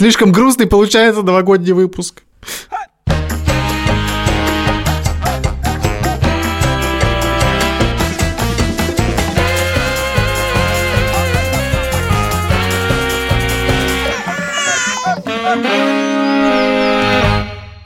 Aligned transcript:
Слишком 0.00 0.32
грустный 0.32 0.66
получается 0.66 1.20
новогодний 1.20 1.72
выпуск. 1.72 2.22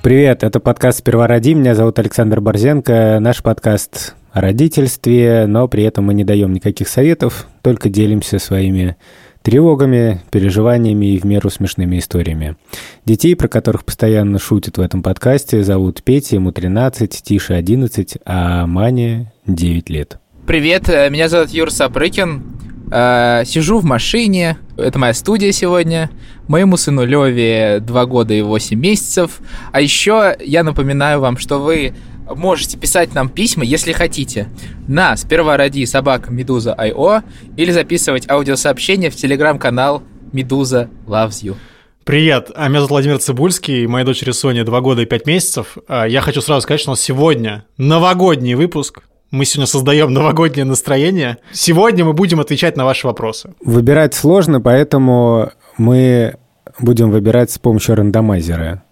Привет, 0.04 0.44
это 0.44 0.60
подкаст 0.60 1.00
«Сперва 1.00 1.26
роди». 1.26 1.52
Меня 1.54 1.74
зовут 1.74 1.98
Александр 1.98 2.40
Борзенко. 2.40 3.18
Наш 3.18 3.42
подкаст 3.42 4.14
о 4.30 4.40
родительстве, 4.40 5.46
но 5.48 5.66
при 5.66 5.82
этом 5.82 6.04
мы 6.04 6.14
не 6.14 6.22
даем 6.22 6.52
никаких 6.52 6.86
советов, 6.86 7.48
только 7.62 7.88
делимся 7.88 8.38
своими 8.38 8.96
тревогами, 9.44 10.22
переживаниями 10.30 11.14
и 11.14 11.18
в 11.18 11.24
меру 11.24 11.50
смешными 11.50 11.98
историями. 11.98 12.56
Детей, 13.04 13.36
про 13.36 13.46
которых 13.46 13.84
постоянно 13.84 14.38
шутят 14.38 14.78
в 14.78 14.80
этом 14.80 15.02
подкасте, 15.02 15.62
зовут 15.62 16.02
Петя, 16.02 16.36
ему 16.36 16.50
13, 16.50 17.22
Тише 17.22 17.52
11, 17.52 18.18
а 18.24 18.66
Мане 18.66 19.32
9 19.46 19.90
лет. 19.90 20.18
Привет, 20.46 20.88
э, 20.88 21.10
меня 21.10 21.28
зовут 21.28 21.50
Юр 21.50 21.70
Сапрыкин. 21.70 22.42
Э, 22.90 23.42
сижу 23.44 23.80
в 23.80 23.84
машине, 23.84 24.56
это 24.78 24.98
моя 24.98 25.12
студия 25.12 25.52
сегодня. 25.52 26.10
Моему 26.48 26.78
сыну 26.78 27.04
Леве 27.04 27.80
2 27.80 28.06
года 28.06 28.32
и 28.32 28.40
8 28.40 28.78
месяцев. 28.78 29.40
А 29.72 29.80
еще 29.82 30.36
я 30.40 30.64
напоминаю 30.64 31.20
вам, 31.20 31.36
что 31.36 31.58
вы 31.58 31.92
можете 32.28 32.78
писать 32.78 33.14
нам 33.14 33.28
письма, 33.28 33.64
если 33.64 33.92
хотите, 33.92 34.48
на 34.88 35.16
сперва 35.16 35.56
ради 35.56 35.84
собака 35.84 36.30
Медуза 36.32 36.74
Айо 36.74 37.22
или 37.56 37.70
записывать 37.70 38.28
аудиосообщение 38.28 39.10
в 39.10 39.16
телеграм-канал 39.16 40.02
Медуза 40.32 40.88
Loves 41.06 41.42
You. 41.42 41.56
Привет, 42.04 42.50
а 42.54 42.68
меня 42.68 42.80
зовут 42.80 42.90
Владимир 42.90 43.18
Цибульский, 43.18 43.86
моей 43.86 44.04
дочери 44.04 44.32
Соня 44.32 44.64
2 44.64 44.80
года 44.82 45.02
и 45.02 45.06
5 45.06 45.26
месяцев. 45.26 45.78
А, 45.88 46.04
Я 46.06 46.20
хочу 46.20 46.42
сразу 46.42 46.60
сказать, 46.60 46.80
что 46.80 46.90
у 46.90 46.92
нас 46.92 47.00
сегодня 47.00 47.64
новогодний 47.78 48.54
выпуск. 48.54 49.00
Мы 49.30 49.46
сегодня 49.46 49.66
создаем 49.66 50.12
новогоднее 50.12 50.64
настроение. 50.66 51.38
Сегодня 51.52 52.04
мы 52.04 52.12
будем 52.12 52.40
отвечать 52.40 52.76
на 52.76 52.84
ваши 52.84 53.06
вопросы. 53.06 53.54
Выбирать 53.64 54.14
сложно, 54.14 54.60
поэтому 54.60 55.50
мы 55.78 56.36
будем 56.78 57.10
выбирать 57.10 57.50
с 57.50 57.58
помощью 57.58 57.94
рандомайзера. 57.96 58.84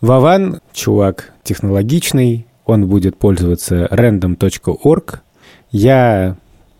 Вован, 0.00 0.60
чувак 0.72 1.32
технологичный, 1.44 2.46
он 2.66 2.86
будет 2.86 3.16
пользоваться 3.16 3.86
random.org. 3.90 5.22
Я 5.70 6.36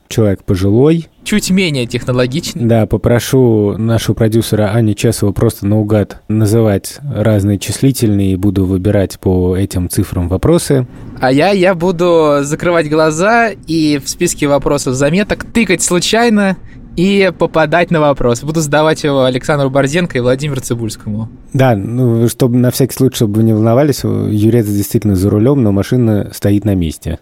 человек 0.08 0.44
пожилой, 0.44 1.08
Чуть 1.26 1.50
менее 1.50 1.86
технологичный. 1.86 2.66
Да, 2.66 2.86
попрошу 2.86 3.76
нашего 3.76 4.14
продюсера 4.14 4.70
Ани 4.72 4.94
Чесова 4.94 5.32
просто 5.32 5.66
наугад 5.66 6.22
называть 6.28 7.00
разные 7.02 7.58
числительные 7.58 8.34
и 8.34 8.36
буду 8.36 8.64
выбирать 8.64 9.18
по 9.18 9.56
этим 9.56 9.90
цифрам 9.90 10.28
вопросы. 10.28 10.86
А 11.20 11.32
я, 11.32 11.50
я 11.50 11.74
буду 11.74 12.36
закрывать 12.42 12.88
глаза 12.88 13.50
и 13.66 13.98
в 13.98 14.08
списке 14.08 14.46
вопросов 14.46 14.94
заметок 14.94 15.44
тыкать 15.52 15.82
случайно 15.82 16.56
и 16.96 17.30
попадать 17.38 17.90
на 17.90 18.00
вопрос. 18.00 18.42
Буду 18.42 18.60
задавать 18.60 19.04
его 19.04 19.24
Александру 19.24 19.70
Борзенко 19.70 20.18
и 20.18 20.20
Владимиру 20.20 20.60
Цибульскому. 20.60 21.28
Да, 21.52 21.76
ну, 21.76 22.28
чтобы 22.28 22.56
на 22.56 22.70
всякий 22.70 22.94
случай, 22.94 23.16
чтобы 23.16 23.36
вы 23.36 23.42
не 23.44 23.52
волновались, 23.52 24.02
Юрец 24.04 24.66
действительно 24.66 25.14
за 25.14 25.30
рулем, 25.30 25.62
но 25.62 25.72
машина 25.72 26.30
стоит 26.34 26.64
на 26.64 26.74
месте. 26.74 27.18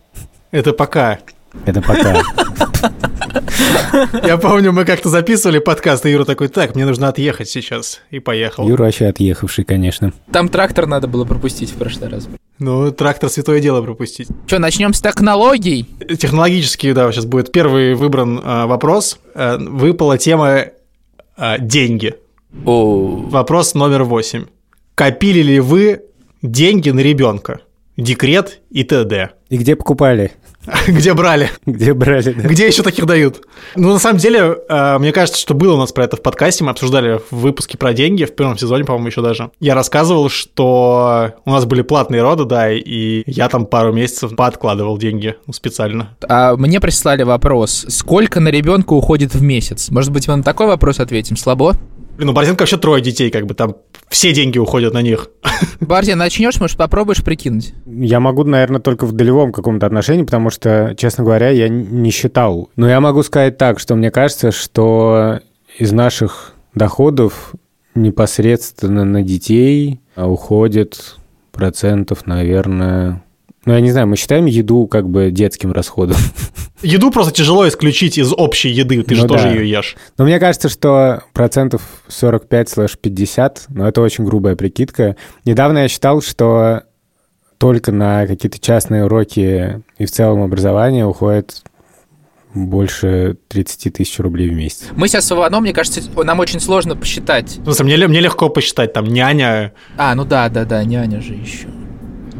Это 0.50 0.72
пока. 0.72 1.19
Это 1.67 1.83
пока. 1.83 2.20
Я 4.25 4.39
помню, 4.39 4.72
мы 4.72 4.84
как-то 4.84 5.08
записывали 5.08 5.58
подкаст, 5.58 6.05
и 6.06 6.11
Юра 6.11 6.25
такой, 6.25 6.48
так, 6.48 6.75
мне 6.75 6.84
нужно 6.84 7.08
отъехать 7.08 7.48
сейчас. 7.48 8.00
И 8.11 8.19
поехал. 8.19 8.69
Юра 8.69 8.84
вообще 8.84 9.06
отъехавший, 9.06 9.64
конечно. 9.64 10.12
Там 10.33 10.48
трактор 10.48 10.86
надо 10.86 11.06
было 11.06 11.25
пропустить 11.25 11.70
в 11.70 11.75
прошлый 11.75 12.11
раз. 12.11 12.28
Ну, 12.58 12.91
трактор 12.92 13.30
святое 13.30 13.61
дело 13.61 13.83
пропустить. 13.83 14.28
Что, 14.47 14.58
начнем 14.58 14.92
с 14.92 15.00
технологий? 15.00 15.89
Технологически, 16.19 16.92
да, 16.92 17.11
сейчас 17.13 17.27
будет 17.27 17.52
первый 17.52 17.95
выбран 17.95 18.40
а, 18.42 18.67
вопрос. 18.67 19.18
А, 19.34 19.58
выпала 19.58 20.17
тема 20.18 20.67
а, 21.36 21.58
деньги. 21.58 22.14
О, 22.64 23.27
Вопрос 23.28 23.74
номер 23.74 24.05
восемь. 24.05 24.46
Копили 24.95 25.42
ли 25.42 25.61
вы 25.61 26.02
деньги 26.42 26.90
на 26.90 27.00
ребенка? 27.00 27.61
Декрет 27.96 28.61
и 28.70 28.84
т.д. 28.84 29.30
И 29.48 29.56
где 29.56 29.77
покупали? 29.77 30.33
Где 30.89 31.14
брали? 31.14 31.51
Где 31.67 31.95
брали? 31.95 32.33
да? 32.33 32.48
Где 32.48 32.67
еще 32.67 32.83
таких 32.83 33.07
дают? 33.07 33.42
Ну, 33.77 33.92
на 33.92 33.98
самом 33.98 34.19
деле, 34.19 34.58
э, 34.69 34.98
мне 34.98 35.13
кажется, 35.13 35.41
что 35.41 35.55
было 35.55 35.75
у 35.75 35.79
нас 35.79 35.92
про 35.92 36.05
это 36.05 36.17
в 36.17 36.23
подкасте. 36.23 36.64
Мы 36.64 36.70
обсуждали 36.70 37.20
в 37.30 37.36
выпуске 37.36 37.77
про 37.77 37.92
деньги, 37.92 38.25
в 38.25 38.35
первом 38.35 38.57
сезоне, 38.58 38.85
по-моему, 38.85 39.08
еще 39.08 39.23
даже. 39.23 39.51
Я 39.61 39.75
рассказывал, 39.75 40.29
что 40.29 41.33
у 41.45 41.51
нас 41.51 41.64
были 41.67 41.83
платные 41.83 42.23
роды, 42.23 42.45
да, 42.45 42.73
и 42.73 43.23
я 43.27 43.48
там 43.48 43.67
пару 43.67 43.92
месяцев 43.92 44.35
подкладывал 44.35 44.98
деньги 44.98 45.36
специально. 45.52 46.17
а 46.29 46.57
мне 46.57 46.81
прислали 46.81 47.23
вопрос, 47.23 47.86
сколько 47.89 48.41
на 48.41 48.48
ребенка 48.48 48.92
уходит 48.92 49.35
в 49.35 49.42
месяц? 49.42 49.91
Может 49.91 50.13
быть, 50.13 50.29
мы 50.29 50.36
на 50.36 50.42
такой 50.42 50.67
вопрос 50.67 51.01
ответим? 51.01 51.36
Слабо? 51.36 51.77
Блин, 52.17 52.29
у 52.29 52.33
Борзенко 52.33 52.63
вообще 52.63 52.77
трое 52.77 53.02
детей, 53.02 53.30
как 53.30 53.47
бы 53.47 53.55
там 53.55 53.77
все 54.08 54.33
деньги 54.33 54.58
уходят 54.58 54.95
на 54.95 55.02
них. 55.02 55.30
Барди, 55.80 56.13
начнешь, 56.13 56.61
может, 56.61 56.77
попробуешь 56.77 57.25
прикинуть? 57.25 57.75
Я 57.86 58.20
могу, 58.20 58.45
наверное, 58.45 58.80
только 58.80 59.07
в 59.07 59.13
долевом 59.13 59.52
каком-то 59.52 59.86
отношении, 59.86 60.23
потому 60.23 60.51
что, 60.51 60.95
честно 60.97 61.25
говоря, 61.25 61.51
я 61.51 61.69
не 61.69 62.11
считал. 62.11 62.70
Но 62.77 62.89
я 62.89 63.01
могу 63.01 63.23
сказать 63.25 63.58
так, 63.58 63.80
что 63.80 63.97
мне 63.97 64.13
кажется, 64.13 64.52
что 64.52 65.41
из 65.77 65.91
наших 65.91 66.55
доходов 66.75 67.52
непосредственно 67.97 69.05
на 69.05 69.23
детей 69.23 70.01
уходит 70.17 71.17
процентов, 71.52 72.27
наверное... 72.27 73.23
Ну, 73.67 73.73
я 73.73 73.80
не 73.80 73.91
знаю, 73.91 74.07
мы 74.07 74.17
считаем 74.17 74.47
еду 74.47 74.86
как 74.86 75.08
бы 75.08 75.30
детским 75.30 75.73
расходом. 75.73 76.17
Еду 76.83 77.11
просто 77.11 77.33
тяжело 77.33 77.67
исключить 77.67 78.19
из 78.19 78.30
общей 78.33 78.69
еды, 78.69 79.02
ты 79.02 79.14
же 79.14 79.23
Ну 79.23 79.29
тоже 79.29 79.45
да. 79.45 79.52
ее 79.52 79.70
ешь. 79.70 79.97
Но 80.19 80.25
мне 80.25 80.39
кажется, 80.39 80.69
что 80.69 81.23
процентов 81.33 81.80
45-50, 82.11 83.58
но 83.69 83.89
это 83.89 84.02
очень 84.02 84.25
грубая 84.25 84.55
прикидка. 84.55 85.17
Недавно 85.47 85.79
я 85.79 85.89
считал, 85.89 86.20
что 86.20 86.83
только 87.57 87.91
на 87.91 88.27
какие-то 88.27 88.58
частные 88.58 89.07
уроки 89.07 89.83
и 89.96 90.05
в 90.05 90.11
целом 90.11 90.42
образование 90.42 91.07
уходит 91.07 91.63
больше 92.52 93.36
30 93.48 93.95
тысяч 93.95 94.19
рублей 94.19 94.51
в 94.51 94.52
месяц. 94.52 94.85
Мы 94.95 95.08
сейчас 95.08 95.27
с 95.27 95.33
Иваном, 95.33 95.63
мне 95.63 95.73
кажется, 95.73 96.02
нам 96.23 96.39
очень 96.39 96.61
сложно 96.61 96.96
посчитать. 96.96 97.57
В 97.58 97.64
смысле, 97.64 97.85
мне, 97.86 98.08
мне 98.08 98.20
легко 98.20 98.48
посчитать, 98.51 98.92
там, 98.92 99.07
няня, 99.07 99.73
А, 99.96 100.14
ну 100.14 100.25
да, 100.25 100.48
да, 100.51 100.64
да, 100.64 100.85
няня 100.85 101.20
же 101.20 101.33
еще. 101.33 101.69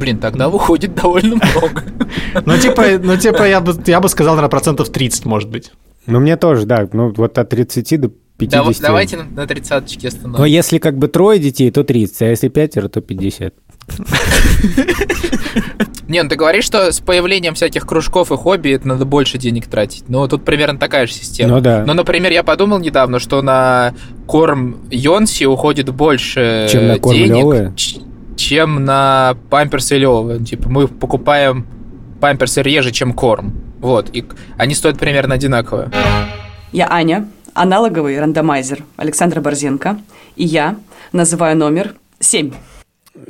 Блин, 0.05 0.19
тогда 0.19 0.51
выходит 0.51 0.95
довольно 0.95 1.37
много. 1.37 1.83
ну, 2.45 2.59
типа, 2.59 2.85
ну, 3.03 3.17
типа 3.17 3.49
я, 3.49 3.63
бы, 3.63 3.75
я 3.87 4.03
бы 4.03 4.11
сказал, 4.11 4.35
наверное, 4.35 4.51
процентов 4.51 4.91
30, 4.91 5.25
может 5.25 5.49
быть. 5.49 5.73
Ну, 6.05 6.21
мне 6.21 6.37
тоже, 6.37 6.67
да, 6.67 6.87
ну, 6.93 7.11
вот 7.17 7.39
от 7.39 7.49
30 7.49 7.99
до 7.99 8.11
50. 8.37 8.67
Дав- 8.67 8.81
Давайте 8.81 9.17
на- 9.17 9.25
на 9.25 9.47
тридцаточке 9.47 10.01
Но 10.03 10.09
остановимся. 10.09 10.45
если 10.45 10.77
как 10.77 10.99
бы 10.99 11.09
трое 11.09 11.41
детей, 11.41 11.71
то 11.71 11.85
30, 11.85 12.21
а 12.21 12.27
если 12.27 12.49
пятеро, 12.49 12.89
то 12.89 13.01
50. 13.01 13.55
Не, 16.07 16.23
ну 16.23 16.29
ты 16.29 16.37
говоришь, 16.37 16.65
что 16.65 16.93
с 16.93 17.01
появлением 17.01 17.55
всяких 17.55 17.87
кружков 17.87 18.31
и 18.31 18.37
хобби 18.37 18.73
это 18.73 18.87
надо 18.87 19.07
больше 19.07 19.39
денег 19.39 19.69
тратить. 19.69 20.05
Ну, 20.09 20.29
тут 20.29 20.45
примерно 20.45 20.79
такая 20.79 21.07
же 21.07 21.15
система. 21.15 21.55
Ну 21.55 21.61
да. 21.63 21.83
Но, 21.87 21.95
например, 21.95 22.31
я 22.31 22.43
подумал 22.43 22.79
недавно, 22.79 23.19
что 23.19 23.41
на 23.41 23.95
корм 24.27 24.77
Йонси 24.91 25.45
уходит 25.45 25.89
больше 25.89 26.69
Чем 26.71 26.89
на 26.89 26.99
корм 26.99 27.17
денег, 27.17 27.31
Лёвы? 27.37 27.73
Чем 28.45 28.85
на 28.85 29.37
памперсы 29.49 29.97
Лёвы. 29.97 30.45
Типа 30.45 30.69
мы 30.69 30.87
покупаем 30.87 31.67
памперсы 32.21 32.61
реже, 32.63 32.91
чем 32.91 33.15
корм. 33.15 33.55
Вот, 33.81 34.11
и 34.13 34.25
они 34.59 34.75
стоят 34.75 34.99
примерно 34.99 35.35
одинаково. 35.35 35.91
Я 36.71 36.89
Аня, 36.91 37.27
аналоговый 37.55 38.21
рандомайзер 38.21 38.85
Александра 38.97 39.41
Борзенко, 39.41 39.99
и 40.37 40.45
я 40.45 40.77
называю 41.13 41.57
номер 41.57 41.95
7. 42.21 42.53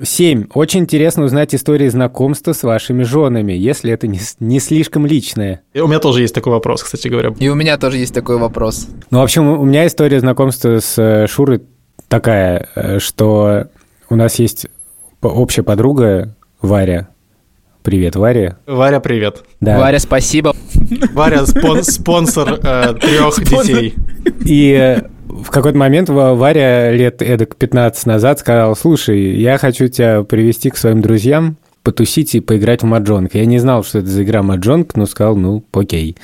7. 0.02 0.46
Очень 0.52 0.80
интересно 0.80 1.24
узнать 1.24 1.54
истории 1.54 1.88
знакомства 1.88 2.52
с 2.52 2.64
вашими 2.64 3.04
женами, 3.04 3.52
если 3.52 3.92
это 3.92 4.08
не, 4.08 4.18
не 4.40 4.58
слишком 4.58 5.06
личное. 5.06 5.62
И 5.74 5.80
у 5.80 5.86
меня 5.86 6.00
тоже 6.00 6.22
есть 6.22 6.34
такой 6.34 6.52
вопрос, 6.52 6.82
кстати 6.82 7.06
говоря. 7.06 7.32
И 7.38 7.48
у 7.48 7.54
меня 7.54 7.76
тоже 7.76 7.98
есть 7.98 8.14
такой 8.14 8.38
вопрос. 8.38 8.88
Ну, 9.10 9.20
в 9.20 9.22
общем, 9.22 9.46
у 9.46 9.64
меня 9.64 9.86
история 9.86 10.18
знакомства 10.18 10.80
с 10.80 10.98
э, 10.98 11.28
Шурой 11.28 11.62
такая, 12.08 12.68
э, 12.74 12.98
что 12.98 13.68
у 14.08 14.16
нас 14.16 14.38
есть 14.38 14.66
общая 15.28 15.62
подруга 15.62 16.34
Варя. 16.60 17.08
Привет, 17.82 18.16
Варя. 18.16 18.56
Варя, 18.66 18.98
привет. 19.00 19.42
Да. 19.60 19.78
Варя, 19.78 19.98
спасибо. 19.98 20.54
Варя 21.12 21.42
спон- 21.44 21.82
спонсор 21.82 22.56
трех 22.58 23.34
Спонсор. 23.34 23.44
детей. 23.66 23.94
И 24.44 24.72
э, 24.72 25.02
в 25.28 25.50
какой-то 25.50 25.76
момент 25.76 26.08
Ва- 26.08 26.34
Варя 26.34 26.90
лет 26.92 27.20
эдак 27.20 27.56
15 27.56 28.06
назад 28.06 28.38
сказала, 28.38 28.74
слушай, 28.74 29.38
я 29.38 29.58
хочу 29.58 29.88
тебя 29.88 30.22
привести 30.22 30.70
к 30.70 30.78
своим 30.78 31.02
друзьям, 31.02 31.56
потусить 31.82 32.34
и 32.34 32.40
поиграть 32.40 32.82
в 32.82 32.86
маджонг. 32.86 33.34
Я 33.34 33.44
не 33.44 33.58
знал, 33.58 33.84
что 33.84 33.98
это 33.98 34.08
за 34.08 34.22
игра 34.24 34.42
маджонг, 34.42 34.96
но 34.96 35.04
сказал, 35.04 35.36
ну, 35.36 35.62
окей. 35.72 36.16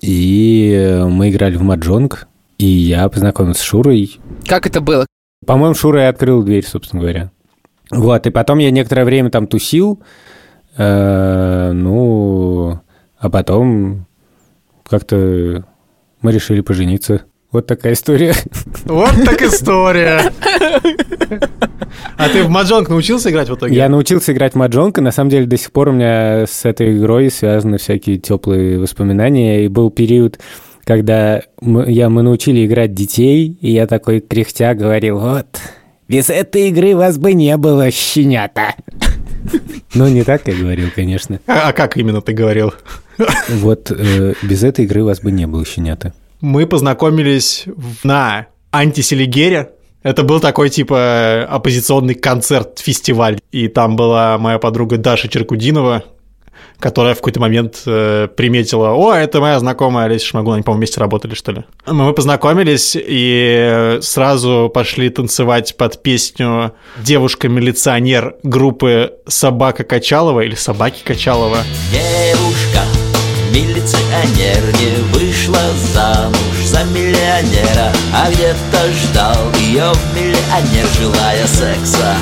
И 0.00 0.72
э, 0.74 1.04
мы 1.06 1.28
играли 1.30 1.56
в 1.56 1.62
маджонг, 1.62 2.26
и 2.56 2.64
я 2.66 3.06
познакомился 3.10 3.60
с 3.60 3.64
Шурой. 3.64 4.18
Как 4.46 4.66
это 4.66 4.80
было? 4.80 5.06
По-моему, 5.46 5.74
Шура 5.74 6.02
и 6.02 6.06
открыл 6.06 6.42
дверь, 6.42 6.64
собственно 6.66 7.02
говоря. 7.02 7.30
Вот, 7.90 8.26
и 8.26 8.30
потом 8.30 8.58
я 8.58 8.70
некоторое 8.70 9.04
время 9.04 9.30
там 9.30 9.46
тусил, 9.46 10.00
э, 10.76 11.70
ну, 11.72 12.80
а 13.18 13.30
потом 13.30 14.06
как-то 14.88 15.64
мы 16.22 16.32
решили 16.32 16.60
пожениться. 16.60 17.22
Вот 17.52 17.66
такая 17.66 17.92
история. 17.92 18.34
Вот 18.84 19.14
так 19.24 19.42
история. 19.42 20.32
А 22.18 22.28
ты 22.28 22.42
в 22.44 22.48
маджонг 22.48 22.88
научился 22.88 23.30
играть 23.30 23.48
в 23.48 23.54
итоге? 23.54 23.74
Я 23.74 23.88
научился 23.88 24.32
играть 24.32 24.52
в 24.52 24.56
маджонг, 24.56 24.98
и 24.98 25.00
на 25.00 25.12
самом 25.12 25.30
деле 25.30 25.46
до 25.46 25.56
сих 25.56 25.72
пор 25.72 25.88
у 25.88 25.92
меня 25.92 26.46
с 26.46 26.64
этой 26.64 26.96
игрой 26.96 27.30
связаны 27.30 27.78
всякие 27.78 28.18
теплые 28.18 28.78
воспоминания. 28.78 29.64
И 29.64 29.68
был 29.68 29.90
период, 29.90 30.38
когда 30.84 31.42
мы, 31.60 31.90
я, 31.90 32.08
мы 32.08 32.22
научили 32.22 32.64
играть 32.66 32.94
детей, 32.94 33.58
и 33.60 33.70
я 33.70 33.86
такой 33.86 34.20
кряхтя 34.20 34.74
говорил, 34.74 35.18
вот, 35.18 35.46
без 36.08 36.30
этой 36.30 36.68
игры 36.68 36.94
вас 36.94 37.18
бы 37.18 37.32
не 37.34 37.56
было, 37.56 37.90
щенята. 37.90 38.74
Ну, 39.94 40.08
не 40.08 40.24
так 40.24 40.46
я 40.46 40.54
говорил, 40.54 40.88
конечно. 40.94 41.40
А, 41.46 41.68
а 41.68 41.72
как 41.72 41.96
именно 41.96 42.20
ты 42.20 42.32
говорил? 42.32 42.74
Вот, 43.48 43.90
э, 43.90 44.34
без 44.42 44.62
этой 44.62 44.84
игры 44.84 45.04
вас 45.04 45.20
бы 45.20 45.32
не 45.32 45.46
было, 45.46 45.64
щенята. 45.64 46.12
Мы 46.40 46.66
познакомились 46.66 47.64
на 48.04 48.46
антиселигере. 48.72 49.70
Это 50.02 50.22
был 50.22 50.38
такой, 50.38 50.68
типа, 50.68 51.44
оппозиционный 51.48 52.14
концерт-фестиваль. 52.14 53.40
И 53.52 53.68
там 53.68 53.96
была 53.96 54.36
моя 54.38 54.58
подруга 54.58 54.98
Даша 54.98 55.28
Черкудинова, 55.28 56.04
которая 56.78 57.14
в 57.14 57.18
какой-то 57.18 57.40
момент 57.40 57.82
э, 57.86 58.28
приметила, 58.36 58.92
о, 58.92 59.14
это 59.14 59.40
моя 59.40 59.58
знакомая 59.58 60.06
Олеся 60.06 60.26
Шмагун, 60.26 60.54
они, 60.54 60.62
по-моему, 60.62 60.80
вместе 60.80 61.00
работали, 61.00 61.34
что 61.34 61.52
ли. 61.52 61.64
Мы 61.86 62.12
познакомились 62.12 62.96
и 62.96 63.98
сразу 64.02 64.70
пошли 64.72 65.08
танцевать 65.08 65.76
под 65.76 66.02
песню 66.02 66.74
«Девушка-милиционер» 66.98 68.36
группы 68.42 69.14
«Собака 69.26 69.84
Качалова» 69.84 70.40
или 70.40 70.54
«Собаки 70.54 71.02
Качалова». 71.04 71.58
Девушка, 71.90 72.84
милиционер 73.52 74.62
не 74.80 74.96
вышла 75.12 75.58
замуж 75.94 76.36
за 76.64 76.84
миллионера 76.84 77.92
А 78.12 78.30
где-то 78.30 78.92
ждал 78.92 79.36
ее 79.58 79.92
миллионер, 80.14 80.86
желая 80.98 81.46
секса 81.46 82.16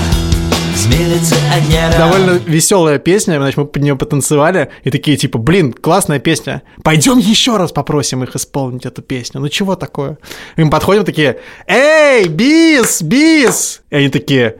Довольно 1.98 2.40
веселая 2.46 2.98
песня, 2.98 3.36
значит, 3.36 3.56
мы 3.56 3.66
под 3.66 3.82
нее 3.82 3.96
потанцевали 3.96 4.70
и 4.82 4.90
такие 4.90 5.16
типа, 5.16 5.38
блин, 5.38 5.72
классная 5.72 6.18
песня, 6.18 6.62
пойдем 6.82 7.18
еще 7.18 7.56
раз 7.56 7.72
попросим 7.72 8.22
их 8.22 8.34
исполнить 8.36 8.86
эту 8.86 9.02
песню. 9.02 9.40
Ну 9.40 9.48
чего 9.48 9.76
такое? 9.76 10.18
И 10.56 10.64
мы 10.64 10.70
подходим 10.70 11.04
такие, 11.04 11.40
эй, 11.66 12.28
бис, 12.28 13.02
бис! 13.02 13.82
И 13.90 13.96
они 13.96 14.08
такие, 14.08 14.56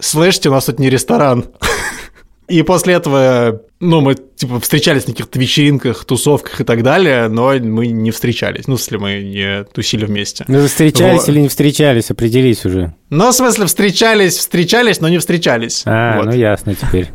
слышите, 0.00 0.48
у 0.48 0.52
нас 0.52 0.64
тут 0.64 0.78
не 0.78 0.90
ресторан. 0.90 1.46
И 2.48 2.62
после 2.62 2.94
этого, 2.94 3.60
ну, 3.80 4.00
мы, 4.00 4.14
типа, 4.14 4.60
встречались 4.60 5.06
на 5.08 5.12
каких-то 5.12 5.36
вечеринках, 5.38 6.04
тусовках 6.04 6.60
и 6.60 6.64
так 6.64 6.84
далее, 6.84 7.26
но 7.28 7.52
мы 7.58 7.88
не 7.88 8.12
встречались. 8.12 8.68
Ну, 8.68 8.76
смысле, 8.76 8.98
мы 8.98 9.22
не 9.22 9.64
тусили 9.64 10.04
вместе. 10.04 10.44
Ну, 10.46 10.60
вы 10.60 10.68
встречались 10.68 11.22
Вот. 11.22 11.28
или 11.28 11.40
не 11.40 11.48
встречались, 11.48 12.10
определись 12.12 12.64
уже. 12.64 12.94
Ну, 13.10 13.30
в 13.30 13.34
смысле, 13.34 13.66
встречались, 13.66 14.36
встречались, 14.38 15.00
но 15.00 15.08
не 15.08 15.18
встречались. 15.18 15.82
А, 15.86 16.18
Вот. 16.18 16.26
ну 16.26 16.32
ясно 16.32 16.74
теперь. 16.76 17.08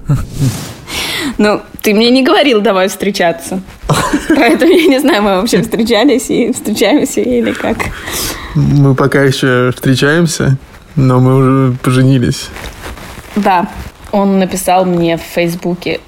Ну, 1.38 1.62
ты 1.82 1.94
мне 1.94 2.10
не 2.10 2.24
говорил, 2.24 2.60
давай 2.62 2.90
встречаться. 2.90 3.62
Поэтому 4.28 4.72
я 4.74 4.88
не 4.88 5.00
знаю, 5.00 5.24
мы 5.24 5.30
вообще 5.40 5.62
встречались 5.62 6.30
и 6.30 6.52
встречаемся 6.52 7.22
или 7.22 7.54
как. 7.54 7.78
Мы 8.56 8.96
пока 8.96 9.24
еще 9.24 9.72
встречаемся, 9.74 10.58
но 10.98 11.20
мы 11.22 11.36
уже 11.38 11.78
поженились. 11.78 12.50
Да, 13.38 13.70
он 14.12 14.40
написал 14.40 14.86
мне 14.86 15.18
в 15.18 15.22
Фейсбуке, 15.22 16.00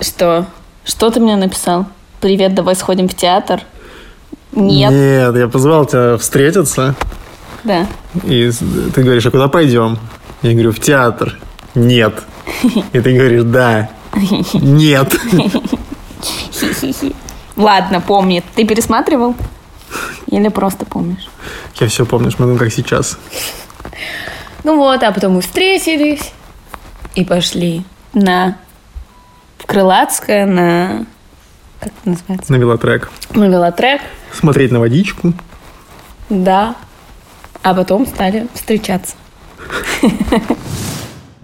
что... 0.00 0.46
Что 0.84 1.10
ты 1.10 1.18
мне 1.18 1.36
написал? 1.36 1.86
Привет, 2.20 2.54
давай 2.54 2.76
сходим 2.76 3.08
в 3.08 3.14
театр. 3.14 3.62
Нет, 4.52 4.92
Нет, 4.92 5.36
я 5.36 5.48
позвал 5.48 5.86
тебя 5.86 6.16
встретиться, 6.16 6.94
да. 7.64 7.86
и 8.22 8.50
ты 8.94 9.02
говоришь, 9.02 9.26
а 9.26 9.30
куда 9.30 9.48
пойдем? 9.48 9.98
Я 10.42 10.52
говорю, 10.52 10.70
в 10.72 10.78
театр. 10.78 11.38
Нет. 11.74 12.22
И 12.92 13.00
ты 13.00 13.16
говоришь, 13.16 13.42
да. 13.44 13.88
Нет. 14.52 15.16
Ладно, 17.56 18.00
помни. 18.00 18.44
Ты 18.54 18.64
пересматривал? 18.64 19.34
Или 20.28 20.48
просто 20.48 20.86
помнишь? 20.86 21.28
Я 21.80 21.88
все 21.88 22.06
помню, 22.06 22.30
смотрю, 22.30 22.56
как 22.56 22.72
сейчас. 22.72 23.18
Ну 24.62 24.76
вот, 24.76 25.02
а 25.02 25.10
потом 25.10 25.34
мы 25.34 25.40
встретились 25.40 26.32
и 27.14 27.24
пошли 27.24 27.84
на 28.12 28.58
в 29.58 29.66
Крылатское, 29.66 30.44
на... 30.46 31.06
Как 31.80 31.92
это 32.00 32.10
называется? 32.10 32.52
На 32.52 32.56
велотрек. 32.56 33.10
На 33.30 33.44
велотрек. 33.44 34.02
Смотреть 34.32 34.70
на 34.70 34.80
водичку. 34.80 35.32
Да. 36.28 36.76
А 37.62 37.74
потом 37.74 38.06
стали 38.06 38.46
встречаться. 38.52 39.14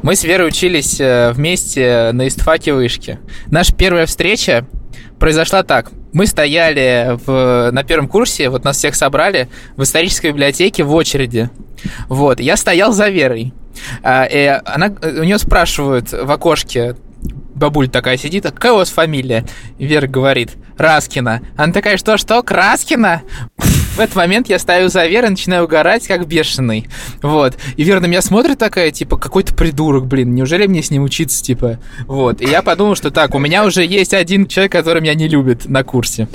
Мы 0.02 0.16
с 0.16 0.24
Верой 0.24 0.48
учились 0.48 1.00
э, 1.00 1.32
вместе 1.32 2.10
на 2.12 2.28
истфаке 2.28 2.72
вышки. 2.72 3.18
Наша 3.46 3.74
первая 3.74 4.06
встреча 4.06 4.66
произошла 5.18 5.62
так. 5.62 5.92
Мы 6.12 6.26
стояли 6.26 7.18
в, 7.24 7.70
на 7.70 7.84
первом 7.84 8.08
курсе, 8.08 8.48
вот 8.48 8.64
нас 8.64 8.78
всех 8.78 8.94
собрали 8.94 9.48
в 9.76 9.82
исторической 9.82 10.28
библиотеке 10.28 10.84
в 10.84 10.94
очереди. 10.94 11.50
Вот, 12.08 12.40
я 12.40 12.56
стоял 12.56 12.92
за 12.92 13.08
Верой. 13.08 13.52
А, 14.02 14.24
и 14.24 14.60
она, 14.64 14.92
у 15.02 15.22
нее 15.22 15.38
спрашивают 15.38 16.12
в 16.12 16.30
окошке, 16.30 16.96
бабуль 17.54 17.88
такая 17.88 18.16
сидит, 18.16 18.46
а 18.46 18.50
какая 18.50 18.72
у 18.72 18.76
вас 18.76 18.90
фамилия? 18.90 19.44
И 19.78 19.86
Вера 19.86 20.06
говорит, 20.06 20.52
Раскина. 20.76 21.42
Она 21.56 21.72
такая, 21.72 21.96
что-что, 21.98 22.42
Краскина? 22.42 23.22
В 23.56 24.00
этот 24.00 24.16
момент 24.16 24.48
я 24.48 24.58
стою 24.58 24.88
за 24.88 25.06
Верой, 25.06 25.30
начинаю 25.30 25.64
угорать, 25.64 26.06
как 26.06 26.26
бешеный. 26.26 26.88
Вот. 27.22 27.58
И 27.76 27.84
Вера 27.84 28.00
на 28.00 28.06
меня 28.06 28.22
смотрит 28.22 28.58
такая, 28.58 28.90
типа, 28.90 29.18
какой-то 29.18 29.54
придурок, 29.54 30.06
блин, 30.06 30.34
неужели 30.34 30.66
мне 30.66 30.82
с 30.82 30.90
ним 30.90 31.02
учиться, 31.02 31.42
типа? 31.42 31.78
Вот. 32.06 32.40
И 32.40 32.46
я 32.46 32.62
подумал, 32.62 32.94
что 32.94 33.10
так, 33.10 33.34
у 33.34 33.38
меня 33.38 33.64
уже 33.64 33.84
есть 33.84 34.14
один 34.14 34.46
человек, 34.46 34.72
который 34.72 35.02
меня 35.02 35.14
не 35.14 35.28
любит 35.28 35.68
на 35.68 35.84
курсе. 35.84 36.28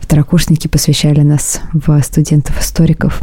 Второкурсники 0.00 0.68
посвящали 0.68 1.20
нас 1.20 1.60
в 1.74 2.00
студентов-историков. 2.00 3.20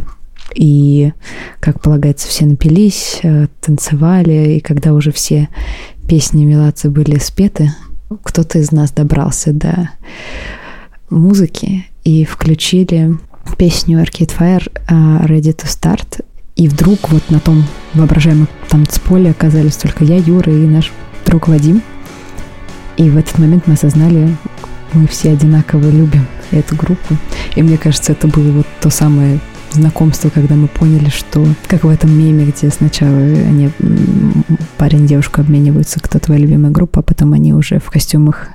И, 0.54 1.12
как 1.60 1.80
полагается, 1.80 2.28
все 2.28 2.46
напились, 2.46 3.20
э, 3.22 3.48
танцевали, 3.60 4.56
и 4.56 4.60
когда 4.60 4.94
уже 4.94 5.12
все 5.12 5.48
песни 6.08 6.44
Меладзе 6.44 6.88
были 6.88 7.18
спеты, 7.18 7.72
кто-то 8.22 8.58
из 8.58 8.72
нас 8.72 8.92
добрался 8.92 9.52
до 9.52 9.90
музыки 11.10 11.86
и 12.04 12.24
включили 12.24 13.18
песню 13.58 14.02
Arcade 14.02 14.32
Fire 14.36 14.72
э, 14.88 15.26
Ready 15.26 15.54
to 15.54 15.66
Start. 15.66 16.24
И 16.56 16.68
вдруг 16.68 17.10
вот 17.10 17.30
на 17.30 17.38
том 17.38 17.64
воображаемом 17.94 18.48
танцполе 18.68 19.30
оказались 19.30 19.76
только 19.76 20.04
я, 20.04 20.16
Юра 20.16 20.52
и 20.52 20.66
наш 20.66 20.92
друг 21.26 21.48
Вадим. 21.48 21.82
И 22.96 23.10
в 23.10 23.16
этот 23.16 23.38
момент 23.38 23.66
мы 23.66 23.74
осознали, 23.74 24.34
мы 24.94 25.06
все 25.06 25.32
одинаково 25.32 25.90
любим 25.90 26.26
эту 26.50 26.74
группу. 26.76 27.16
И 27.56 27.62
мне 27.62 27.76
кажется, 27.76 28.12
это 28.12 28.26
было 28.26 28.50
вот 28.52 28.66
то 28.80 28.88
самое 28.88 29.38
знакомство, 29.76 30.28
когда 30.30 30.54
мы 30.54 30.68
поняли, 30.68 31.08
что 31.08 31.46
как 31.68 31.84
в 31.84 31.88
этом 31.88 32.10
меме, 32.10 32.46
где 32.46 32.70
сначала 32.70 33.12
они, 33.12 33.70
м, 33.78 34.44
парень 34.76 35.04
и 35.04 35.08
девушка 35.08 35.42
обмениваются, 35.42 36.00
кто 36.00 36.18
твоя 36.18 36.40
любимая 36.40 36.72
группа, 36.72 37.00
а 37.00 37.02
потом 37.02 37.32
они 37.32 37.54
уже 37.54 37.78
в 37.78 37.90
костюмах 37.90 38.48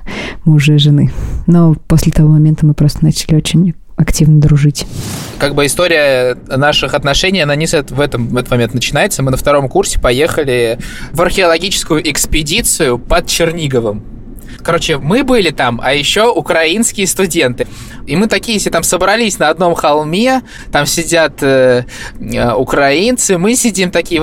мужа 0.44 0.74
и 0.74 0.78
жены. 0.78 1.10
Но 1.46 1.74
после 1.88 2.12
того 2.12 2.28
момента 2.28 2.66
мы 2.66 2.74
просто 2.74 3.04
начали 3.04 3.36
очень 3.36 3.74
активно 3.96 4.40
дружить. 4.40 4.86
Как 5.38 5.54
бы 5.54 5.66
история 5.66 6.36
наших 6.48 6.94
отношений, 6.94 7.40
она 7.40 7.54
не 7.56 7.66
в, 7.66 8.00
этом, 8.00 8.28
в 8.28 8.36
этот 8.36 8.50
момент 8.50 8.74
начинается. 8.74 9.22
Мы 9.22 9.30
на 9.30 9.36
втором 9.36 9.68
курсе 9.68 9.98
поехали 10.00 10.78
в 11.12 11.22
археологическую 11.22 12.10
экспедицию 12.10 12.98
под 12.98 13.26
Черниговым. 13.26 14.02
Короче, 14.64 14.98
мы 14.98 15.24
были 15.24 15.50
там, 15.50 15.80
а 15.82 15.92
еще 15.92 16.30
украинские 16.30 17.06
студенты. 17.06 17.66
И 18.06 18.16
мы 18.16 18.26
такие 18.26 18.58
все 18.58 18.70
там 18.70 18.82
собрались 18.82 19.38
на 19.38 19.48
одном 19.48 19.74
холме, 19.74 20.42
там 20.70 20.86
сидят 20.86 21.42
э, 21.42 21.84
э, 22.20 22.52
украинцы, 22.52 23.38
мы 23.38 23.54
сидим 23.54 23.90
такие, 23.90 24.22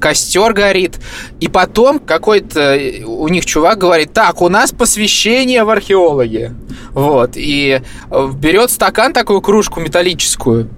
костер 0.00 0.52
горит. 0.52 0.98
И 1.40 1.48
потом 1.48 1.98
какой-то 1.98 2.74
э, 2.76 3.04
у 3.04 3.28
них 3.28 3.46
чувак 3.46 3.78
говорит, 3.78 4.12
так, 4.12 4.42
у 4.42 4.48
нас 4.48 4.72
посвящение 4.72 5.64
в 5.64 5.70
археологи. 5.70 6.52
Вот, 6.92 7.32
и 7.36 7.80
э, 8.10 8.32
берет 8.34 8.70
стакан, 8.70 9.12
такую 9.12 9.40
кружку 9.40 9.80
металлическую, 9.80 10.70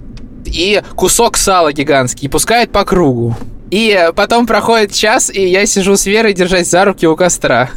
и 0.45 0.81
кусок 0.95 1.37
сала 1.37 1.73
гигантский, 1.73 2.27
и 2.27 2.29
пускает 2.29 2.71
по 2.71 2.85
кругу. 2.85 3.35
И 3.69 3.89
э, 3.89 4.13
потом 4.13 4.47
проходит 4.47 4.93
час, 4.93 5.29
и 5.29 5.45
я 5.47 5.65
сижу 5.65 5.97
с 5.97 6.05
Верой, 6.05 6.33
держась 6.33 6.69
за 6.69 6.85
руки 6.85 7.05
у 7.05 7.15
костра. 7.15 7.69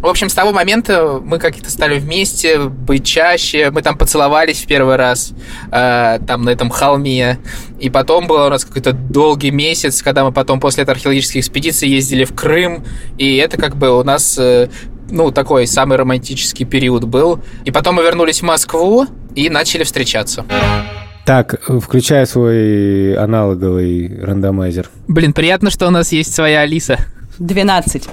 В 0.00 0.06
общем, 0.06 0.28
с 0.28 0.34
того 0.34 0.52
момента 0.52 1.20
мы 1.22 1.38
как-то 1.38 1.70
стали 1.70 1.98
вместе 1.98 2.58
быть 2.58 3.04
чаще. 3.04 3.70
Мы 3.70 3.82
там 3.82 3.96
поцеловались 3.96 4.62
в 4.62 4.66
первый 4.66 4.96
раз, 4.96 5.32
э, 5.72 6.18
там 6.26 6.44
на 6.44 6.50
этом 6.50 6.70
холме. 6.70 7.38
И 7.78 7.90
потом 7.90 8.26
был 8.26 8.46
у 8.46 8.48
нас 8.48 8.64
какой-то 8.64 8.92
долгий 8.92 9.50
месяц, 9.50 10.02
когда 10.02 10.24
мы 10.24 10.32
потом 10.32 10.60
после 10.60 10.82
этой 10.82 10.92
археологической 10.92 11.40
экспедиции 11.40 11.88
ездили 11.88 12.24
в 12.24 12.34
Крым. 12.34 12.84
И 13.18 13.36
это 13.36 13.56
как 13.56 13.76
бы 13.76 13.98
у 13.98 14.04
нас 14.04 14.38
э, 14.38 14.68
ну, 15.10 15.30
такой 15.30 15.66
самый 15.66 15.96
романтический 15.96 16.66
период 16.66 17.04
был. 17.04 17.40
И 17.64 17.70
потом 17.70 17.96
мы 17.96 18.02
вернулись 18.02 18.40
в 18.40 18.44
Москву 18.44 19.06
и 19.34 19.48
начали 19.48 19.84
встречаться. 19.84 20.44
Так, 21.24 21.60
включая 21.80 22.26
свой 22.26 23.14
аналоговый 23.16 24.22
рандомайзер. 24.22 24.90
Блин, 25.06 25.32
приятно, 25.32 25.70
что 25.70 25.86
у 25.86 25.90
нас 25.90 26.12
есть 26.12 26.34
своя 26.34 26.60
Алиса. 26.60 26.98
12. 27.38 28.08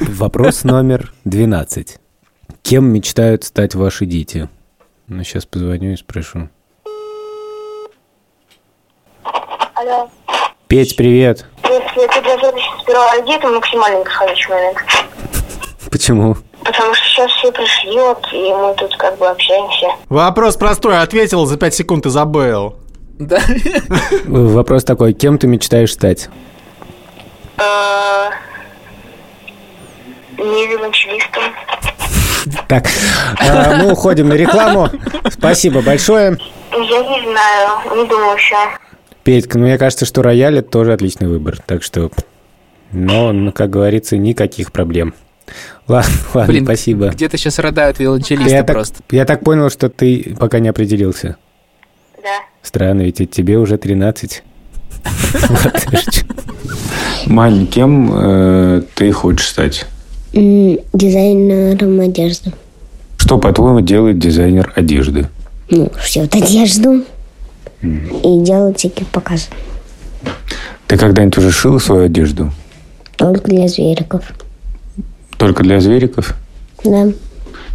Вопрос 0.00 0.64
номер 0.64 1.12
12. 1.24 1.98
Кем 2.62 2.92
мечтают 2.92 3.44
стать 3.44 3.74
ваши 3.74 4.06
дети? 4.06 4.48
Ну, 5.06 5.24
сейчас 5.24 5.46
позвоню 5.46 5.92
и 5.92 5.96
спрошу. 5.96 6.48
Алло. 9.74 10.10
Петь, 10.66 10.96
привет. 10.96 11.46
Привет, 11.62 11.82
привет. 11.94 12.10
Я 12.14 12.22
для 12.22 12.38
записи 12.40 12.66
сперва 12.82 13.12
одета 13.12 13.48
максимально 13.48 14.04
подходящий 14.04 14.50
момент. 14.50 14.78
Почему? 15.90 16.36
Потому 16.68 16.92
что 16.94 17.04
сейчас 17.06 17.30
все 17.32 17.50
пришли, 17.50 17.92
вот, 17.98 18.26
и 18.30 18.52
мы 18.52 18.74
тут 18.76 18.94
как 18.98 19.16
бы 19.16 19.26
общаемся. 19.26 19.86
Вопрос 20.10 20.56
простой, 20.56 21.00
ответил 21.00 21.46
за 21.46 21.56
5 21.56 21.74
секунд 21.74 22.04
и 22.04 22.10
забыл. 22.10 22.76
Да. 23.18 23.40
Вопрос 24.26 24.84
такой, 24.84 25.14
кем 25.14 25.38
ты 25.38 25.46
мечтаешь 25.46 25.94
стать? 25.94 26.28
Э, 27.56 28.28
Не 30.36 30.66
виолончелистом. 30.66 31.42
Так, 32.68 32.86
э, 33.40 33.76
мы 33.76 33.92
уходим 33.92 34.28
на 34.28 34.34
рекламу. 34.34 34.90
Спасибо 35.30 35.80
большое. 35.80 36.36
Я 36.70 36.78
не 36.78 37.22
знаю, 37.22 37.96
не 37.96 38.06
думаю 38.06 38.36
еще. 38.36 38.56
Петька, 39.24 39.58
ну 39.58 39.64
мне 39.64 39.78
кажется, 39.78 40.04
что 40.04 40.20
рояль 40.22 40.58
это 40.58 40.68
тоже 40.70 40.92
отличный 40.92 41.28
выбор. 41.28 41.56
Так 41.66 41.82
что, 41.82 42.10
но, 42.92 43.32
ну, 43.32 43.52
как 43.52 43.70
говорится, 43.70 44.18
никаких 44.18 44.70
проблем. 44.70 45.14
Ладно, 45.86 46.12
ладно, 46.34 46.52
Блин, 46.52 46.64
спасибо. 46.64 47.08
Где-то 47.08 47.36
сейчас 47.36 47.58
рыдают 47.58 47.98
виолончелисты 47.98 48.50
Я 48.50 48.62
так, 48.62 48.76
просто. 48.76 49.02
я 49.10 49.24
так 49.24 49.44
понял, 49.44 49.70
что 49.70 49.88
ты 49.88 50.34
пока 50.38 50.58
не 50.58 50.68
определился. 50.68 51.36
Да. 52.16 52.40
Странно, 52.62 53.02
ведь 53.02 53.30
тебе 53.30 53.58
уже 53.58 53.78
13. 53.78 54.42
Вот 55.48 55.72
ты 55.72 55.96
ж 55.96 56.04
чё. 56.10 56.22
Мань, 57.26 57.66
кем 57.66 58.10
э, 58.14 58.82
ты 58.94 59.12
хочешь 59.12 59.48
стать? 59.48 59.86
Дизайнером 60.32 62.00
одежды. 62.00 62.52
Что, 63.16 63.38
по-твоему, 63.38 63.80
делает 63.80 64.18
дизайнер 64.18 64.72
одежды? 64.74 65.28
Ну, 65.70 65.90
шьет 66.00 66.34
одежду 66.34 67.04
и 67.82 68.40
делает 68.40 68.78
всякие 68.78 69.06
показы. 69.06 69.46
Ты 70.86 70.96
когда-нибудь 70.96 71.38
уже 71.38 71.50
шила 71.50 71.78
свою 71.78 72.04
одежду? 72.06 72.50
Только 73.16 73.50
для 73.50 73.68
звериков. 73.68 74.24
Только 75.58 75.70
для 75.70 75.80
звериков? 75.80 76.36
Да. 76.84 77.08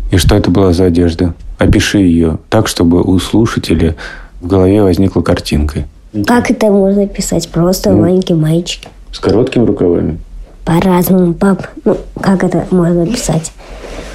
И 0.10 0.16
что 0.16 0.38
это 0.38 0.50
была 0.50 0.72
за 0.72 0.86
одежда? 0.86 1.34
Опиши 1.58 1.98
ее 1.98 2.40
так, 2.50 2.68
чтобы 2.70 3.02
у 3.02 3.20
слушателя 3.20 3.98
в 4.40 4.48
голове 4.48 4.82
возникла 4.82 5.22
картинка. 5.22 5.84
Как 6.26 6.50
это 6.50 6.68
можно 6.68 7.06
писать? 7.08 7.50
Просто 7.50 7.92
Ну. 7.92 8.00
маленькие 8.00 8.38
мальчики. 8.38 8.88
С 9.12 9.20
короткими 9.20 9.66
рукавами? 9.66 10.18
По-разному, 10.64 11.34
пап. 11.34 11.68
Ну, 11.84 11.98
как 12.22 12.46
это 12.46 12.66
можно 12.72 13.06
писать? 13.06 13.52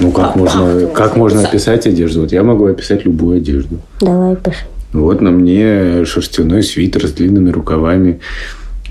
Ну, 0.00 0.12
как 0.12 0.34
можно, 0.34 0.86
как 0.86 1.16
можно 1.16 1.42
описать 1.42 1.86
одежду? 1.86 2.22
Вот 2.22 2.32
я 2.32 2.42
могу 2.44 2.64
описать 2.68 3.04
любую 3.04 3.36
одежду. 3.36 3.80
Давай 4.00 4.34
пиши. 4.36 4.64
Вот 4.94 5.20
на 5.20 5.30
мне 5.30 6.06
шерстяной 6.06 6.62
свитер 6.62 7.06
с 7.06 7.12
длинными 7.12 7.50
рукавами, 7.50 8.20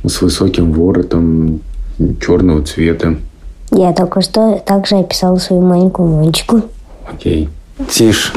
с 0.06 0.22
высоким 0.22 0.72
воротом, 0.72 1.62
черного 2.22 2.64
цвета. 2.64 3.16
Я 3.78 3.94
только 3.94 4.22
что 4.22 4.60
также 4.66 4.96
описала 4.96 5.38
свою 5.38 5.62
маленькую 5.62 6.10
мончику. 6.10 6.64
Окей. 7.08 7.48
Тиш, 7.92 8.34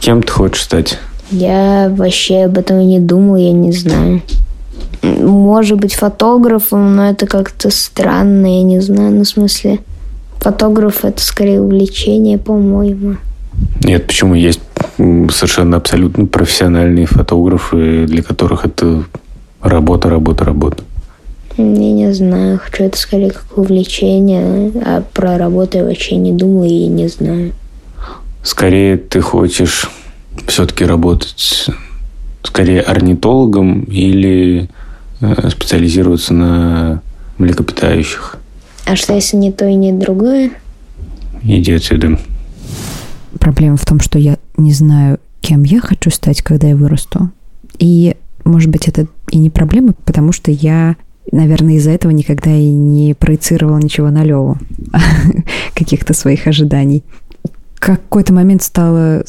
кем 0.00 0.22
ты 0.22 0.32
хочешь 0.32 0.62
стать? 0.62 0.98
Я 1.30 1.92
вообще 1.94 2.44
об 2.44 2.56
этом 2.56 2.78
не 2.78 2.98
думал, 2.98 3.36
я 3.36 3.52
не 3.52 3.72
знаю. 3.72 4.22
Может 5.02 5.78
быть, 5.78 5.94
фотографом, 5.94 6.96
но 6.96 7.10
это 7.10 7.26
как-то 7.26 7.70
странно, 7.70 8.46
я 8.46 8.62
не 8.62 8.80
знаю, 8.80 9.12
ну, 9.12 9.24
в 9.24 9.28
смысле... 9.28 9.80
Фотограф– 10.38 11.00
это 11.04 11.20
скорее 11.20 11.60
увлечение, 11.60 12.38
по-моему. 12.38 13.16
Нет, 13.82 14.06
почему 14.06 14.34
есть 14.34 14.60
совершенно 14.96 15.76
абсолютно 15.76 16.24
профессиональные 16.24 17.04
фотографы, 17.04 18.06
для 18.06 18.22
которых 18.22 18.64
это 18.64 19.02
работа, 19.60 20.08
работа, 20.08 20.44
работа. 20.44 20.84
Я 21.58 21.64
не 21.64 22.12
знаю, 22.12 22.58
хочу 22.58 22.84
это 22.84 22.96
скорее 22.96 23.30
как 23.32 23.58
увлечение, 23.58 24.70
а 24.84 25.02
про 25.12 25.36
работу 25.38 25.78
я 25.78 25.84
вообще 25.84 26.16
не 26.16 26.32
думала 26.32 26.64
и 26.64 26.86
не 26.86 27.08
знаю. 27.08 27.52
Скорее 28.42 28.96
ты 28.96 29.20
хочешь 29.20 29.90
все-таки 30.46 30.84
работать 30.84 31.66
скорее 32.42 32.80
орнитологом 32.80 33.82
или 33.82 34.70
э, 35.20 35.50
специализироваться 35.50 36.32
на 36.32 37.02
млекопитающих. 37.38 38.36
А 38.86 38.96
что 38.96 39.14
если 39.14 39.36
не 39.36 39.52
то 39.52 39.66
и 39.66 39.74
не 39.74 39.92
другое? 39.92 40.52
Иди 41.42 41.72
отсюда. 41.72 42.18
Проблема 43.38 43.76
в 43.76 43.84
том, 43.84 44.00
что 44.00 44.18
я 44.18 44.38
не 44.56 44.72
знаю, 44.72 45.18
кем 45.40 45.64
я 45.64 45.80
хочу 45.80 46.10
стать, 46.10 46.42
когда 46.42 46.68
я 46.68 46.76
вырасту. 46.76 47.30
И, 47.78 48.16
может 48.44 48.70
быть, 48.70 48.88
это 48.88 49.06
и 49.30 49.38
не 49.38 49.50
проблема, 49.50 49.92
потому 50.04 50.32
что 50.32 50.50
я, 50.50 50.96
наверное, 51.32 51.74
из-за 51.74 51.90
этого 51.90 52.12
никогда 52.12 52.50
и 52.50 52.70
не 52.70 53.14
проецировала 53.14 53.78
ничего 53.78 54.10
на 54.10 54.24
Леву, 54.24 54.58
каких-то 55.74 56.14
своих 56.14 56.46
ожиданий. 56.46 57.04
Какой-то 57.78 58.32
момент 58.32 58.62
стало 58.62 59.24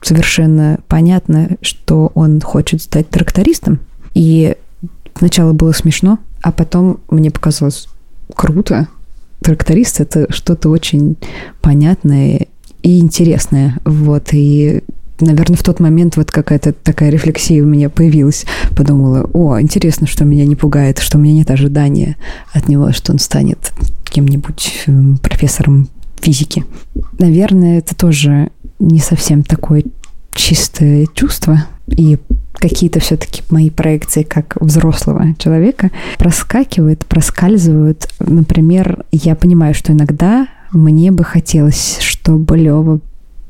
совершенно 0.00 0.78
понятно, 0.88 1.56
что 1.60 2.10
он 2.14 2.40
хочет 2.40 2.82
стать 2.82 3.08
трактористом. 3.08 3.80
И 4.14 4.56
сначала 5.14 5.52
было 5.52 5.72
смешно, 5.72 6.18
а 6.42 6.52
потом 6.52 7.00
мне 7.10 7.30
показалось 7.30 7.88
круто. 8.34 8.88
Тракторист— 9.40 10.00
это 10.00 10.32
что-то 10.32 10.68
очень 10.68 11.16
понятное 11.60 12.46
и 12.82 13.00
интересное. 13.00 13.78
Вот, 13.84 14.28
и 14.32 14.82
наверное, 15.20 15.56
в 15.56 15.62
тот 15.62 15.80
момент 15.80 16.16
вот 16.16 16.30
какая-то 16.30 16.72
такая 16.72 17.10
рефлексия 17.10 17.62
у 17.62 17.66
меня 17.66 17.90
появилась. 17.90 18.44
Подумала, 18.76 19.28
о, 19.32 19.60
интересно, 19.60 20.06
что 20.06 20.24
меня 20.24 20.44
не 20.44 20.56
пугает, 20.56 20.98
что 20.98 21.18
у 21.18 21.20
меня 21.20 21.34
нет 21.34 21.50
ожидания 21.50 22.16
от 22.52 22.68
него, 22.68 22.92
что 22.92 23.12
он 23.12 23.18
станет 23.18 23.72
кем-нибудь 24.04 24.84
м, 24.86 25.18
профессором 25.18 25.88
физики. 26.20 26.64
Наверное, 27.18 27.78
это 27.78 27.94
тоже 27.96 28.50
не 28.78 29.00
совсем 29.00 29.42
такое 29.42 29.84
чистое 30.34 31.06
чувство. 31.14 31.64
И 31.88 32.18
какие-то 32.54 33.00
все-таки 33.00 33.42
мои 33.50 33.70
проекции 33.70 34.22
как 34.22 34.56
взрослого 34.60 35.34
человека 35.38 35.90
проскакивают, 36.18 37.04
проскальзывают. 37.06 38.08
Например, 38.20 39.04
я 39.10 39.34
понимаю, 39.34 39.74
что 39.74 39.92
иногда 39.92 40.46
мне 40.70 41.10
бы 41.10 41.24
хотелось, 41.24 41.98
чтобы 42.00 42.56
Лева 42.56 43.00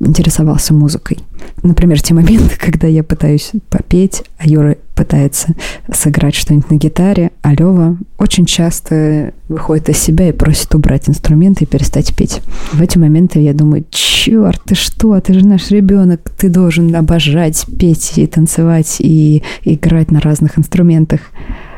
интересовался 0.05 0.73
музыкой. 0.73 1.19
Например, 1.61 2.01
те 2.01 2.13
моменты, 2.13 2.55
когда 2.59 2.87
я 2.87 3.03
пытаюсь 3.03 3.51
попеть, 3.69 4.23
а 4.37 4.47
Юра 4.47 4.77
пытается 4.95 5.55
сыграть 5.91 6.35
что-нибудь 6.35 6.69
на 6.69 6.75
гитаре, 6.75 7.31
а 7.41 7.53
Лева 7.53 7.97
очень 8.17 8.45
часто 8.45 9.33
выходит 9.49 9.89
из 9.89 9.97
себя 9.97 10.29
и 10.29 10.33
просит 10.33 10.73
убрать 10.75 11.09
инструменты 11.09 11.63
и 11.63 11.67
перестать 11.67 12.15
петь. 12.15 12.41
В 12.71 12.81
эти 12.81 12.97
моменты 12.97 13.39
я 13.39 13.53
думаю, 13.53 13.85
черт, 13.89 14.61
ты 14.65 14.75
что, 14.75 15.19
ты 15.19 15.33
же 15.33 15.45
наш 15.45 15.71
ребенок, 15.71 16.21
ты 16.37 16.49
должен 16.49 16.95
обожать 16.95 17.65
петь 17.79 18.17
и 18.17 18.27
танцевать 18.27 18.97
и 18.99 19.43
играть 19.63 20.11
на 20.11 20.19
разных 20.19 20.59
инструментах. 20.59 21.21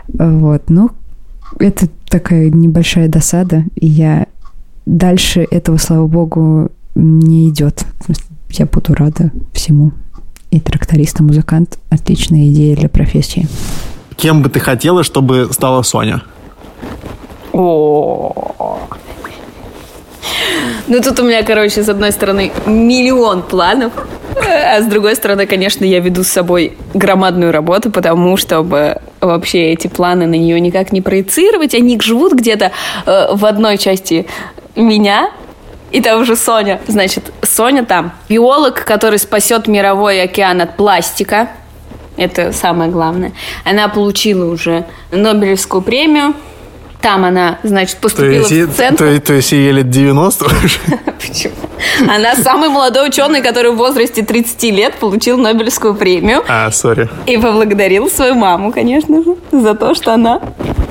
Вот, 0.07 0.69
ну, 0.69 0.91
это 1.59 1.87
такая 2.09 2.49
небольшая 2.49 3.07
досада, 3.07 3.63
и 3.75 3.87
я 3.87 4.27
дальше 4.85 5.47
этого, 5.49 5.77
слава 5.77 6.07
богу, 6.07 6.71
не 6.95 7.49
идет. 7.49 7.85
Я 8.49 8.65
буду 8.65 8.93
рада 8.93 9.31
всему. 9.53 9.91
И 10.51 10.59
тракторист, 10.59 11.19
и 11.19 11.23
музыкант– 11.23 11.77
отличная 11.89 12.47
идея 12.47 12.75
для 12.75 12.87
профессии. 12.87 13.47
Кем 14.15 14.41
бы 14.41 14.49
ты 14.49 14.59
хотела, 14.59 15.03
чтобы 15.03 15.49
стала 15.51 15.81
Соня? 15.81 16.23
Ну, 20.87 21.01
тут 21.01 21.19
у 21.19 21.23
меня, 21.23 21.43
короче, 21.43 21.83
с 21.83 21.89
одной 21.89 22.11
стороны, 22.11 22.51
миллион 22.65 23.41
планов, 23.41 23.91
а 24.35 24.81
с 24.81 24.85
другой 24.85 25.15
стороны, 25.15 25.47
конечно, 25.47 25.83
я 25.83 25.99
веду 25.99 26.23
с 26.23 26.27
собой 26.27 26.77
громадную 26.93 27.51
работу, 27.51 27.91
потому 27.91 28.37
чтобы 28.37 29.01
вообще 29.19 29.73
эти 29.73 29.87
планы 29.87 30.27
на 30.27 30.35
нее 30.35 30.59
никак 30.59 30.91
не 30.91 31.01
проецировать. 31.01 31.73
Они 31.73 31.99
живут 31.99 32.33
где-то 32.33 32.71
э, 33.05 33.27
в 33.33 33.45
одной 33.45 33.77
части 33.77 34.27
меня 34.75 35.31
и 35.95 36.01
там 36.01 36.25
же 36.25 36.35
Соня. 36.35 36.81
Значит, 36.87 37.31
Соня 37.41 37.85
там 37.85 38.11
биолог, 38.27 38.83
который 38.83 39.17
спасет 39.17 39.67
мировой 39.67 40.21
океан 40.21 40.61
от 40.61 40.75
пластика. 40.75 41.47
Это 42.17 42.51
самое 42.51 42.91
главное. 42.91 43.31
Она 43.63 43.87
получила 43.87 44.51
уже 44.51 44.85
Нобелевскую 45.11 45.81
премию. 45.81 46.33
Там 47.01 47.23
она, 47.23 47.59
значит, 47.63 47.95
То 47.97 48.01
поступила 48.01 48.39
есть, 48.39 48.51
ей- 48.51 48.63
в 48.65 48.73
центр. 48.75 49.05
то, 49.05 49.21
то 49.21 49.33
есть 49.33 49.51
ей 49.51 49.71
лет 49.71 49.89
90 49.89 50.45
уже? 50.45 50.79
Почему? 51.21 51.53
Она 52.09 52.35
самый 52.35 52.69
молодой 52.69 53.07
ученый, 53.09 53.41
который 53.41 53.71
в 53.71 53.75
возрасте 53.77 54.23
30 54.23 54.63
лет 54.71 54.95
получил 54.95 55.37
Нобелевскую 55.37 55.93
премию. 55.95 56.43
А, 56.47 56.71
сори. 56.71 57.07
И 57.27 57.37
поблагодарил 57.37 58.09
свою 58.09 58.33
маму, 58.35 58.71
конечно 58.73 59.23
же, 59.23 59.35
за 59.51 59.75
то, 59.75 59.93
что 59.93 60.13
она... 60.13 60.41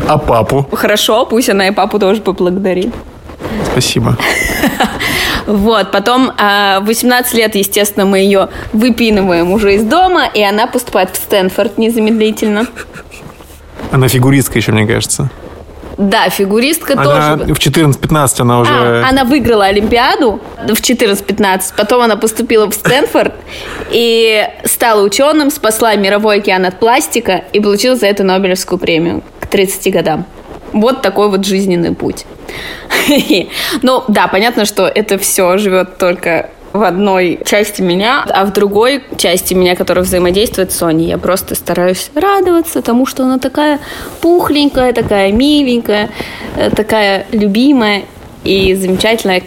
А 0.06 0.18
папу? 0.18 0.66
Хорошо, 0.72 1.26
пусть 1.26 1.48
она 1.50 1.68
и 1.68 1.72
папу 1.72 1.98
тоже 1.98 2.20
поблагодарит. 2.20 2.94
Спасибо. 3.74 4.16
Вот, 5.46 5.90
потом 5.90 6.32
а, 6.38 6.80
в 6.80 6.86
18 6.86 7.34
лет, 7.34 7.54
естественно, 7.54 8.06
мы 8.06 8.20
ее 8.20 8.48
выпинываем 8.72 9.52
уже 9.52 9.74
из 9.74 9.84
дома, 9.84 10.24
и 10.24 10.42
она 10.42 10.66
поступает 10.66 11.10
в 11.10 11.16
Стэнфорд 11.16 11.76
незамедлительно. 11.76 12.66
Она 13.92 14.08
фигуристка 14.08 14.56
еще, 14.56 14.72
мне 14.72 14.86
кажется. 14.86 15.30
Да, 15.98 16.30
фигуристка 16.30 16.94
Она 16.94 17.36
тоже. 17.36 17.54
в 17.54 17.58
14-15 17.58 18.40
она 18.40 18.60
уже... 18.60 18.72
А, 18.72 19.08
она 19.08 19.24
выиграла 19.24 19.66
Олимпиаду 19.66 20.40
в 20.66 20.80
14-15, 20.80 21.74
потом 21.76 22.02
она 22.02 22.16
поступила 22.16 22.70
в 22.70 22.74
Стэнфорд 22.74 23.34
и 23.90 24.48
стала 24.64 25.02
ученым, 25.02 25.50
спасла 25.50 25.94
мировой 25.94 26.38
океан 26.38 26.64
от 26.64 26.78
пластика 26.80 27.44
и 27.52 27.60
получила 27.60 27.96
за 27.96 28.06
это 28.06 28.24
Нобелевскую 28.24 28.78
премию 28.78 29.22
к 29.40 29.46
30 29.46 29.92
годам. 29.92 30.26
Вот 30.74 31.02
такой 31.02 31.30
вот 31.30 31.46
жизненный 31.46 31.94
путь. 31.94 32.26
Ну, 33.82 34.04
да, 34.08 34.28
понятно, 34.28 34.64
что 34.64 34.86
это 34.86 35.18
все 35.18 35.56
живет 35.58 35.98
только 35.98 36.50
в 36.72 36.82
одной 36.82 37.38
части 37.44 37.82
меня, 37.82 38.24
а 38.28 38.44
в 38.44 38.52
другой 38.52 39.02
части 39.16 39.54
меня, 39.54 39.76
которая 39.76 40.04
взаимодействует 40.04 40.72
с 40.72 40.76
Соней, 40.76 41.06
я 41.06 41.18
просто 41.18 41.54
стараюсь 41.54 42.10
радоваться 42.14 42.82
тому, 42.82 43.06
что 43.06 43.22
она 43.22 43.38
такая 43.38 43.78
пухленькая, 44.20 44.92
такая 44.92 45.30
миленькая, 45.30 46.10
э, 46.56 46.70
такая 46.70 47.26
любимая 47.30 48.02
и 48.42 48.74
замечательная, 48.74 49.42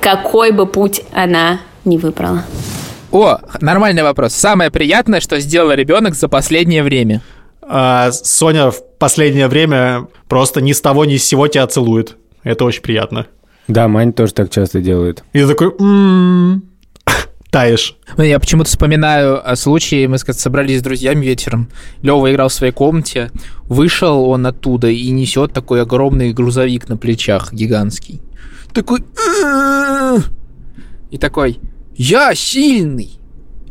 какой 0.00 0.50
бы 0.50 0.66
путь 0.66 1.02
она 1.12 1.60
ни 1.84 1.98
выбрала. 1.98 2.42
О, 3.12 3.38
нормальный 3.60 4.02
вопрос. 4.02 4.32
Самое 4.32 4.70
приятное, 4.70 5.20
что 5.20 5.38
сделал 5.38 5.70
ребенок 5.72 6.14
за 6.14 6.28
последнее 6.28 6.82
время. 6.82 7.20
А 7.62 8.10
Соня 8.12 8.70
в 8.70 8.82
последнее 8.98 9.48
время 9.48 10.08
просто 10.28 10.60
ни 10.60 10.72
с 10.72 10.80
того 10.80 11.04
ни 11.04 11.16
с 11.16 11.24
сего 11.24 11.48
тебя 11.48 11.66
целует. 11.66 12.16
Это 12.42 12.64
очень 12.64 12.82
приятно. 12.82 13.26
Да, 13.68 13.88
Мань 13.88 14.12
тоже 14.12 14.34
так 14.34 14.50
часто 14.50 14.80
делает. 14.80 15.22
И 15.32 15.44
такой... 15.44 15.68
«М-м-м». 15.78 16.64
Таешь. 17.50 17.96
Ну, 18.16 18.24
Я 18.24 18.40
почему-то 18.40 18.68
вспоминаю 18.68 19.48
о 19.48 19.56
случае, 19.56 20.08
мы 20.08 20.18
сказать, 20.18 20.40
собрались 20.40 20.80
с 20.80 20.82
друзьями 20.82 21.24
вечером. 21.24 21.68
Лева 22.02 22.32
играл 22.32 22.48
в 22.48 22.52
своей 22.52 22.72
комнате, 22.72 23.30
вышел 23.64 24.24
он 24.28 24.46
оттуда 24.46 24.88
и 24.88 25.10
несет 25.10 25.52
такой 25.52 25.82
огромный 25.82 26.32
грузовик 26.32 26.88
на 26.88 26.96
плечах, 26.96 27.52
гигантский. 27.52 28.20
Такой... 28.72 29.04
И 31.10 31.18
такой, 31.18 31.60
я 31.94 32.34
сильный, 32.34 33.18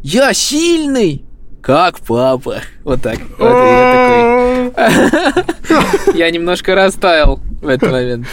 я 0.03 0.31
сильный, 0.31 1.25
как 1.61 1.99
папа. 1.99 2.61
Вот 2.83 3.01
так. 3.01 3.19
Вот, 3.37 3.49
я 3.49 4.71
такой... 4.75 6.15
Я 6.17 6.31
немножко 6.31 6.75
растаял 6.75 7.39
в 7.61 7.67
этот 7.67 7.91
момент. 7.91 8.27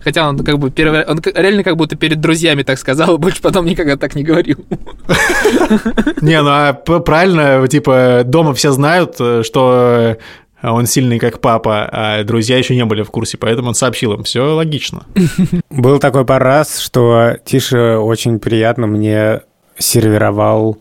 Хотя 0.00 0.28
он 0.28 0.38
как 0.38 0.58
бы 0.58 0.70
первый, 0.70 1.04
он 1.04 1.20
реально 1.34 1.64
как 1.64 1.76
будто 1.76 1.96
перед 1.96 2.20
друзьями 2.20 2.62
так 2.62 2.78
сказал, 2.78 3.18
больше 3.18 3.42
потом 3.42 3.66
никогда 3.66 3.96
так 3.96 4.14
не 4.14 4.22
говорил. 4.22 4.64
Не, 6.20 6.40
ну 6.40 6.50
а 6.50 6.72
правильно, 6.72 7.66
типа, 7.68 8.22
дома 8.24 8.54
все 8.54 8.70
знают, 8.70 9.16
э, 9.18 9.42
что 9.44 10.16
он 10.62 10.86
сильный 10.86 11.18
как 11.18 11.40
папа, 11.40 11.88
а 11.90 12.24
друзья 12.24 12.58
еще 12.58 12.74
не 12.74 12.84
были 12.84 13.02
в 13.02 13.10
курсе, 13.10 13.38
поэтому 13.38 13.68
он 13.68 13.74
сообщил 13.74 14.14
им. 14.14 14.24
Все 14.24 14.54
логично. 14.54 15.04
Был 15.70 15.98
такой 15.98 16.24
пару 16.24 16.44
раз, 16.44 16.78
что 16.78 17.36
Тиша 17.44 17.98
очень 17.98 18.38
приятно 18.38 18.86
мне 18.86 19.42
сервировал 19.78 20.78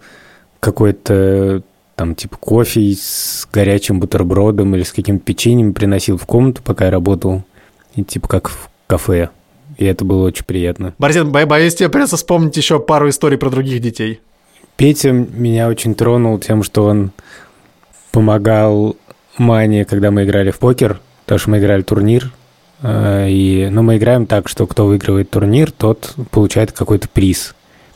какой-то 0.60 1.62
там 1.98 2.16
типа 2.16 2.38
кофе 2.38 2.94
с 2.94 3.48
горячим 3.52 4.00
бутербродом 4.00 4.74
или 4.76 4.84
с 4.84 4.94
каким-то 4.94 5.26
печеньем 5.26 5.74
приносил 5.74 6.18
в 6.18 6.26
комнату, 6.26 6.62
пока 6.64 6.86
я 6.86 6.92
работал. 6.92 7.44
И 7.96 8.04
типа 8.04 8.28
как 8.28 8.50
в 8.50 8.70
кафе. 8.86 9.30
И 9.78 9.84
это 9.86 10.06
было 10.06 10.26
очень 10.28 10.46
приятно. 10.46 10.94
Борзен, 11.00 11.32
бо- 11.32 11.46
боюсь, 11.46 11.76
тебе 11.76 11.90
придется 11.90 12.16
вспомнить 12.16 12.56
еще 12.56 12.80
пару 12.80 13.10
историй 13.10 13.38
про 13.38 13.50
других 13.50 13.82
детей. 13.82 14.22
Петя 14.76 15.12
меня 15.12 15.68
очень 15.68 15.96
тронул 15.96 16.38
тем, 16.40 16.62
что 16.64 16.86
он 16.86 17.12
помогал 18.12 18.96
Мане, 19.38 19.86
когда 19.86 20.12
мы 20.12 20.24
играли 20.24 20.52
в 20.52 20.60
покер, 20.60 21.00
потому 21.26 21.40
что 21.40 21.50
мы 21.50 21.60
играли 21.60 21.82
турнир. 21.82 22.32
э, 22.82 23.28
И, 23.30 23.68
ну, 23.72 23.82
мы 23.82 23.98
играем 23.98 24.26
так, 24.28 24.48
что 24.50 24.68
кто 24.68 24.86
выигрывает 24.86 25.30
турнир, 25.32 25.72
тот 25.72 26.14
получает 26.32 26.72
какой-то 26.72 27.08
приз 27.10 27.56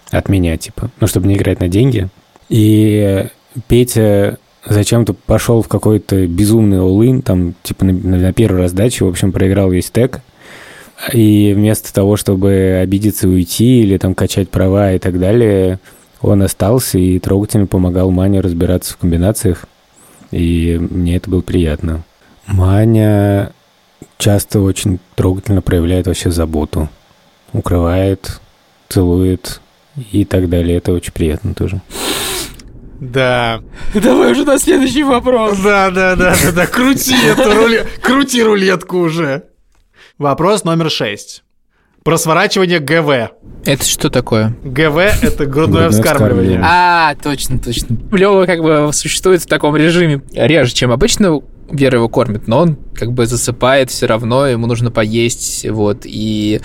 от 0.09 0.27
меня, 0.29 0.57
типа, 0.57 0.89
ну, 0.99 1.07
чтобы 1.07 1.27
не 1.27 1.35
играть 1.35 1.59
на 1.59 1.67
деньги. 1.67 2.09
И 2.49 3.27
Петя 3.67 4.37
зачем-то 4.65 5.13
пошел 5.13 5.61
в 5.61 5.67
какой-то 5.67 6.27
безумный 6.27 6.77
all 6.77 7.21
там, 7.21 7.53
типа, 7.63 7.85
на, 7.85 7.93
на 7.93 8.33
первой 8.33 8.61
раздаче, 8.61 9.05
в 9.05 9.09
общем, 9.09 9.31
проиграл 9.31 9.69
весь 9.69 9.87
стек. 9.87 10.21
И 11.13 11.53
вместо 11.55 11.91
того, 11.93 12.15
чтобы 12.15 12.79
обидеться 12.81 13.27
и 13.27 13.31
уйти 13.31 13.81
или 13.81 13.97
там 13.97 14.13
качать 14.13 14.49
права 14.49 14.93
и 14.93 14.99
так 14.99 15.19
далее, 15.19 15.79
он 16.21 16.43
остался 16.43 16.99
и 16.99 17.17
трогательно 17.17 17.65
помогал 17.65 18.11
Мане 18.11 18.39
разбираться 18.39 18.93
в 18.93 18.97
комбинациях. 18.97 19.65
И 20.29 20.77
мне 20.79 21.17
это 21.17 21.29
было 21.29 21.41
приятно. 21.41 22.03
Маня 22.45 23.51
часто 24.17 24.61
очень 24.61 24.99
трогательно 25.15 25.61
проявляет 25.61 26.07
вообще 26.07 26.29
заботу. 26.29 26.89
Укрывает, 27.53 28.39
целует 28.87 29.59
и 30.11 30.23
так 30.23 30.49
далее. 30.49 30.77
Это 30.77 30.93
очень 30.93 31.11
приятно 31.11 31.53
тоже. 31.53 31.81
Да. 33.01 33.61
Давай 33.95 34.31
уже 34.31 34.45
на 34.45 34.59
следующий 34.59 35.03
вопрос. 35.03 35.57
Да, 35.57 35.89
да, 35.89 36.15
да, 36.15 36.35
да, 36.43 36.51
да. 36.51 36.67
Крути 36.67 37.15
эту 37.15 37.51
руле- 37.51 37.87
крути 38.01 38.43
рулетку 38.43 38.99
уже. 38.99 39.41
Вопрос 40.19 40.63
номер 40.63 40.91
шесть. 40.91 41.43
Про 42.03 42.17
сворачивание 42.17 42.79
ГВ. 42.79 43.31
Это 43.63 43.85
что 43.85 44.09
такое? 44.09 44.55
ГВ– 44.63 44.97
это 45.21 45.45
грудное 45.45 45.89
вскармливание. 45.91 46.59
А, 46.63 47.13
точно, 47.21 47.59
точно. 47.59 47.95
Лева 48.11 48.45
как 48.47 48.63
бы 48.63 48.89
существует 48.91 49.43
в 49.43 49.45
таком 49.45 49.75
режиме 49.75 50.21
реже, 50.33 50.73
чем 50.73 50.91
обычно 50.91 51.41
Вера 51.71 51.97
его 51.97 52.09
кормит, 52.09 52.47
но 52.47 52.59
он 52.59 52.77
как 52.93 53.13
бы 53.13 53.25
засыпает 53.25 53.91
все 53.91 54.05
равно, 54.05 54.45
ему 54.45 54.67
нужно 54.67 54.91
поесть, 54.91 55.65
вот, 55.69 55.99
и 56.03 56.59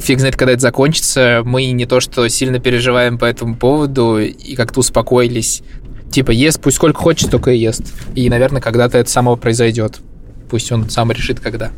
фиг 0.00 0.20
знает, 0.20 0.36
когда 0.36 0.52
это 0.52 0.62
закончится, 0.62 1.42
мы 1.44 1.70
не 1.72 1.84
то 1.84 2.00
что 2.00 2.26
сильно 2.28 2.58
переживаем 2.58 3.18
по 3.18 3.26
этому 3.26 3.56
поводу 3.56 4.18
и 4.18 4.54
как-то 4.54 4.80
успокоились, 4.80 5.62
типа, 6.10 6.30
ест, 6.30 6.62
пусть 6.62 6.76
сколько 6.76 6.98
хочет, 6.98 7.30
только 7.30 7.50
и 7.50 7.58
ест, 7.58 7.82
и, 8.14 8.30
наверное, 8.30 8.62
когда-то 8.62 8.96
это 8.96 9.10
само 9.10 9.36
произойдет, 9.36 10.00
пусть 10.48 10.72
он 10.72 10.88
сам 10.90 11.12
решит, 11.12 11.40
когда, 11.40 11.70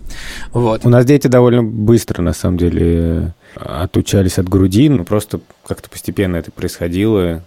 вот. 0.53 0.85
У 0.85 0.89
нас 0.89 1.05
дети 1.05 1.27
довольно 1.27 1.63
быстро, 1.63 2.23
на 2.23 2.33
самом 2.33 2.59
деле, 2.59 3.35
отучались 3.55 4.39
от 4.39 4.49
груди, 4.49 4.89
но 4.89 5.05
просто 5.05 5.41
как-то 5.67 5.91
постепенно 5.91 6.37
это 6.37 6.51
происходило. 6.51 7.43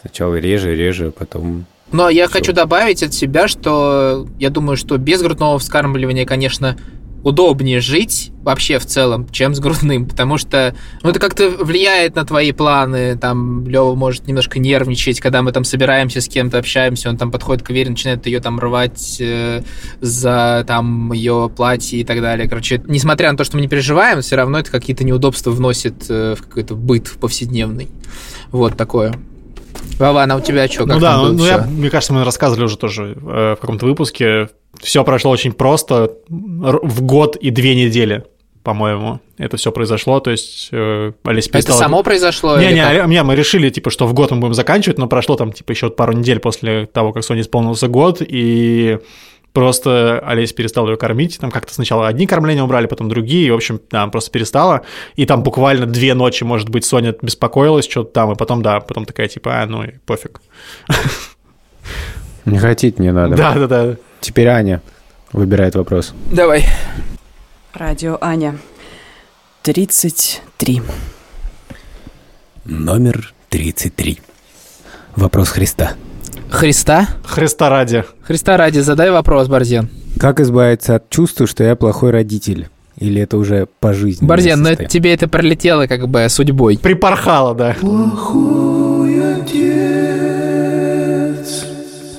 Сначала 0.00 0.34
реже, 0.36 0.74
реже, 0.74 1.12
потом... 1.16 1.64
Но 1.92 2.08
я 2.08 2.26
Всё. 2.26 2.38
хочу 2.38 2.52
добавить 2.52 3.02
от 3.02 3.14
себя, 3.14 3.46
что 3.48 4.26
я 4.38 4.50
думаю, 4.50 4.76
что 4.76 4.96
без 4.98 5.22
грудного 5.22 5.58
вскармливания, 5.58 6.24
конечно, 6.26 6.76
удобнее 7.22 7.80
жить 7.80 8.32
вообще 8.42 8.78
в 8.78 8.86
целом, 8.86 9.28
чем 9.28 9.54
с 9.54 9.60
грудным, 9.60 10.06
потому 10.06 10.36
что 10.36 10.74
ну, 11.02 11.10
это 11.10 11.20
как-то 11.20 11.48
влияет 11.50 12.16
на 12.16 12.24
твои 12.24 12.52
планы, 12.52 13.16
там 13.16 13.66
Лева 13.68 13.94
может 13.94 14.26
немножко 14.26 14.58
нервничать, 14.58 15.20
когда 15.20 15.42
мы 15.42 15.52
там 15.52 15.64
собираемся 15.64 16.20
с 16.20 16.28
кем-то, 16.28 16.58
общаемся, 16.58 17.08
он 17.08 17.16
там 17.16 17.30
подходит 17.30 17.62
к 17.62 17.70
Вере, 17.70 17.90
начинает 17.90 18.26
ее 18.26 18.40
там 18.40 18.58
рвать 18.58 19.18
э, 19.20 19.62
за 20.00 20.64
там 20.66 21.12
ее 21.12 21.50
платье 21.54 22.00
и 22.00 22.04
так 22.04 22.20
далее. 22.20 22.48
Короче, 22.48 22.82
несмотря 22.86 23.30
на 23.30 23.38
то, 23.38 23.44
что 23.44 23.56
мы 23.56 23.62
не 23.62 23.68
переживаем, 23.68 24.20
все 24.20 24.36
равно 24.36 24.58
это 24.58 24.70
какие-то 24.70 25.04
неудобства 25.04 25.50
вносит 25.50 26.06
э, 26.08 26.34
в 26.36 26.42
какой-то 26.42 26.74
быт 26.74 27.12
повседневный. 27.20 27.88
Вот 28.50 28.76
такое. 28.76 29.14
Вова, 29.98 30.24
а 30.24 30.36
у 30.36 30.40
тебя 30.40 30.68
что? 30.68 30.86
Ну 30.86 30.98
да, 30.98 31.18
ну, 31.18 31.32
ну 31.32 31.46
я, 31.46 31.58
мне 31.58 31.90
кажется, 31.90 32.12
мы 32.12 32.24
рассказывали 32.24 32.64
уже 32.64 32.76
тоже 32.76 33.16
э, 33.20 33.54
в 33.56 33.60
каком-то 33.60 33.86
выпуске. 33.86 34.48
Все 34.80 35.04
прошло 35.04 35.30
очень 35.30 35.52
просто. 35.52 36.12
В 36.28 37.02
год 37.02 37.36
и 37.36 37.50
две 37.50 37.74
недели, 37.74 38.24
по-моему, 38.62 39.20
это 39.38 39.56
все 39.56 39.70
произошло. 39.70 40.20
То 40.20 40.30
есть 40.30 40.68
э, 40.72 41.12
Олеся 41.24 41.50
Это 41.50 41.58
перестала- 41.58 41.78
само 41.78 42.02
произошло? 42.02 42.58
Не, 42.58 42.72
не, 42.72 42.82
как? 42.82 43.04
а- 43.04 43.06
не, 43.06 43.22
мы 43.22 43.34
решили, 43.36 43.70
типа, 43.70 43.90
что 43.90 44.06
в 44.06 44.14
год 44.14 44.30
мы 44.30 44.38
будем 44.38 44.54
заканчивать, 44.54 44.98
но 44.98 45.06
прошло 45.06 45.36
там, 45.36 45.52
типа, 45.52 45.72
еще 45.72 45.90
пару 45.90 46.12
недель 46.14 46.38
после 46.38 46.86
того, 46.86 47.12
как 47.12 47.22
Соне 47.24 47.42
исполнился 47.42 47.88
год, 47.88 48.22
и 48.26 48.98
Просто 49.52 50.18
Олеся 50.20 50.54
перестала 50.54 50.88
ее 50.90 50.96
кормить. 50.96 51.38
Там 51.38 51.50
как-то 51.50 51.74
сначала 51.74 52.08
одни 52.08 52.26
кормления 52.26 52.62
убрали, 52.62 52.86
потом 52.86 53.08
другие. 53.08 53.48
И, 53.48 53.50
в 53.50 53.54
общем, 53.54 53.80
да, 53.90 54.06
просто 54.06 54.30
перестала. 54.30 54.82
И 55.14 55.26
там 55.26 55.42
буквально 55.42 55.86
две 55.86 56.14
ночи, 56.14 56.44
может 56.44 56.70
быть, 56.70 56.84
Соня 56.84 57.14
беспокоилась 57.20 57.88
что-то 57.88 58.12
там, 58.12 58.32
и 58.32 58.36
потом, 58.36 58.62
да, 58.62 58.80
потом 58.80 59.04
такая 59.04 59.28
типа, 59.28 59.62
а, 59.62 59.66
ну 59.66 59.84
и 59.84 59.92
пофиг. 60.06 60.40
Не 62.44 62.58
хотеть 62.58 62.98
не 62.98 63.12
надо. 63.12 63.36
Да, 63.36 63.54
да, 63.54 63.66
да. 63.66 63.96
Теперь 64.20 64.48
Аня 64.48 64.82
выбирает 65.32 65.74
вопрос. 65.74 66.14
Давай. 66.30 66.64
Радио 67.72 68.18
Аня. 68.20 68.58
33. 69.62 70.82
Номер 72.64 73.32
33. 73.48 74.20
Вопрос 75.16 75.50
Христа. 75.50 75.94
Христа? 76.52 77.08
Христа 77.24 77.70
ради. 77.70 78.04
Христа 78.22 78.56
ради, 78.56 78.80
задай 78.80 79.10
вопрос, 79.10 79.48
Борзен. 79.48 79.88
Как 80.20 80.38
избавиться 80.38 80.96
от 80.96 81.08
чувства, 81.08 81.46
что 81.46 81.64
я 81.64 81.74
плохой 81.76 82.10
родитель? 82.10 82.68
Или 82.98 83.22
это 83.22 83.38
уже 83.38 83.66
по 83.80 83.94
жизни? 83.94 84.26
Борзен, 84.26 84.62
ну 84.62 84.74
тебе 84.74 85.14
это 85.14 85.28
пролетело 85.28 85.86
как 85.86 86.06
бы 86.08 86.26
судьбой. 86.28 86.78
Припорхало, 86.78 87.54
да. 87.54 87.74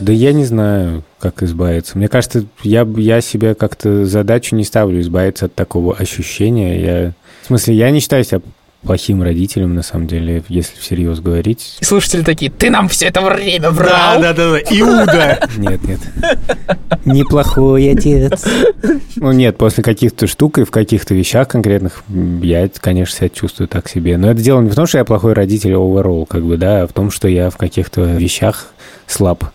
Да 0.01 0.11
я 0.11 0.33
не 0.33 0.45
знаю, 0.45 1.03
как 1.19 1.43
избавиться. 1.43 1.97
Мне 1.97 2.07
кажется, 2.09 2.43
я, 2.63 2.85
я 2.97 3.21
себе 3.21 3.53
как-то 3.53 4.05
задачу 4.05 4.55
не 4.55 4.63
ставлю 4.65 4.99
избавиться 4.99 5.45
от 5.45 5.53
такого 5.53 5.95
ощущения. 5.95 6.81
Я, 6.83 7.13
в 7.43 7.47
смысле, 7.47 7.75
я 7.75 7.91
не 7.91 7.99
считаю 7.99 8.23
себя 8.25 8.41
плохим 8.83 9.23
родителем, 9.23 9.75
на 9.75 9.81
самом 9.81 10.07
деле, 10.07 10.43
если 10.47 10.77
всерьез 10.79 11.19
говорить. 11.19 11.77
И 11.79 11.85
слушатели 11.85 12.21
такие, 12.21 12.51
ты 12.51 12.69
нам 12.69 12.89
все 12.89 13.07
это 13.07 13.21
время 13.21 13.71
врал. 13.71 14.21
Да, 14.21 14.33
да, 14.33 14.33
да, 14.33 14.51
да. 14.51 14.59
Иуда. 14.69 15.47
Нет, 15.57 15.83
нет. 15.83 15.99
Неплохой 17.05 17.91
отец. 17.91 18.43
Ну 19.15 19.31
нет, 19.31 19.57
после 19.57 19.83
каких-то 19.83 20.27
штук 20.27 20.59
и 20.59 20.65
в 20.65 20.71
каких-то 20.71 21.15
вещах 21.15 21.47
конкретных 21.47 22.03
я, 22.41 22.69
конечно, 22.79 23.17
себя 23.17 23.29
чувствую 23.29 23.67
так 23.67 23.89
себе. 23.89 24.17
Но 24.17 24.29
это 24.29 24.41
дело 24.41 24.61
не 24.61 24.69
в 24.69 24.75
том, 24.75 24.85
что 24.85 24.97
я 24.97 25.05
плохой 25.05 25.33
родитель 25.33 25.73
overall, 25.73 26.25
как 26.25 26.43
бы, 26.43 26.57
да, 26.57 26.83
а 26.83 26.87
в 26.87 26.93
том, 26.93 27.11
что 27.11 27.27
я 27.27 27.49
в 27.49 27.57
каких-то 27.57 28.01
вещах 28.01 28.67
слаб. 29.07 29.45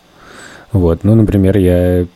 Вот, 0.72 1.04
ну, 1.04 1.14
например, 1.14 1.56
я 1.58 2.06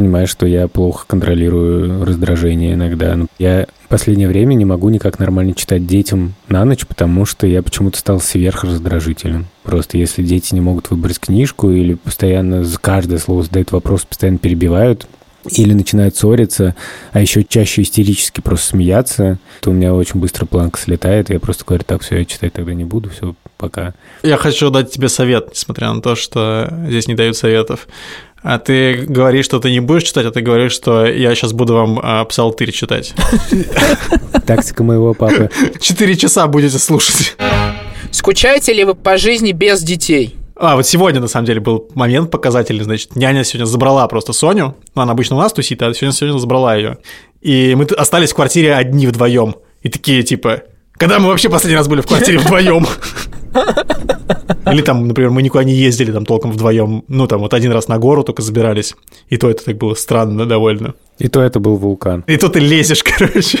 понимаю, 0.00 0.26
что 0.26 0.46
я 0.46 0.66
плохо 0.66 1.04
контролирую 1.06 2.06
раздражение 2.06 2.72
иногда. 2.72 3.18
Я 3.38 3.66
в 3.84 3.88
последнее 3.88 4.28
время 4.28 4.54
не 4.54 4.64
могу 4.64 4.88
никак 4.88 5.18
нормально 5.18 5.52
читать 5.54 5.86
детям 5.86 6.34
на 6.48 6.64
ночь, 6.64 6.86
потому 6.86 7.26
что 7.26 7.46
я 7.46 7.62
почему-то 7.62 7.98
стал 7.98 8.18
сверхраздражителем. 8.18 9.46
Просто 9.62 9.98
если 9.98 10.22
дети 10.22 10.54
не 10.54 10.62
могут 10.62 10.90
выбрать 10.90 11.20
книжку 11.20 11.70
или 11.70 11.94
постоянно 11.94 12.64
за 12.64 12.78
каждое 12.78 13.18
слово 13.18 13.42
задают 13.42 13.72
вопрос, 13.72 14.06
постоянно 14.06 14.38
перебивают, 14.38 15.06
или 15.48 15.72
начинают 15.72 16.16
ссориться, 16.16 16.74
а 17.12 17.20
еще 17.20 17.44
чаще 17.44 17.82
истерически 17.82 18.40
просто 18.40 18.68
смеяться, 18.68 19.38
то 19.60 19.70
у 19.70 19.72
меня 19.72 19.94
очень 19.94 20.20
быстро 20.20 20.46
планка 20.46 20.78
слетает, 20.78 21.30
и 21.30 21.34
я 21.34 21.40
просто 21.40 21.64
говорю, 21.64 21.84
так, 21.86 22.02
все, 22.02 22.18
я 22.18 22.24
читать 22.24 22.52
тогда 22.52 22.74
не 22.74 22.84
буду, 22.84 23.10
все, 23.10 23.34
пока. 23.56 23.94
Я 24.22 24.36
хочу 24.36 24.70
дать 24.70 24.90
тебе 24.90 25.08
совет, 25.08 25.48
несмотря 25.50 25.92
на 25.92 26.02
то, 26.02 26.14
что 26.14 26.72
здесь 26.88 27.08
не 27.08 27.14
дают 27.14 27.36
советов. 27.36 27.88
А 28.42 28.58
ты 28.58 29.04
говоришь, 29.06 29.44
что 29.44 29.58
ты 29.58 29.70
не 29.70 29.80
будешь 29.80 30.04
читать, 30.04 30.24
а 30.24 30.30
ты 30.30 30.40
говоришь, 30.40 30.72
что 30.72 31.04
я 31.04 31.34
сейчас 31.34 31.52
буду 31.52 31.74
вам 31.74 32.00
а, 32.02 32.24
псалтырь 32.24 32.72
читать. 32.72 33.12
Тактика 34.46 34.82
моего 34.82 35.12
папы. 35.12 35.50
Четыре 35.78 36.16
часа 36.16 36.46
будете 36.46 36.78
слушать. 36.78 37.36
Скучаете 38.10 38.72
ли 38.72 38.84
вы 38.84 38.94
по 38.94 39.18
жизни 39.18 39.52
без 39.52 39.82
детей? 39.82 40.36
А, 40.56 40.76
вот 40.76 40.86
сегодня, 40.86 41.20
на 41.20 41.28
самом 41.28 41.46
деле, 41.46 41.60
был 41.60 41.88
момент 41.94 42.30
показательный. 42.30 42.84
Значит, 42.84 43.14
няня 43.14 43.44
сегодня 43.44 43.66
забрала 43.66 44.06
просто 44.08 44.32
Соню. 44.32 44.76
Ну, 44.94 45.02
она 45.02 45.12
обычно 45.12 45.36
у 45.36 45.38
нас 45.38 45.52
тусит, 45.52 45.82
а 45.82 45.92
сегодня, 45.92 46.12
сегодня 46.12 46.38
забрала 46.38 46.76
ее. 46.76 46.98
И 47.42 47.74
мы 47.74 47.84
остались 47.84 48.32
в 48.32 48.34
квартире 48.34 48.74
одни 48.74 49.06
вдвоем. 49.06 49.56
И 49.82 49.88
такие, 49.90 50.22
типа, 50.22 50.62
когда 50.92 51.18
мы 51.18 51.28
вообще 51.28 51.48
последний 51.48 51.76
раз 51.76 51.88
были 51.88 52.02
в 52.02 52.06
квартире 52.06 52.38
вдвоем? 52.40 52.86
Или 54.70 54.82
там, 54.82 55.08
например, 55.08 55.30
мы 55.30 55.42
никуда 55.42 55.64
не 55.64 55.72
ездили 55.72 56.12
там 56.12 56.26
толком 56.26 56.52
вдвоем. 56.52 57.04
Ну, 57.08 57.26
там 57.26 57.40
вот 57.40 57.54
один 57.54 57.72
раз 57.72 57.88
на 57.88 57.98
гору 57.98 58.22
только 58.22 58.42
забирались. 58.42 58.94
И 59.28 59.36
то 59.36 59.50
это 59.50 59.64
так 59.64 59.76
было 59.78 59.94
странно 59.94 60.46
довольно. 60.46 60.94
И 61.18 61.28
то 61.28 61.42
это 61.42 61.60
был 61.60 61.76
вулкан. 61.76 62.24
И 62.26 62.36
то 62.36 62.48
ты 62.48 62.60
лезешь, 62.60 63.02
короче. 63.18 63.60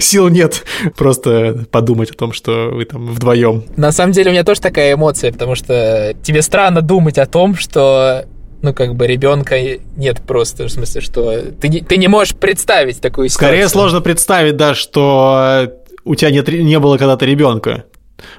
Сил 0.00 0.28
нет 0.28 0.64
просто 0.96 1.66
подумать 1.70 2.10
о 2.10 2.14
том, 2.14 2.32
что 2.32 2.70
вы 2.72 2.84
там 2.84 3.06
вдвоем. 3.06 3.64
На 3.76 3.92
самом 3.92 4.12
деле 4.12 4.30
у 4.30 4.32
меня 4.32 4.44
тоже 4.44 4.60
такая 4.60 4.94
эмоция, 4.94 5.32
потому 5.32 5.54
что 5.54 6.14
тебе 6.22 6.42
странно 6.42 6.82
думать 6.82 7.18
о 7.18 7.26
том, 7.26 7.54
что 7.54 8.26
ну, 8.62 8.72
как 8.72 8.94
бы 8.94 9.06
ребенка 9.06 9.56
нет 9.96 10.22
просто, 10.22 10.64
в 10.64 10.68
смысле, 10.70 11.00
что 11.00 11.42
ты 11.60 11.68
не, 11.68 11.80
ты 11.80 11.96
не 11.96 12.08
можешь 12.08 12.34
представить 12.34 13.00
такую 13.00 13.28
ситуацию. 13.28 13.48
Скорее 13.48 13.68
сложно 13.68 14.00
представить, 14.00 14.56
да, 14.56 14.74
что 14.74 15.72
у 16.04 16.14
тебя 16.14 16.30
нет, 16.30 16.48
не 16.48 16.78
было 16.78 16.96
когда-то 16.96 17.26
ребенка. 17.26 17.84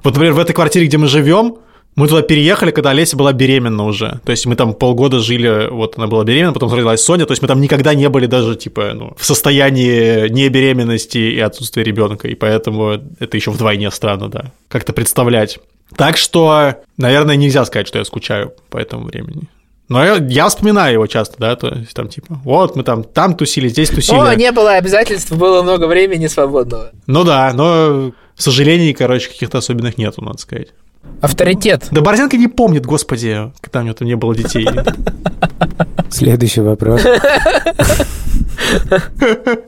Вот, 0.04 0.14
например, 0.14 0.34
в 0.34 0.40
этой 0.40 0.54
квартире, 0.54 0.88
где 0.88 0.98
мы 0.98 1.08
живем, 1.08 1.58
мы 1.96 2.08
туда 2.08 2.24
переехали, 2.24 2.72
когда 2.72 2.90
Олеся 2.90 3.16
была 3.16 3.34
беременна 3.34 3.86
уже. 3.86 4.20
То 4.26 4.32
есть 4.32 4.46
мы 4.46 4.56
там 4.56 4.74
полгода 4.74 5.20
жили, 5.20 5.70
вот 5.70 5.98
она 5.98 6.08
была 6.08 6.24
беременна, 6.24 6.54
потом 6.54 6.74
родилась 6.74 7.04
Соня. 7.04 7.26
То 7.26 7.34
есть 7.34 7.42
мы 7.42 7.48
там 7.48 7.62
никогда 7.62 7.94
не 7.94 8.10
были 8.10 8.26
даже, 8.26 8.56
типа, 8.56 8.94
ну, 8.94 9.14
в 9.16 9.24
состоянии 9.26 10.28
не 10.30 10.50
беременности 10.50 11.18
и 11.18 11.40
отсутствия 11.40 11.84
ребенка. 11.84 12.28
И 12.28 12.36
поэтому 12.36 13.00
это 13.20 13.38
еще 13.38 13.52
вдвойне 13.52 13.92
странно, 13.92 14.30
да, 14.30 14.52
как-то 14.70 14.94
представлять. 14.94 15.60
Так 15.96 16.18
что, 16.18 16.76
наверное, 16.98 17.36
нельзя 17.36 17.64
сказать, 17.66 17.88
что 17.88 18.00
я 18.00 18.06
скучаю 18.06 18.54
по 18.70 18.78
этому 18.78 19.06
времени. 19.06 19.44
Но 19.90 20.04
я, 20.04 20.16
я 20.16 20.48
вспоминаю 20.48 20.94
его 20.94 21.08
часто, 21.08 21.36
да, 21.38 21.56
то 21.56 21.68
есть 21.68 21.94
там 21.94 22.08
типа, 22.08 22.40
вот 22.44 22.76
мы 22.76 22.84
там 22.84 23.04
там 23.04 23.36
тусили, 23.36 23.68
здесь 23.68 23.90
тусили. 23.90 24.18
О, 24.18 24.34
не 24.34 24.52
было 24.52 24.72
обязательств, 24.72 25.32
было 25.34 25.62
много 25.62 25.86
времени 25.86 26.26
свободного. 26.28 26.92
Ну 27.06 27.24
да, 27.24 27.52
но 27.54 28.14
сожалений, 28.36 28.94
короче, 28.94 29.30
каких-то 29.30 29.60
особенных 29.60 29.98
нету, 29.98 30.22
надо 30.24 30.38
сказать. 30.38 30.70
Авторитет. 31.22 31.88
Да 31.92 32.02
Борзенко 32.02 32.38
не 32.38 32.48
помнит, 32.48 32.86
господи, 32.86 33.52
когда 33.62 33.82
у 33.82 33.84
него 33.84 33.94
там 33.94 34.08
не 34.08 34.16
было 34.16 34.36
детей. 34.36 34.68
Следующий 36.10 36.62
вопрос. 36.62 37.02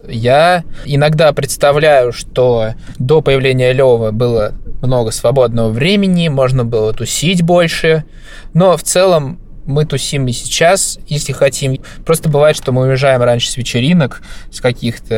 Я 0.07 0.63
иногда 0.85 1.31
представляю, 1.33 2.11
что 2.13 2.73
до 2.99 3.21
появления 3.21 3.73
Лёвы 3.73 4.11
было 4.11 4.53
много 4.81 5.11
свободного 5.11 5.69
времени, 5.69 6.27
можно 6.27 6.65
было 6.65 6.93
тусить 6.93 7.41
больше, 7.41 8.05
но 8.53 8.77
в 8.77 8.83
целом 8.83 9.39
мы 9.65 9.85
тусим 9.85 10.27
и 10.27 10.31
сейчас, 10.31 10.99
если 11.07 11.33
хотим. 11.33 11.81
Просто 12.05 12.29
бывает, 12.29 12.55
что 12.55 12.71
мы 12.71 12.83
уезжаем 12.83 13.21
раньше 13.21 13.49
с 13.49 13.57
вечеринок, 13.57 14.21
с 14.51 14.61
каких-то, 14.61 15.15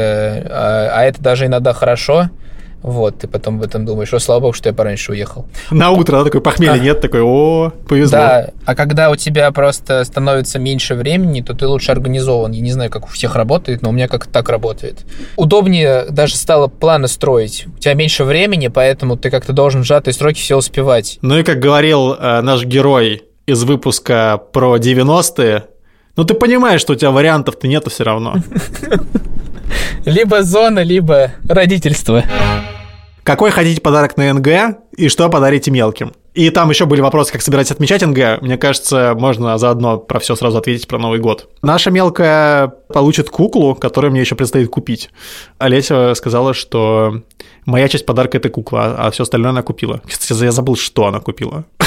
а, 0.50 0.92
а 0.94 1.04
это 1.04 1.22
даже 1.22 1.48
иногда 1.48 1.74
хорошо, 1.74 2.30
вот, 2.82 3.20
ты 3.20 3.28
потом 3.28 3.60
в 3.60 3.64
этом 3.64 3.86
думаешь, 3.86 4.14
о, 4.14 4.20
слава 4.20 4.40
богу, 4.40 4.54
что 4.54 4.70
я 4.70 4.74
пораньше 4.74 5.12
уехал. 5.12 5.46
На 5.72 5.92
утро, 5.92 6.18
да, 6.18 6.24
такой 6.24 6.42
похмелья 6.42 6.74
а, 6.74 6.78
нет, 6.78 7.02
такой, 7.02 7.22
о, 7.22 7.72
повезло. 7.88 8.18
Да, 8.18 8.50
а 8.66 8.76
когда 8.76 9.10
у 9.10 9.16
тебя 9.16 9.52
просто 9.52 10.04
становится 10.04 10.60
меньше 10.60 10.96
времени, 10.96 11.42
то 11.42 11.54
ты 11.54 11.68
лучше 11.68 11.92
организован. 11.92 12.52
Я 12.52 12.62
не 12.62 12.72
знаю, 12.72 12.92
как 12.92 13.06
у 13.06 13.08
всех 13.08 13.36
работает, 13.36 13.82
но 13.82 13.90
у 13.90 13.92
меня 13.92 14.08
как-то 14.08 14.32
так 14.32 14.50
работает. 14.50 15.06
Удобнее 15.36 16.06
даже 16.10 16.36
стало 16.36 16.68
планы 16.68 17.08
строить. 17.08 17.66
У 17.76 17.80
тебя 17.80 17.94
меньше 17.94 18.24
времени, 18.24 18.68
поэтому 18.68 19.18
ты 19.18 19.30
как-то 19.32 19.54
должен 19.54 19.82
в 19.82 19.86
сжатые 19.86 20.14
сроки 20.14 20.40
все 20.40 20.58
успевать. 20.58 21.18
Ну 21.22 21.40
и 21.40 21.44
как 21.44 21.60
говорил 21.60 22.14
э, 22.14 22.42
наш 22.42 22.64
герой 22.64 23.24
из 23.48 23.64
выпуска 23.64 24.40
про 24.52 24.78
90-е, 24.78 25.66
ну 26.16 26.24
ты 26.24 26.34
понимаешь, 26.34 26.82
что 26.82 26.94
у 26.94 26.96
тебя 26.96 27.12
вариантов-то 27.12 27.68
нету 27.68 27.90
все 27.90 28.04
равно. 28.04 28.36
Либо 30.06 30.44
зона, 30.44 30.80
либо 30.80 31.32
родительство. 31.48 32.24
Какой 33.24 33.52
хотите 33.52 33.82
подарок 33.82 34.16
на 34.16 34.34
НГ 34.34 34.78
и 34.96 35.10
что 35.10 35.28
подарите 35.28 35.70
мелким? 35.70 36.14
И 36.34 36.50
там 36.50 36.70
еще 36.70 36.86
были 36.86 37.02
вопросы, 37.02 37.34
как 37.34 37.42
собирать 37.42 37.72
отмечать 37.72 38.02
НГ. 38.02 38.42
Мне 38.42 38.58
кажется, 38.58 39.16
можно 39.18 39.58
заодно 39.58 39.98
про 39.98 40.20
все 40.20 40.36
сразу 40.36 40.60
ответить 40.60 40.88
про 40.88 40.98
Новый 41.00 41.20
год. 41.20 41.50
Наша 41.62 41.92
мелкая 41.92 42.68
получит 42.68 43.30
куклу, 43.30 43.76
которую 43.76 44.12
мне 44.12 44.22
еще 44.22 44.36
предстоит 44.36 44.70
купить. 44.70 45.10
Олеся 45.58 46.14
сказала, 46.14 46.54
что 46.54 47.24
моя 47.66 47.90
часть 47.90 48.06
подарка 48.06 48.38
это 48.38 48.50
кукла, 48.50 48.96
а 48.98 49.12
все 49.12 49.24
остальное 49.24 49.50
она 49.50 49.64
купила. 49.64 50.02
Кстати, 50.08 50.42
я 50.44 50.52
забыл, 50.52 50.76
что 50.76 51.08
она 51.08 51.20
купила. 51.20 51.66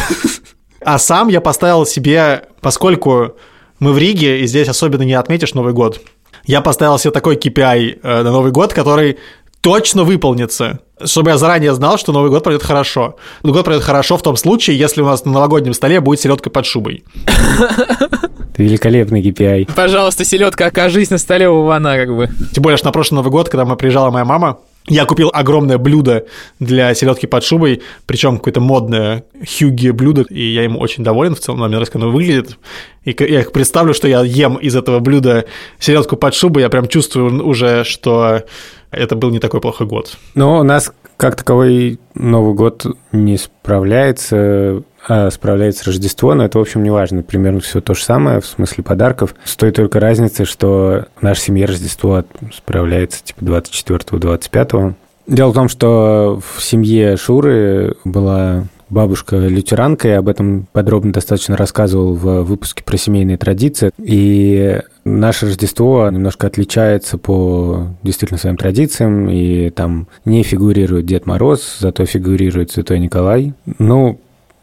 А 0.83 0.99
сам 0.99 1.29
я 1.29 1.43
поставил 1.43 1.85
себе, 1.85 2.45
поскольку 2.63 3.37
мы 3.81 3.93
в 3.93 3.99
Риге, 3.99 4.41
и 4.41 4.47
здесь 4.47 4.67
особенно 4.67 5.03
не 5.03 5.13
отметишь 5.13 5.53
Новый 5.53 5.75
год, 5.75 6.01
я 6.45 6.61
поставил 6.61 6.99
себе 6.99 7.11
такой 7.11 7.37
KPI 7.37 8.01
э, 8.03 8.23
на 8.23 8.31
Новый 8.31 8.53
год, 8.53 8.73
который 8.73 9.19
точно 9.61 10.05
выполнится, 10.05 10.81
чтобы 11.05 11.31
я 11.31 11.39
заранее 11.39 11.75
знал, 11.75 11.99
что 11.99 12.13
Новый 12.13 12.31
год 12.31 12.45
пройдет 12.45 12.63
хорошо. 12.63 13.17
Новый 13.43 13.59
год 13.59 13.65
пройдет 13.65 13.85
хорошо 13.85 14.17
в 14.17 14.23
том 14.23 14.37
случае, 14.37 14.79
если 14.79 15.03
у 15.03 15.07
нас 15.07 15.25
на 15.25 15.33
новогоднем 15.33 15.75
столе 15.75 16.01
будет 16.01 16.21
селедка 16.21 16.51
под 16.51 16.67
шубой. 16.67 17.05
Великолепный 18.57 19.23
KPI. 19.23 19.71
Пожалуйста, 19.75 20.25
селедка, 20.25 20.67
окажись 20.67 21.11
на 21.11 21.19
столе 21.19 21.49
у 21.49 21.65
Ивана, 21.65 21.97
как 21.97 22.15
бы. 22.15 22.31
Тем 22.53 22.63
более, 22.63 22.77
что 22.77 22.87
на 22.87 22.93
прошлый 22.93 23.17
Новый 23.17 23.31
год, 23.31 23.49
когда 23.49 23.65
мы 23.65 23.77
приезжала 23.77 24.11
моя 24.11 24.25
мама, 24.25 24.59
Я 24.87 25.05
купил 25.05 25.31
огромное 25.33 25.79
блюдо 25.79 26.27
для 26.59 26.95
селедки 26.95 27.27
под 27.27 27.45
шубой, 27.45 27.83
причем 28.07 28.39
какое-то 28.39 28.61
модное 28.61 29.25
хюги 29.45 29.91
блюдо, 29.91 30.23
и 30.23 30.43
я 30.43 30.63
ему 30.63 30.81
очень 30.81 31.05
доволен 31.05 31.35
в 31.35 31.41
целом, 31.41 31.61
мне 31.61 31.69
нравится, 31.69 31.93
как 31.93 32.03
оно 32.03 32.11
выглядит. 32.11 32.59
И 33.05 33.15
я 33.19 33.43
представлю, 33.43 33.95
что 33.95 34.09
я 34.09 34.23
ем 34.23 34.57
из 34.57 34.75
этого 34.75 34.99
блюда 35.01 35.45
селедку 35.79 36.17
под 36.17 36.35
шубой, 36.35 36.63
я 36.63 36.71
прям 36.71 36.89
чувствую 36.89 37.47
уже, 37.47 37.85
что 37.85 38.43
это 38.91 39.17
был 39.17 39.31
не 39.31 39.39
такой 39.39 39.61
плохой 39.61 39.87
год. 39.87 40.17
Но 40.35 40.61
у 40.61 40.63
нас 40.63 40.93
как 41.17 41.37
таковой 41.37 41.99
Новый 42.15 42.55
год 42.55 42.87
не 43.13 43.37
справляется 43.37 44.83
справляется 45.31 45.87
Рождество, 45.87 46.35
но 46.35 46.45
это, 46.45 46.59
в 46.59 46.63
общем, 46.63 46.83
не 46.83 46.91
важно. 46.91 47.23
Примерно 47.23 47.61
все 47.61 47.81
то 47.81 47.95
же 47.95 48.05
самое 48.05 48.41
в 48.41 48.47
смысле 48.47 48.85
подарков. 48.85 49.35
С 49.45 49.57
той 49.57 49.73
только 49.73 50.01
разницей, 50.01 50.45
что 50.45 51.07
наша 51.21 51.41
семья 51.41 51.67
Рождество 51.67 52.25
справляется 52.53 53.25
типа 53.25 53.41
24-25. 53.41 54.95
Дело 55.27 55.51
в 55.51 55.55
том, 55.55 55.69
что 55.69 56.41
в 56.45 56.63
семье 56.63 57.17
Шуры 57.17 57.95
была 58.05 58.65
бабушка 58.89 59.37
лютеранка, 59.37 60.09
я 60.09 60.19
об 60.19 60.29
этом 60.29 60.67
подробно 60.73 61.13
достаточно 61.13 61.57
рассказывал 61.57 62.15
в 62.15 62.43
выпуске 62.43 62.83
про 62.83 62.97
семейные 62.97 63.37
традиции. 63.37 63.93
И 63.99 64.81
наше 65.05 65.47
Рождество 65.47 66.11
немножко 66.11 66.49
отличается 66.49 67.17
по 67.17 67.87
действительно 68.03 68.39
своим 68.39 68.57
традициям, 68.57 69.29
и 69.31 69.71
там 69.71 70.09
не 70.25 70.43
фигурирует 70.43 71.07
Дед 71.07 71.27
Мороз, 71.27 71.77
зато 71.79 72.05
фигурирует 72.05 72.73
Святой 72.73 72.99
Николай. 72.99 73.55
Ну, 73.79 74.21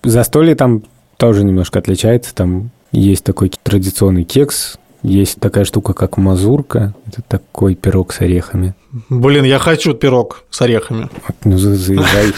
Застолье 0.07 0.55
там 0.55 0.83
тоже 1.17 1.43
немножко 1.43 1.79
отличается. 1.79 2.33
Там 2.33 2.71
есть 2.91 3.23
такой 3.23 3.51
традиционный 3.63 4.23
кекс, 4.23 4.77
есть 5.03 5.39
такая 5.39 5.65
штука, 5.65 5.93
как 5.93 6.17
мазурка. 6.17 6.93
Это 7.07 7.21
такой 7.27 7.75
пирог 7.75 8.13
с 8.13 8.21
орехами. 8.21 8.75
Блин, 9.09 9.43
я 9.43 9.59
хочу 9.59 9.93
пирог 9.93 10.43
с 10.49 10.61
орехами. 10.61 11.09
Ну, 11.43 11.57
заезжай. 11.57 12.33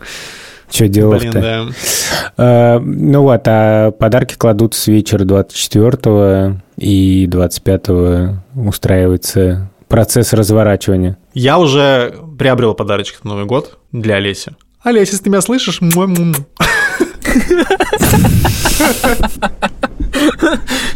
Что 0.70 0.88
делать-то? 0.88 1.40
Да. 1.40 1.66
А, 2.36 2.78
ну 2.78 3.22
вот, 3.22 3.42
а 3.46 3.90
подарки 3.90 4.36
кладут 4.36 4.74
с 4.74 4.86
вечера 4.86 5.24
24 5.24 6.62
и 6.76 7.26
25 7.26 7.86
устраивается 8.54 9.68
процесс 9.88 10.32
разворачивания. 10.32 11.18
Я 11.34 11.58
уже 11.58 12.14
приобрел 12.38 12.74
подарочек 12.74 13.24
на 13.24 13.30
Новый 13.30 13.46
год 13.46 13.78
для 13.92 14.16
Олеси. 14.16 14.52
Олеся, 14.82 15.12
если 15.12 15.24
ты 15.24 15.30
меня 15.30 15.42
слышишь, 15.42 15.80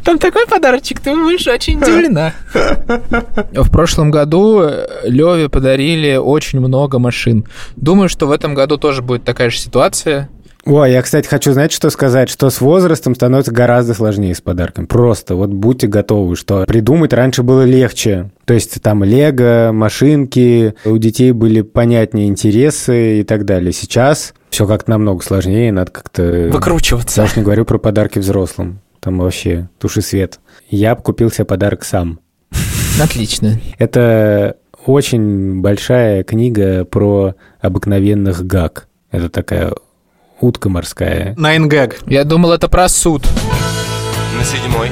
там 0.05 0.19
такой 0.19 0.47
подарочек, 0.47 1.01
ты 1.01 1.15
будешь 1.15 1.47
очень 1.47 1.79
удивлена. 1.79 2.33
В 3.53 3.71
прошлом 3.71 4.11
году 4.11 4.69
Леве 5.05 5.49
подарили 5.49 6.17
очень 6.17 6.61
много 6.61 6.99
машин. 6.99 7.47
Думаю, 7.77 8.09
что 8.09 8.27
в 8.27 8.33
этом 8.33 8.55
году 8.55 8.77
тоже 8.77 9.03
будет 9.03 9.25
такая 9.25 9.51
же 9.51 9.59
ситуация. 9.59 10.29
Ой, 10.67 10.93
я, 10.93 11.03
кстати, 11.03 11.29
хочу, 11.29 11.53
знать, 11.53 11.73
что 11.73 11.91
сказать, 11.91 12.31
что 12.31 12.49
с 12.49 12.61
возрастом 12.61 13.15
становится 13.15 13.53
гораздо 13.53 13.93
сложнее 13.93 14.35
с 14.35 14.41
подарком. 14.41 14.87
Просто 14.87 15.35
вот 15.35 15.51
будьте 15.51 15.89
готовы, 15.89 16.37
что 16.37 16.65
придумать 16.65 17.13
раньше 17.13 17.43
было 17.43 17.65
легче. 17.65 18.31
То 18.47 18.55
есть 18.55 18.81
там 18.81 19.05
лего, 19.05 19.73
машинки, 19.73 20.75
у 20.85 20.97
детей 20.97 21.33
были 21.33 21.61
понятнее 21.61 22.29
интересы 22.29 23.21
и 23.21 23.25
так 23.25 23.45
далее. 23.45 23.73
Сейчас 23.73 24.33
все 24.49 24.67
как-то 24.67 24.91
намного 24.91 25.23
сложнее, 25.23 25.71
надо 25.71 25.91
как-то... 25.91 26.49
Выкручиваться. 26.51 27.21
Я 27.21 27.27
уж 27.27 27.37
не 27.37 27.43
говорю 27.43 27.67
про 27.67 27.79
подарки 27.79 28.19
взрослым. 28.19 28.81
Там 29.01 29.19
вообще 29.19 29.69
туши 29.79 30.01
свет. 30.01 30.41
Я 30.71 30.95
купил 30.95 31.31
себе 31.31 31.45
подарок 31.45 31.85
сам. 31.85 32.21
Отлично. 33.03 33.61
Это 33.79 34.57
очень 34.87 35.61
большая 35.61 36.25
книга 36.25 36.85
про 36.87 37.35
обыкновенных 37.61 38.47
гаг. 38.47 38.89
Это 39.11 39.29
такая 39.29 39.73
утка 40.45 40.69
морская. 40.69 41.35
Найнгэг. 41.37 42.01
Я 42.07 42.25
думал, 42.25 42.53
это 42.53 42.69
про 42.69 42.89
суд. 42.89 43.27
На 44.37 44.45
седьмой 44.45 44.91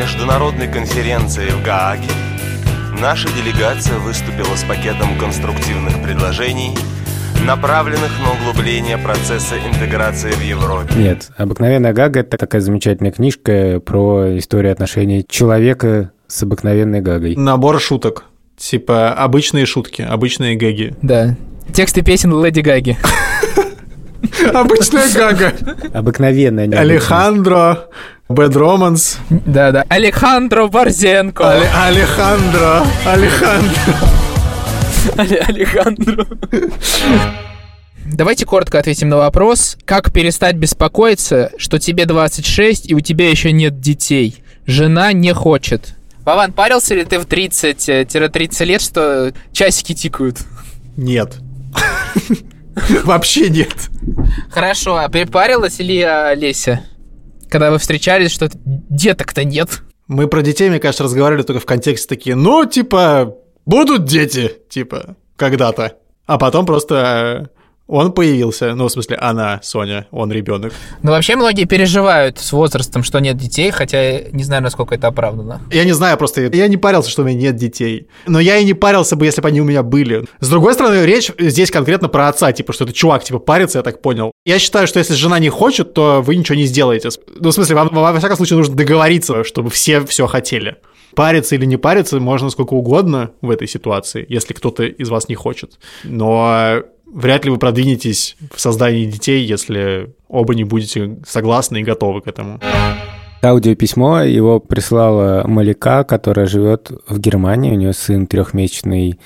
международной 0.00 0.68
конференции 0.68 1.48
в 1.48 1.64
Гааге 1.64 2.08
наша 3.00 3.28
делегация 3.28 3.98
выступила 3.98 4.54
с 4.54 4.62
пакетом 4.62 5.18
конструктивных 5.18 6.00
предложений, 6.02 6.76
направленных 7.44 8.12
на 8.22 8.32
углубление 8.32 8.96
процесса 8.96 9.56
интеграции 9.58 10.30
в 10.30 10.42
Европе. 10.42 10.94
Нет, 10.96 11.30
«Обыкновенная 11.36 11.92
Гага»— 11.92 12.20
это 12.20 12.38
такая 12.38 12.60
замечательная 12.60 13.12
книжка 13.12 13.80
про 13.84 14.38
историю 14.38 14.72
отношений 14.72 15.26
человека 15.28 16.12
с 16.28 16.42
обыкновенной 16.42 17.00
Гагой. 17.00 17.34
Набор 17.36 17.80
шуток. 17.80 18.24
Типа 18.56 19.12
обычные 19.12 19.66
шутки, 19.66 20.00
обычные 20.02 20.56
гэги. 20.56 20.94
Да. 21.02 21.36
Тексты 21.74 22.02
песен 22.02 22.42
Леди 22.42 22.60
Гаги. 22.60 22.96
Обычная 24.52 25.08
гага. 25.12 25.52
Обыкновенная. 25.92 26.68
Алехандро, 26.78 27.88
Bad 28.28 28.52
Romance. 28.52 29.18
Да-да. 29.30 29.84
Алехандро 29.88 30.66
Борзенко. 30.66 31.48
Алехандро. 31.86 32.84
Алехандро. 33.04 33.94
Алехандро. 35.16 36.26
Давайте 38.04 38.46
коротко 38.46 38.78
ответим 38.78 39.08
на 39.08 39.16
вопрос. 39.16 39.76
Как 39.84 40.12
перестать 40.12 40.56
беспокоиться, 40.56 41.50
что 41.58 41.78
тебе 41.78 42.06
26 42.06 42.90
и 42.90 42.94
у 42.94 43.00
тебя 43.00 43.28
еще 43.28 43.52
нет 43.52 43.80
детей? 43.80 44.42
Жена 44.66 45.12
не 45.12 45.34
хочет. 45.34 45.94
Вован, 46.24 46.52
парился 46.52 46.94
ли 46.94 47.04
ты 47.04 47.18
в 47.18 47.26
30-30 47.26 48.64
лет, 48.64 48.80
что 48.80 49.32
часики 49.52 49.94
тикают? 49.94 50.38
Нет. 50.96 51.36
Вообще 53.04 53.48
нет. 53.48 53.90
Хорошо, 54.50 54.96
а 54.96 55.08
припарилась 55.08 55.78
ли 55.78 56.00
а, 56.02 56.34
Леся? 56.34 56.82
Когда 57.48 57.70
вы 57.70 57.78
встречались, 57.78 58.32
что 58.32 58.50
деток-то 58.52 59.44
нет? 59.44 59.82
Мы 60.08 60.28
про 60.28 60.42
детей, 60.42 60.68
мне 60.68 60.78
кажется, 60.78 61.04
разговаривали 61.04 61.42
только 61.42 61.60
в 61.60 61.66
контексте 61.66 62.06
такие, 62.08 62.36
ну, 62.36 62.64
типа, 62.64 63.36
будут 63.64 64.04
дети, 64.04 64.52
типа, 64.68 65.16
когда-то. 65.36 65.96
А 66.26 66.38
потом 66.38 66.66
просто 66.66 67.50
он 67.86 68.12
появился, 68.12 68.74
ну, 68.74 68.88
в 68.88 68.90
смысле, 68.90 69.16
она, 69.16 69.60
Соня, 69.62 70.06
он 70.10 70.32
ребенок. 70.32 70.72
Ну, 71.02 71.12
вообще 71.12 71.36
многие 71.36 71.66
переживают 71.66 72.38
с 72.38 72.52
возрастом, 72.52 73.04
что 73.04 73.20
нет 73.20 73.36
детей, 73.36 73.70
хотя 73.70 74.22
не 74.32 74.42
знаю, 74.42 74.62
насколько 74.62 74.94
это 74.94 75.06
оправдано. 75.06 75.60
Я 75.70 75.84
не 75.84 75.92
знаю, 75.92 76.18
просто 76.18 76.42
я 76.42 76.68
не 76.68 76.76
парился, 76.76 77.10
что 77.10 77.22
у 77.22 77.24
меня 77.24 77.38
нет 77.38 77.56
детей. 77.56 78.08
Но 78.26 78.40
я 78.40 78.56
и 78.56 78.64
не 78.64 78.74
парился 78.74 79.14
бы, 79.14 79.24
если 79.24 79.40
бы 79.40 79.48
они 79.48 79.60
у 79.60 79.64
меня 79.64 79.82
были. 79.82 80.24
С 80.40 80.48
другой 80.48 80.74
стороны, 80.74 81.04
речь 81.06 81.30
здесь 81.38 81.70
конкретно 81.70 82.08
про 82.08 82.28
отца, 82.28 82.52
типа, 82.52 82.72
что 82.72 82.84
это 82.84 82.92
чувак, 82.92 83.22
типа, 83.22 83.38
парится, 83.38 83.78
я 83.78 83.82
так 83.82 84.02
понял. 84.02 84.32
Я 84.44 84.58
считаю, 84.58 84.86
что 84.86 84.98
если 84.98 85.14
жена 85.14 85.38
не 85.38 85.48
хочет, 85.48 85.94
то 85.94 86.22
вы 86.22 86.36
ничего 86.36 86.56
не 86.56 86.66
сделаете. 86.66 87.10
Ну, 87.38 87.50
в 87.50 87.52
смысле, 87.52 87.76
вам, 87.76 87.90
во 87.92 88.18
всяком 88.18 88.36
случае, 88.36 88.56
нужно 88.56 88.74
договориться, 88.74 89.44
чтобы 89.44 89.70
все 89.70 90.04
все 90.04 90.26
хотели 90.26 90.76
париться 91.14 91.54
или 91.54 91.64
не 91.64 91.78
париться 91.78 92.20
можно 92.20 92.50
сколько 92.50 92.74
угодно 92.74 93.30
в 93.40 93.50
этой 93.50 93.66
ситуации, 93.66 94.26
если 94.28 94.52
кто-то 94.52 94.84
из 94.84 95.08
вас 95.08 95.28
не 95.28 95.34
хочет. 95.34 95.78
Но 96.04 96.82
вряд 97.06 97.44
ли 97.44 97.50
вы 97.50 97.58
продвинетесь 97.58 98.36
в 98.54 98.60
создании 98.60 99.06
детей, 99.06 99.44
если 99.44 100.14
оба 100.28 100.54
не 100.54 100.64
будете 100.64 101.18
согласны 101.26 101.78
и 101.78 101.82
готовы 101.82 102.20
к 102.20 102.26
этому. 102.26 102.60
Аудиописьмо 103.42 104.26
его 104.26 104.60
прислала 104.60 105.44
Малика, 105.46 106.04
которая 106.04 106.46
живет 106.46 106.90
в 107.08 107.18
Германии. 107.18 107.72
У 107.72 107.76
нее 107.76 107.92
сын 107.92 108.26
трехмесячный, 108.26 109.20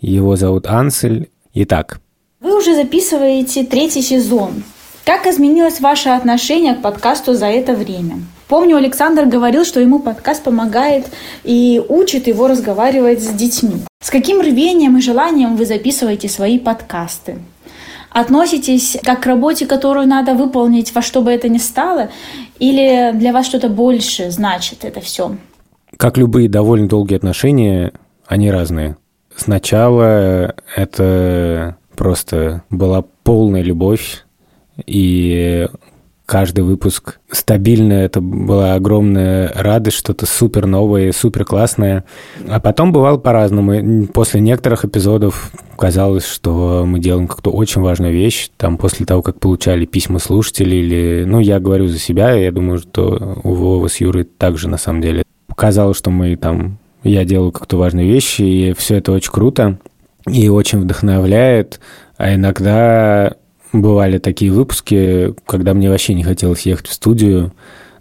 его 0.00 0.36
зовут 0.36 0.66
Ансель. 0.66 1.28
Итак. 1.52 2.00
Вы 2.40 2.56
уже 2.56 2.74
записываете 2.74 3.64
третий 3.64 4.02
сезон. 4.02 4.62
Как 5.04 5.26
изменилось 5.26 5.80
ваше 5.80 6.08
отношение 6.08 6.74
к 6.74 6.82
подкасту 6.82 7.34
за 7.34 7.46
это 7.46 7.74
время? 7.74 8.20
Помню, 8.48 8.76
Александр 8.76 9.26
говорил, 9.26 9.64
что 9.64 9.80
ему 9.80 9.98
подкаст 9.98 10.44
помогает 10.44 11.06
и 11.44 11.82
учит 11.88 12.26
его 12.28 12.48
разговаривать 12.48 13.22
с 13.22 13.28
детьми. 13.28 13.82
С 14.06 14.10
каким 14.10 14.40
рвением 14.40 14.96
и 14.96 15.00
желанием 15.00 15.56
вы 15.56 15.66
записываете 15.66 16.28
свои 16.28 16.60
подкасты? 16.60 17.38
Относитесь 18.10 18.96
как 19.02 19.22
к 19.22 19.26
работе, 19.26 19.66
которую 19.66 20.06
надо 20.06 20.34
выполнить 20.34 20.94
во 20.94 21.02
что 21.02 21.22
бы 21.22 21.32
это 21.32 21.48
ни 21.48 21.58
стало, 21.58 22.10
или 22.60 23.10
для 23.14 23.32
вас 23.32 23.46
что-то 23.46 23.68
больше 23.68 24.30
значит 24.30 24.84
это 24.84 25.00
все? 25.00 25.36
Как 25.96 26.18
любые 26.18 26.48
довольно 26.48 26.86
долгие 26.86 27.16
отношения, 27.16 27.94
они 28.28 28.48
разные. 28.48 28.96
Сначала 29.34 30.54
это 30.76 31.76
просто 31.96 32.62
была 32.70 33.02
полная 33.24 33.62
любовь, 33.62 34.24
и 34.86 35.66
каждый 36.26 36.64
выпуск 36.64 37.20
стабильно, 37.30 37.94
это 37.94 38.20
была 38.20 38.74
огромная 38.74 39.52
радость, 39.54 39.96
что-то 39.96 40.26
супер 40.26 40.66
новое, 40.66 41.12
супер 41.12 41.44
классное. 41.44 42.04
А 42.48 42.60
потом 42.60 42.92
бывало 42.92 43.16
по-разному. 43.16 44.08
После 44.08 44.40
некоторых 44.40 44.84
эпизодов 44.84 45.52
казалось, 45.78 46.26
что 46.26 46.84
мы 46.84 46.98
делаем 46.98 47.28
какую-то 47.28 47.50
очень 47.50 47.80
важную 47.80 48.12
вещь. 48.12 48.50
Там 48.56 48.76
после 48.76 49.06
того, 49.06 49.22
как 49.22 49.38
получали 49.38 49.86
письма 49.86 50.18
слушателей 50.18 50.80
или... 50.80 51.24
Ну, 51.24 51.38
я 51.38 51.60
говорю 51.60 51.86
за 51.86 51.98
себя, 51.98 52.32
я 52.32 52.50
думаю, 52.50 52.78
что 52.78 53.40
у 53.44 53.54
Вовы 53.54 53.88
с 53.88 53.98
Юрой 53.98 54.24
также 54.24 54.68
на 54.68 54.78
самом 54.78 55.02
деле. 55.02 55.22
Казалось, 55.54 55.96
что 55.96 56.10
мы 56.10 56.36
там... 56.36 56.78
Я 57.04 57.24
делаю 57.24 57.52
какую-то 57.52 57.76
важную 57.76 58.08
вещь, 58.08 58.40
и 58.40 58.74
все 58.76 58.96
это 58.96 59.12
очень 59.12 59.30
круто. 59.30 59.78
и 60.28 60.48
очень 60.48 60.80
вдохновляет. 60.80 61.80
А 62.16 62.34
иногда 62.34 63.34
бывали 63.76 64.18
такие 64.18 64.52
выпуски, 64.52 65.34
когда 65.46 65.74
мне 65.74 65.90
вообще 65.90 66.14
не 66.14 66.24
хотелось 66.24 66.62
ехать 66.62 66.88
в 66.88 66.92
студию. 66.92 67.52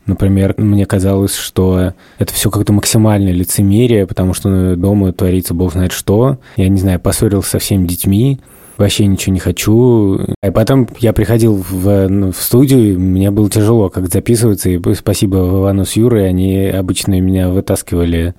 Например, 0.05 0.53
мне 0.57 0.85
казалось, 0.85 1.35
что 1.35 1.93
это 2.19 2.33
все 2.33 2.51
как-то 2.51 2.73
максимальное 2.73 3.33
лицемерие, 3.33 4.05
потому 4.05 4.33
что 4.33 4.75
дома 4.75 5.11
творится 5.13 5.53
бог 5.53 5.73
знает 5.73 5.91
что. 5.91 6.37
Я 6.57 6.69
не 6.69 6.79
знаю, 6.79 6.99
поссорился 6.99 7.51
со 7.51 7.59
всеми 7.59 7.87
детьми, 7.87 8.39
вообще 8.77 9.07
ничего 9.07 9.33
не 9.33 9.39
хочу. 9.39 10.19
И 10.43 10.49
потом 10.51 10.87
я 10.99 11.11
приходил 11.11 11.63
в, 11.67 12.07
ну, 12.07 12.31
в 12.31 12.37
студию, 12.37 12.99
мне 12.99 13.31
было 13.31 13.49
тяжело 13.49 13.89
как 13.89 14.07
записываться, 14.07 14.69
и 14.69 14.79
спасибо 14.93 15.37
Ивану 15.37 15.85
с 15.85 15.93
Юрой, 15.93 16.29
они 16.29 16.67
обычно 16.67 17.19
меня 17.19 17.49
вытаскивали 17.49 18.35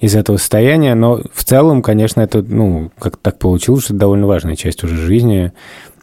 из 0.00 0.14
этого 0.14 0.36
состояния, 0.36 0.94
но 0.94 1.20
в 1.32 1.44
целом, 1.44 1.82
конечно, 1.82 2.20
это, 2.20 2.42
ну, 2.42 2.90
как 2.98 3.16
так 3.16 3.38
получилось, 3.38 3.84
что 3.84 3.94
это 3.94 4.00
довольно 4.00 4.26
важная 4.26 4.54
часть 4.54 4.84
уже 4.84 4.96
жизни, 4.96 5.52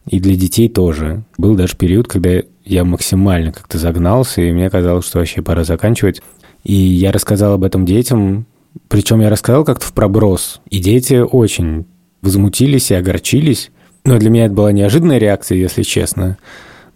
и 0.08 0.20
для 0.20 0.36
детей 0.36 0.70
тоже. 0.70 1.24
Был 1.38 1.56
даже 1.56 1.76
период, 1.76 2.08
когда 2.08 2.42
я 2.64 2.84
максимально 2.84 3.52
как-то 3.52 3.78
загнался, 3.78 4.42
и 4.42 4.52
мне 4.52 4.70
казалось, 4.70 5.06
что 5.06 5.20
вообще 5.20 5.42
пора 5.42 5.64
заканчивать. 5.64 6.22
И 6.64 6.74
я 6.74 7.12
рассказал 7.12 7.54
об 7.54 7.64
этом 7.64 7.86
детям, 7.86 8.46
причем 8.88 9.22
я 9.22 9.30
рассказал 9.30 9.64
как-то 9.64 9.86
в 9.86 9.94
проброс, 9.94 10.62
и 10.70 10.80
дети 10.80 11.16
очень 11.16 11.86
возмутились 12.22 12.92
и 12.92 12.96
огорчились. 12.96 13.72
Но 14.04 14.18
для 14.18 14.30
меня 14.30 14.46
это 14.46 14.54
была 14.54 14.72
неожиданная 14.72 15.18
реакция, 15.18 15.58
если 15.58 15.84
честно. 15.84 16.38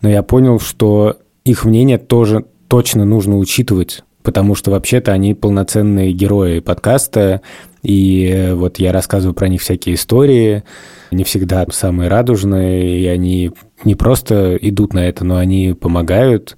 Но 0.01 0.09
я 0.09 0.23
понял, 0.23 0.59
что 0.59 1.17
их 1.45 1.65
мнение 1.65 1.97
тоже 1.97 2.45
точно 2.67 3.05
нужно 3.05 3.37
учитывать, 3.37 4.03
потому 4.21 4.55
что 4.55 4.71
вообще-то 4.71 5.11
они 5.11 5.33
полноценные 5.33 6.11
герои 6.13 6.59
подкаста, 6.59 7.41
и 7.83 8.51
вот 8.53 8.79
я 8.79 8.91
рассказываю 8.91 9.33
про 9.33 9.47
них 9.47 9.61
всякие 9.61 9.95
истории, 9.95 10.63
не 11.11 11.23
всегда 11.23 11.65
самые 11.71 12.09
радужные, 12.09 12.99
и 12.99 13.07
они 13.07 13.51
не 13.83 13.95
просто 13.95 14.57
идут 14.61 14.93
на 14.93 15.07
это, 15.07 15.25
но 15.25 15.37
они 15.37 15.73
помогают. 15.79 16.57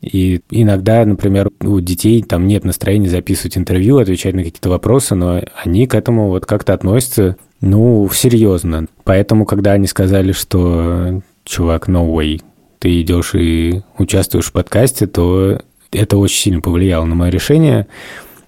И 0.00 0.40
иногда, 0.50 1.04
например, 1.04 1.50
у 1.60 1.80
детей 1.80 2.22
там 2.22 2.46
нет 2.46 2.64
настроения 2.64 3.08
записывать 3.08 3.58
интервью, 3.58 3.98
отвечать 3.98 4.34
на 4.34 4.42
какие-то 4.42 4.70
вопросы, 4.70 5.14
но 5.14 5.42
они 5.62 5.86
к 5.86 5.94
этому 5.94 6.28
вот 6.28 6.46
как-то 6.46 6.72
относятся, 6.72 7.36
ну, 7.60 8.08
серьезно. 8.12 8.86
Поэтому, 9.04 9.44
когда 9.44 9.72
они 9.72 9.86
сказали, 9.86 10.32
что 10.32 11.22
чувак, 11.44 11.88
no 11.88 12.10
way, 12.10 12.40
ты 12.78 13.02
идешь 13.02 13.34
и 13.34 13.82
участвуешь 13.98 14.46
в 14.46 14.52
подкасте, 14.52 15.06
то 15.06 15.60
это 15.92 16.16
очень 16.16 16.38
сильно 16.38 16.60
повлияло 16.62 17.04
на 17.04 17.14
мое 17.14 17.30
решение. 17.30 17.86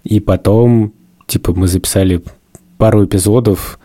И 0.04 0.20
потом, 0.20 0.94
типа, 1.32 1.54
мы 1.54 1.66
записали 1.66 2.22
пару 2.76 3.06
эпизодов, 3.06 3.78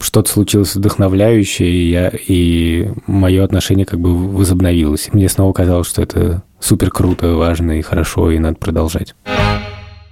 что-то 0.00 0.30
случилось 0.30 0.74
вдохновляющее, 0.74 1.70
и, 1.70 1.90
я, 1.90 2.12
и 2.12 2.88
мое 3.06 3.44
отношение 3.44 3.86
как 3.86 4.00
бы 4.00 4.14
возобновилось. 4.14 5.08
Мне 5.12 5.28
снова 5.28 5.52
казалось, 5.52 5.88
что 5.88 6.02
это 6.02 6.42
супер 6.58 6.90
круто, 6.90 7.34
важно 7.34 7.78
и 7.78 7.82
хорошо, 7.82 8.30
и 8.30 8.38
надо 8.38 8.56
продолжать. 8.56 9.14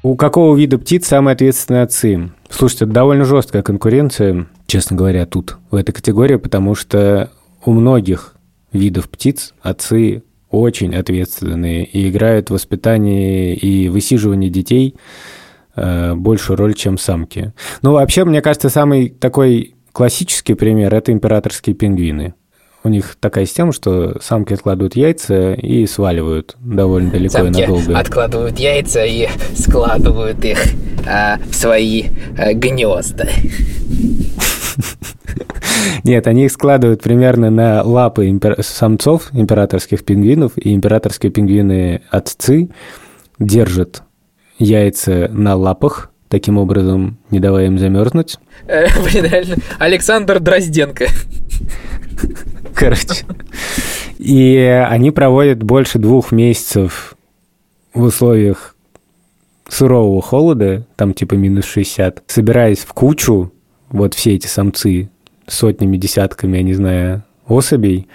У 0.02 0.14
какого 0.14 0.56
вида 0.56 0.78
птиц 0.78 1.06
самые 1.06 1.32
ответственные 1.32 1.82
отцы? 1.82 2.30
Слушайте, 2.48 2.84
это 2.84 2.94
довольно 2.94 3.24
жесткая 3.24 3.62
конкуренция, 3.62 4.46
честно 4.68 4.96
говоря, 4.96 5.26
тут, 5.26 5.56
в 5.70 5.74
этой 5.74 5.92
категории, 5.92 6.36
потому 6.36 6.76
что 6.76 7.30
у 7.64 7.72
многих 7.72 8.36
видов 8.72 9.08
птиц 9.08 9.54
отцы 9.60 10.22
очень 10.50 10.94
ответственные 10.94 11.84
и 11.84 12.08
играют 12.08 12.50
в 12.50 12.52
воспитании 12.52 13.54
и 13.54 13.88
высиживании 13.88 14.48
детей 14.48 14.94
большую 15.76 16.56
роль, 16.56 16.74
чем 16.74 16.98
самки. 16.98 17.52
Ну, 17.82 17.92
вообще, 17.92 18.24
мне 18.24 18.40
кажется, 18.40 18.68
самый 18.68 19.10
такой 19.10 19.74
классический 19.92 20.54
пример– 20.54 20.94
это 20.96 21.12
императорские 21.12 21.74
пингвины. 21.74 22.34
У 22.84 22.88
них 22.88 23.16
такая 23.18 23.46
система, 23.46 23.72
что 23.72 24.20
самки 24.20 24.52
откладывают 24.52 24.94
яйца 24.94 25.54
и 25.54 25.86
сваливают 25.86 26.54
довольно 26.60 27.10
далеко 27.10 27.38
самки 27.38 27.58
и 27.58 27.60
надолго. 27.62 27.98
откладывают 27.98 28.60
яйца 28.60 29.04
и 29.04 29.26
складывают 29.56 30.44
их 30.44 30.58
а, 31.04 31.38
в 31.50 31.54
свои 31.54 32.04
а, 32.38 32.52
гнезда. 32.52 33.28
Нет, 36.04 36.28
они 36.28 36.44
их 36.44 36.52
складывают 36.52 37.02
примерно 37.02 37.50
на 37.50 37.82
лапы 37.82 38.28
импер... 38.28 38.62
самцов 38.62 39.30
императорских 39.32 40.04
пингвинов, 40.04 40.52
и 40.56 40.72
императорские 40.72 41.32
пингвины-отцы 41.32 42.68
держат 43.40 44.02
яйца 44.58 45.28
на 45.30 45.54
лапах, 45.54 46.10
таким 46.28 46.58
образом 46.58 47.18
не 47.30 47.40
давая 47.40 47.66
им 47.66 47.78
замерзнуть. 47.78 48.38
Э, 48.66 48.86
блин, 49.02 49.24
реально, 49.24 49.56
Александр 49.78 50.40
Дрозденко. 50.40 51.06
Короче. 52.74 53.24
И 54.18 54.56
они 54.88 55.10
проводят 55.10 55.62
больше 55.62 55.98
двух 55.98 56.32
месяцев 56.32 57.16
в 57.94 58.02
условиях 58.02 58.76
сурового 59.68 60.22
холода, 60.22 60.86
там 60.96 61.14
типа 61.14 61.34
минус 61.34 61.64
60, 61.64 62.22
собираясь 62.26 62.80
в 62.80 62.92
кучу, 62.92 63.52
вот 63.88 64.14
все 64.14 64.34
эти 64.34 64.46
самцы, 64.46 65.10
сотнями, 65.46 65.96
десятками, 65.96 66.58
я 66.58 66.62
не 66.62 66.74
знаю, 66.74 67.24
особей, 67.46 68.08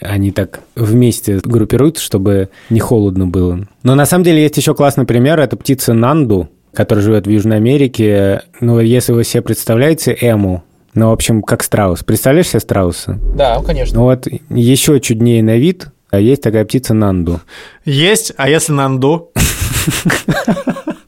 они 0.00 0.30
так 0.30 0.60
вместе 0.76 1.40
группируются, 1.42 2.02
чтобы 2.02 2.50
не 2.68 2.80
холодно 2.80 3.26
было. 3.26 3.66
Но 3.82 3.94
на 3.94 4.06
самом 4.06 4.24
деле 4.24 4.42
есть 4.42 4.56
еще 4.56 4.74
классный 4.74 5.04
пример, 5.04 5.40
это 5.40 5.56
птица 5.56 5.92
Нанду, 5.94 6.48
которая 6.72 7.04
живет 7.04 7.26
в 7.26 7.30
Южной 7.30 7.56
Америке. 7.56 8.42
Ну, 8.60 8.80
если 8.80 9.12
вы 9.12 9.24
себе 9.24 9.42
представляете 9.42 10.16
эму, 10.20 10.62
ну, 10.94 11.08
в 11.08 11.12
общем, 11.12 11.42
как 11.42 11.62
страус. 11.62 12.02
Представляешь 12.02 12.48
себе 12.48 12.60
страуса? 12.60 13.18
Да, 13.36 13.60
конечно. 13.62 13.98
Ну 13.98 14.04
вот 14.04 14.26
еще 14.48 15.00
чуднее 15.00 15.42
на 15.42 15.56
вид, 15.56 15.88
а 16.10 16.18
есть 16.18 16.42
такая 16.42 16.64
птица 16.64 16.94
Нанду. 16.94 17.40
Есть, 17.84 18.32
а 18.36 18.48
если 18.48 18.72
Нанду? 18.72 19.30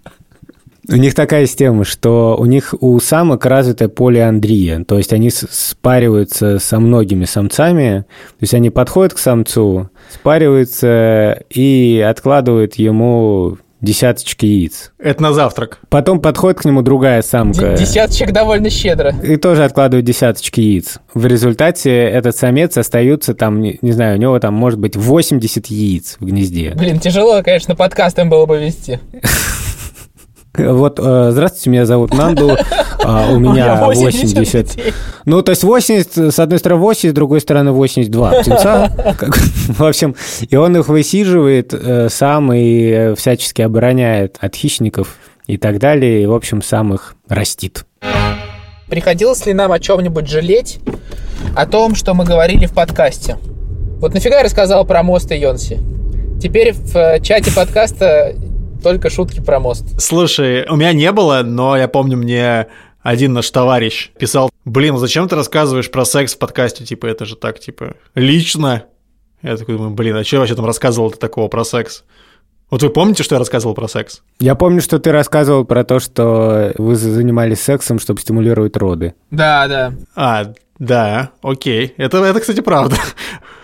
У 0.93 0.97
них 0.97 1.15
такая 1.15 1.47
система, 1.47 1.85
что 1.85 2.37
у 2.39 2.45
них 2.45 2.75
у 2.81 3.01
самок 3.01 3.47
развитая 3.47 3.89
полиандрия, 3.89 4.85
то 4.85 4.99
есть 4.99 5.13
они 5.13 5.31
спариваются 5.31 6.59
со 6.59 6.79
многими 6.81 7.25
самцами, 7.25 8.05
то 8.09 8.43
есть 8.43 8.53
они 8.53 8.69
подходят 8.69 9.15
к 9.15 9.19
самцу, 9.19 9.89
спариваются 10.13 11.43
и 11.49 12.05
откладывают 12.07 12.75
ему 12.75 13.57
десяточки 13.81 14.47
яиц. 14.47 14.93
Это 14.99 15.23
на 15.23 15.33
завтрак. 15.33 15.79
Потом 15.89 16.21
подходит 16.21 16.61
к 16.61 16.65
нему 16.65 16.83
другая 16.83 17.21
самка. 17.23 17.75
Десяточек 17.75 18.33
довольно 18.33 18.71
щедро. 18.71 19.15
И 19.23 19.37
тоже 19.37 19.65
откладывает 19.65 20.05
десяточки 20.05 20.61
яиц. 20.61 20.99
В 21.13 21.27
результате 21.27 21.91
этот 21.91 22.37
самец 22.37 22.79
остается 22.79 23.35
там, 23.35 23.61
не, 23.61 23.79
не 23.83 23.93
знаю, 23.93 24.19
у 24.19 24.21
него 24.21 24.39
там 24.39 24.55
может 24.55 24.79
быть 24.79 24.95
80 24.95 25.67
яиц 25.67 26.17
в 26.21 26.27
гнезде. 26.27 26.73
Блин, 26.77 27.01
тяжело, 27.01 27.43
конечно, 27.43 27.75
подкастом 27.75 28.31
было 28.31 28.47
бы 28.47 28.59
вести. 28.59 29.01
Вот, 30.55 31.01
э, 31.03 31.31
здравствуйте, 31.33 31.71
меня 31.71 31.87
зовут 31.87 32.13
Нанду, 32.13 32.55
а 33.03 33.31
у 33.33 33.39
меня 33.39 33.87
80. 33.87 34.79
Ну, 35.25 35.41
то 35.41 35.51
есть 35.51 35.65
80, 35.65 36.35
с 36.35 36.39
одной 36.39 36.59
стороны 36.59 36.83
80, 36.83 37.11
с 37.11 37.15
другой 37.15 37.41
стороны 37.41 37.73
82 37.73 38.41
птенца. 38.43 38.93
В 39.69 39.83
общем, 39.83 40.15
и 40.47 40.55
он 40.57 40.77
их 40.77 40.89
высиживает 40.89 41.73
э, 41.73 42.09
сам 42.11 42.53
и 42.53 42.91
э, 42.91 43.15
всячески 43.15 43.63
обороняет 43.63 44.37
от 44.41 44.55
хищников 44.55 45.17
и 45.47 45.57
так 45.57 45.79
далее, 45.79 46.23
и, 46.23 46.27
в 46.27 46.35
общем, 46.35 46.61
сам 46.61 46.93
их 46.93 47.15
растит. 47.29 47.87
Приходилось 48.89 49.47
ли 49.47 49.55
нам 49.55 49.73
о 49.73 49.81
чем-нибудь 49.81 50.29
жалеть? 50.29 50.81
О 51.57 51.65
том, 51.65 51.95
что 51.95 52.13
мы 52.13 52.25
говорили 52.25 52.67
в 52.67 52.75
подкасте? 52.75 53.39
Вот 54.01 54.13
нафига 54.13 54.39
я 54.39 54.45
рассказал 54.45 54.85
про 54.85 55.03
мост 55.03 55.33
и 55.33 55.37
Йонси? 55.37 55.81
Теперь 56.43 56.73
в 56.73 57.21
чате 57.21 57.53
подкаста 57.55 58.35
только 58.83 59.11
шутки 59.11 59.41
про 59.41 59.61
мост. 59.61 59.85
Слушай, 60.01 60.67
у 60.69 60.77
меня 60.77 60.93
не 60.93 61.11
было, 61.13 61.43
но 61.45 61.77
я 61.77 61.89
помню, 61.89 62.17
мне 62.17 62.67
один 63.03 63.33
наш 63.33 63.51
товарищ 63.51 64.11
писал, 64.19 64.51
блин, 64.65 64.97
зачем 64.99 65.29
ты 65.29 65.37
рассказываешь 65.37 65.91
про 65.91 66.05
секс 66.05 66.35
в 66.35 66.39
подкасте, 66.39 66.85
типа, 66.85 67.07
это 67.07 67.25
же 67.25 67.37
так, 67.37 67.59
типа, 67.59 67.95
лично. 68.15 68.85
Я 69.43 69.57
такой 69.57 69.77
думаю, 69.77 69.93
блин, 69.93 70.17
а 70.17 70.25
что 70.25 70.37
я 70.37 70.41
вообще 70.41 70.55
там 70.55 70.67
рассказывал-то 70.67 71.19
такого 71.19 71.49
про 71.49 71.65
секс? 71.65 72.05
Вот 72.71 72.83
вы 72.83 72.89
помните, 72.89 73.23
что 73.23 73.35
я 73.35 73.39
рассказывал 73.39 73.75
про 73.75 73.87
секс? 73.87 74.23
Я 74.39 74.55
помню, 74.55 74.81
что 74.81 74.99
ты 74.99 75.13
рассказывал 75.13 75.67
про 75.67 75.85
то, 75.85 75.99
что 75.99 76.73
вы 76.79 76.95
занимались 76.97 77.61
сексом, 77.61 77.99
чтобы 77.99 78.21
стимулировать 78.21 78.77
роды. 78.79 79.15
Да, 79.31 79.69
да. 79.69 79.93
А, 80.15 80.53
да, 80.79 81.33
окей. 81.43 81.93
Это, 81.99 82.25
это 82.25 82.41
кстати, 82.41 82.61
правда. 82.61 82.97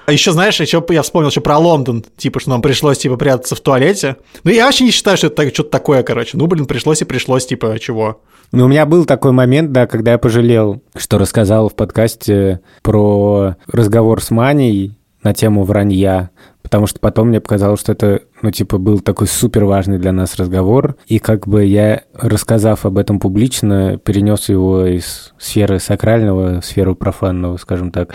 А 0.08 0.12
еще, 0.12 0.32
знаешь, 0.32 0.58
еще 0.58 0.82
я 0.88 1.02
вспомнил 1.02 1.28
еще 1.28 1.42
про 1.42 1.58
Лондон, 1.58 2.02
типа, 2.16 2.40
что 2.40 2.48
нам 2.48 2.62
пришлось, 2.62 2.96
типа, 2.96 3.18
прятаться 3.18 3.54
в 3.54 3.60
туалете. 3.60 4.16
Ну, 4.42 4.50
я 4.50 4.64
вообще 4.64 4.84
не 4.84 4.90
считаю, 4.90 5.18
что 5.18 5.26
это 5.26 5.46
что-то 5.52 5.68
такое, 5.68 6.02
короче. 6.02 6.38
Ну, 6.38 6.46
блин, 6.46 6.64
пришлось 6.64 7.02
и 7.02 7.04
пришлось, 7.04 7.44
типа, 7.44 7.78
чего. 7.78 8.22
Ну, 8.50 8.64
у 8.64 8.68
меня 8.68 8.86
был 8.86 9.04
такой 9.04 9.32
момент, 9.32 9.70
да, 9.72 9.86
когда 9.86 10.12
я 10.12 10.18
пожалел, 10.18 10.80
что 10.96 11.18
рассказал 11.18 11.68
в 11.68 11.74
подкасте 11.74 12.60
про 12.80 13.56
разговор 13.70 14.22
с 14.22 14.30
Маней, 14.30 14.96
на 15.22 15.34
тему 15.34 15.64
вранья, 15.64 16.30
потому 16.62 16.86
что 16.86 17.00
потом 17.00 17.28
мне 17.28 17.42
показалось, 17.42 17.80
что 17.80 17.92
это, 17.92 18.22
ну, 18.40 18.50
типа, 18.50 18.78
был 18.78 19.00
такой 19.00 19.26
супер 19.26 19.66
важный 19.66 19.98
для 19.98 20.12
нас 20.12 20.36
разговор, 20.36 20.96
и 21.06 21.18
как 21.18 21.46
бы 21.46 21.66
я, 21.66 22.04
рассказав 22.14 22.86
об 22.86 22.96
этом 22.96 23.20
публично, 23.20 23.98
перенес 23.98 24.48
его 24.48 24.86
из 24.86 25.34
сферы 25.38 25.78
сакрального 25.80 26.62
в 26.62 26.64
сферу 26.64 26.96
профанного, 26.96 27.58
скажем 27.58 27.90
так. 27.90 28.14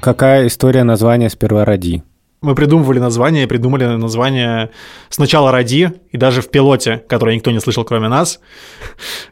Какая 0.00 0.46
история 0.46 0.84
названия 0.84 1.28
«Сперва 1.28 1.64
роди»? 1.64 2.02
Мы 2.40 2.54
придумывали 2.54 3.00
название, 3.00 3.48
придумали 3.48 3.84
название 3.84 4.70
сначала 5.08 5.50
«Ради», 5.50 5.92
и 6.12 6.16
даже 6.16 6.40
в 6.40 6.50
пилоте, 6.50 7.02
который 7.08 7.34
никто 7.34 7.50
не 7.50 7.58
слышал, 7.58 7.84
кроме 7.84 8.06
нас, 8.06 8.38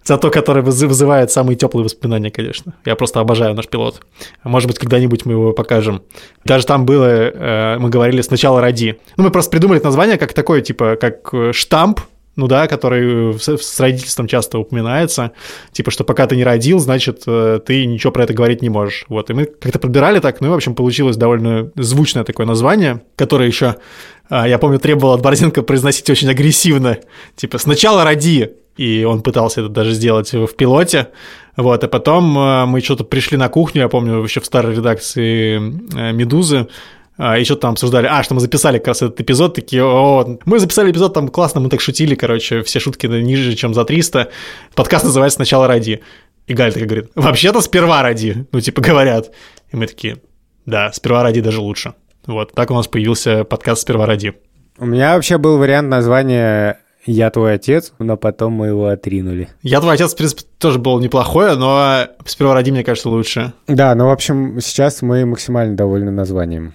зато 0.05 0.29
который 0.29 0.65
вызывает 0.65 1.31
самые 1.31 1.55
теплые 1.57 1.85
воспоминания, 1.85 2.33
конечно. 2.33 2.75
Я 2.85 2.97
просто 2.97 3.21
обожаю 3.21 3.55
наш 3.55 3.69
пилот. 3.69 4.03
Может 4.43 4.67
быть, 4.67 4.81
когда-нибудь 4.81 5.25
мы 5.25 5.33
его 5.33 5.53
покажем. 5.53 6.03
Даже 6.45 6.67
там 6.67 6.85
было, 6.85 7.07
э, 7.07 7.79
мы 7.79 7.89
говорили 7.89 8.21
сначала 8.23 8.61
«Ради». 8.61 8.99
Ну, 9.17 9.23
мы 9.23 9.31
просто 9.31 9.53
придумали 9.53 9.79
название 9.79 10.19
как 10.19 10.33
такое, 10.33 10.61
типа, 10.63 10.97
как 11.01 11.33
э, 11.33 11.53
штамп, 11.53 12.01
ну 12.37 12.47
да, 12.47 12.69
который 12.69 13.39
с 13.39 13.81
родительством 13.81 14.29
часто 14.29 14.59
упоминается, 14.59 15.33
типа, 15.73 15.91
что 15.91 16.05
пока 16.05 16.27
ты 16.27 16.37
не 16.37 16.45
родил, 16.45 16.79
значит, 16.79 17.23
э, 17.27 17.61
ты 17.65 17.87
ничего 17.87 18.13
про 18.13 18.25
это 18.25 18.35
говорить 18.35 18.63
не 18.63 18.69
можешь. 18.69 19.07
Вот, 19.09 19.31
и 19.31 19.35
мы 19.35 19.47
как-то 19.47 19.79
подбирали 19.79 20.21
так, 20.21 20.41
ну 20.41 20.49
и, 20.49 20.51
в 20.51 20.55
общем, 20.55 20.75
получилось 20.75 21.17
довольно 21.17 21.71
звучное 21.77 22.25
такое 22.25 22.47
название, 22.47 23.01
которое 23.17 23.49
еще, 23.49 23.77
а, 24.29 24.47
я 24.47 24.59
помню, 24.59 24.79
требовало 24.79 25.15
от 25.15 25.23
Борзенко 25.23 25.63
произносить 25.63 26.09
очень 26.11 26.29
агрессивно, 26.29 26.99
типа, 27.37 27.59
сначала 27.59 28.05
роди, 28.05 28.51
и 28.77 29.05
он 29.05 29.23
пытался 29.23 29.63
это 29.63 29.71
даже 29.71 29.93
сделать 29.93 30.33
в 30.33 30.55
пилоте, 30.57 31.09
вот, 31.57 31.83
а 31.83 31.89
потом 31.89 32.39
э, 32.39 32.67
мы 32.67 32.83
что-то 32.83 33.05
пришли 33.05 33.39
на 33.39 33.49
кухню, 33.49 33.83
я 33.83 33.89
помню, 33.89 34.23
еще 34.23 34.41
в 34.41 34.47
старой 34.47 34.77
редакции 34.77 35.57
э, 35.57 36.13
«Медузы», 36.13 36.69
а, 37.19 37.43
что-то 37.45 37.63
там 37.63 37.73
обсуждали, 37.73 38.07
а, 38.07 38.23
что 38.23 38.35
мы 38.35 38.41
записали 38.41 38.79
как 38.79 38.89
раз 38.89 39.03
этот 39.03 39.21
эпизод, 39.21 39.55
такие, 39.55 39.83
о, 39.83 40.39
мы 40.45 40.59
записали 40.59 40.91
эпизод, 40.91 41.15
там 41.15 41.29
классно, 41.29 41.61
мы 41.61 41.71
так 41.71 41.81
шутили, 41.81 42.15
короче, 42.15 42.63
все 42.63 42.79
шутки 42.79 43.07
ниже, 43.07 43.55
чем 43.55 43.73
за 43.73 43.85
300, 43.85 44.29
подкаст 44.75 45.05
называется 45.05 45.37
«Сначала 45.37 45.67
ради». 45.67 46.03
И 46.47 46.55
Галя 46.55 46.73
такая 46.73 46.87
говорит, 46.87 47.11
вообще-то 47.15 47.61
сперва 47.61 48.03
ради, 48.03 48.47
ну, 48.53 48.61
типа, 48.61 48.83
говорят. 48.83 49.31
И 49.73 49.77
мы 49.77 49.87
такие, 49.87 50.19
да, 50.67 50.93
сперва 50.93 51.23
ради 51.23 51.41
даже 51.41 51.61
лучше. 51.61 51.95
Вот, 52.27 52.53
так 52.53 52.71
у 52.71 52.75
нас 52.75 52.87
появился 52.87 53.45
подкаст 53.45 53.83
«Сперва 53.83 54.05
ради». 54.05 54.35
У 54.79 54.85
меня 54.85 55.15
вообще 55.15 55.39
был 55.39 55.57
вариант 55.57 55.89
названия 55.89 56.81
«Я 57.07 57.31
твой 57.31 57.55
отец», 57.55 57.95
но 57.99 58.19
потом 58.19 58.53
мы 58.53 58.67
его 58.67 58.89
отринули. 58.89 59.49
«Я 59.63 59.81
твой 59.81 59.95
отец», 59.95 60.13
в 60.13 60.17
принципе, 60.17 60.43
тоже 60.59 60.79
был 60.79 61.01
неплохое, 61.01 61.55
но 61.55 62.09
«Сперва 62.27 62.53
ради», 62.53 62.73
мне 62.73 62.85
кажется, 62.85 63.09
лучше. 63.09 63.55
Да, 63.67 63.95
ну, 63.95 64.09
в 64.09 64.11
общем, 64.11 64.61
сейчас 64.61 65.01
мы 65.01 65.25
максимально 65.25 65.77
довольны 65.77 66.11
названием. 66.11 66.75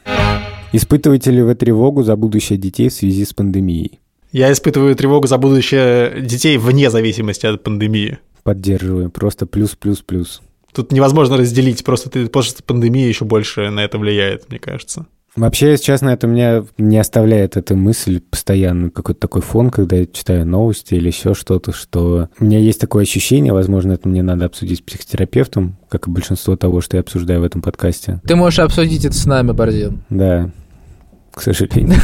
Испытываете 0.74 1.32
ли 1.32 1.42
вы 1.42 1.56
тревогу 1.56 2.04
за 2.04 2.16
будущее 2.16 2.58
детей 2.58 2.90
в 2.90 2.94
связи 2.94 3.26
с 3.26 3.34
пандемией? 3.34 4.00
Я 4.32 4.52
испытываю 4.52 4.96
тревогу 4.96 5.28
за 5.28 5.38
будущее 5.38 6.22
детей 6.22 6.58
вне 6.58 6.90
зависимости 6.90 7.46
от 7.46 7.62
пандемии. 7.62 8.20
Поддерживаю, 8.44 9.10
просто 9.10 9.46
плюс-плюс-плюс. 9.46 10.42
Тут 10.74 10.94
невозможно 10.94 11.36
разделить, 11.36 11.84
просто 11.84 12.10
ты, 12.10 12.28
просто 12.28 12.64
пандемия 12.64 13.08
еще 13.08 13.26
больше 13.26 13.70
на 13.70 13.84
это 13.84 13.98
влияет, 13.98 14.50
мне 14.50 14.60
кажется. 14.60 15.06
Вообще, 15.36 15.72
если 15.72 15.86
честно, 15.86 16.10
это 16.10 16.28
меня 16.28 16.66
не 16.78 16.98
оставляет 16.98 17.56
эта 17.56 17.74
мысль 17.76 18.20
постоянно, 18.20 18.90
какой-то 18.90 19.22
такой 19.22 19.42
фон, 19.42 19.70
когда 19.70 19.96
я 19.96 20.06
читаю 20.06 20.46
новости 20.46 20.96
или 20.96 21.08
еще 21.08 21.34
что-то, 21.34 21.72
что 21.72 22.28
у 22.38 22.44
меня 22.44 22.60
есть 22.60 22.82
такое 22.82 23.04
ощущение, 23.04 23.54
возможно, 23.54 23.94
это 23.94 24.10
мне 24.10 24.24
надо 24.24 24.46
обсудить 24.46 24.80
с 24.80 24.82
психотерапевтом, 24.82 25.78
как 25.88 26.08
и 26.08 26.12
большинство 26.12 26.58
того, 26.58 26.82
что 26.82 26.98
я 26.98 27.02
обсуждаю 27.02 27.42
в 27.42 27.44
этом 27.46 27.62
подкасте. 27.62 28.20
Ты 28.26 28.36
можешь 28.36 28.60
обсудить 28.60 29.06
это 29.06 29.16
с 29.16 29.26
нами, 29.26 29.54
Борзин. 29.54 30.04
Да, 30.10 30.52
к 31.34 31.42
сожалению. 31.42 32.00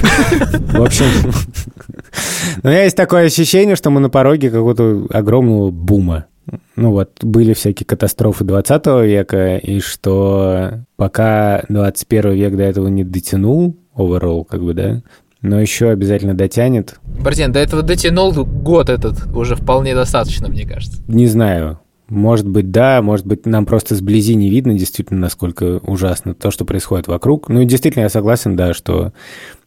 В 0.53 0.82
общем, 0.82 1.05
у 2.63 2.67
меня 2.67 2.84
есть 2.84 2.95
такое 2.95 3.25
ощущение, 3.25 3.75
что 3.75 3.89
мы 3.89 3.99
на 3.99 4.09
пороге 4.09 4.49
какого-то 4.49 5.05
огромного 5.09 5.69
бума. 5.69 6.28
Ну 6.76 6.91
вот, 6.91 7.24
были 7.24 7.54
всякие 7.54 7.86
катастрофы 7.86 8.43
20 8.43 8.86
века, 9.04 9.58
и 9.58 9.80
что 9.80 10.86
пока 10.95 11.64
21 11.70 12.32
век 12.34 12.56
до 12.56 12.64
этого 12.64 12.88
не 12.88 13.04
дотянул, 13.04 13.76
overall, 13.95 14.45
как 14.45 14.64
бы, 14.64 14.74
да, 14.74 15.02
но 15.41 15.60
еще 15.60 15.89
обязательно 15.89 16.34
дотянет. 16.34 17.00
Борзен, 17.04 17.52
до 17.52 17.60
этого 17.60 17.84
дотянул 17.84 18.34
год 18.34 18.89
этот, 18.89 19.28
уже 19.36 19.56
вполне 19.56 19.95
достаточно, 19.95 20.48
мне 20.48 20.66
кажется. 20.66 21.02
Не 21.08 21.28
знаю. 21.28 21.80
Может 22.10 22.48
быть, 22.48 22.72
да, 22.72 23.02
может 23.02 23.26
быть, 23.26 23.45
нам 23.45 23.66
просто 23.66 23.95
сблизи 23.95 24.36
не 24.36 24.50
видно 24.50 24.74
действительно, 24.76 25.20
насколько 25.20 25.80
ужасно 25.80 26.34
то, 26.34 26.52
что 26.52 26.64
происходит 26.64 27.08
вокруг. 27.08 27.50
Ну 27.50 27.62
и 27.62 27.66
действительно, 27.66 28.04
я 28.04 28.10
согласен, 28.10 28.56
да, 28.56 28.74
что 28.74 29.12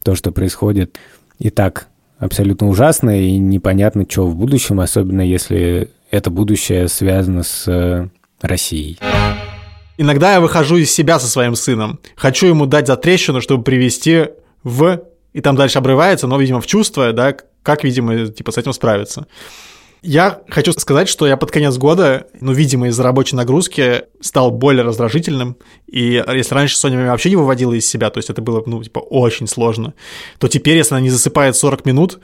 то, 0.03 0.15
что 0.15 0.31
происходит 0.31 0.97
и 1.37 1.51
так 1.51 1.87
абсолютно 2.17 2.67
ужасно 2.67 3.19
и 3.19 3.37
непонятно, 3.37 4.05
что 4.09 4.25
в 4.25 4.35
будущем, 4.35 4.79
особенно 4.79 5.21
если 5.21 5.89
это 6.11 6.29
будущее 6.29 6.87
связано 6.87 7.41
с 7.43 7.67
э, 7.67 8.07
Россией. 8.41 8.99
Иногда 9.97 10.33
я 10.33 10.41
выхожу 10.41 10.77
из 10.77 10.91
себя 10.91 11.19
со 11.19 11.27
своим 11.27 11.55
сыном. 11.55 11.99
Хочу 12.15 12.47
ему 12.47 12.65
дать 12.65 12.87
за 12.87 12.97
трещину, 12.97 13.41
чтобы 13.41 13.63
привести 13.63 14.27
в... 14.63 15.01
И 15.33 15.41
там 15.41 15.55
дальше 15.55 15.77
обрывается, 15.77 16.27
но, 16.27 16.37
видимо, 16.37 16.59
в 16.59 16.67
чувство, 16.67 17.13
да, 17.13 17.35
как, 17.63 17.83
видимо, 17.83 18.27
типа 18.27 18.51
с 18.51 18.57
этим 18.57 18.73
справиться. 18.73 19.27
Я 20.01 20.41
хочу 20.49 20.73
сказать, 20.73 21.07
что 21.07 21.27
я 21.27 21.37
под 21.37 21.51
конец 21.51 21.77
года, 21.77 22.25
ну, 22.41 22.51
видимо, 22.51 22.87
из-за 22.87 23.03
рабочей 23.03 23.35
нагрузки 23.35 24.03
стал 24.19 24.49
более 24.49 24.83
раздражительным. 24.83 25.57
И 25.85 26.23
если 26.33 26.55
раньше 26.55 26.77
Соня 26.77 26.95
меня 26.95 27.11
вообще 27.11 27.29
не 27.29 27.35
выводила 27.35 27.73
из 27.73 27.87
себя, 27.87 28.09
то 28.09 28.17
есть 28.17 28.29
это 28.29 28.41
было, 28.41 28.63
ну, 28.65 28.83
типа, 28.83 28.99
очень 28.99 29.47
сложно, 29.47 29.93
то 30.39 30.47
теперь, 30.47 30.77
если 30.77 30.95
она 30.95 31.01
не 31.01 31.11
засыпает 31.11 31.55
40 31.55 31.85
минут, 31.85 32.19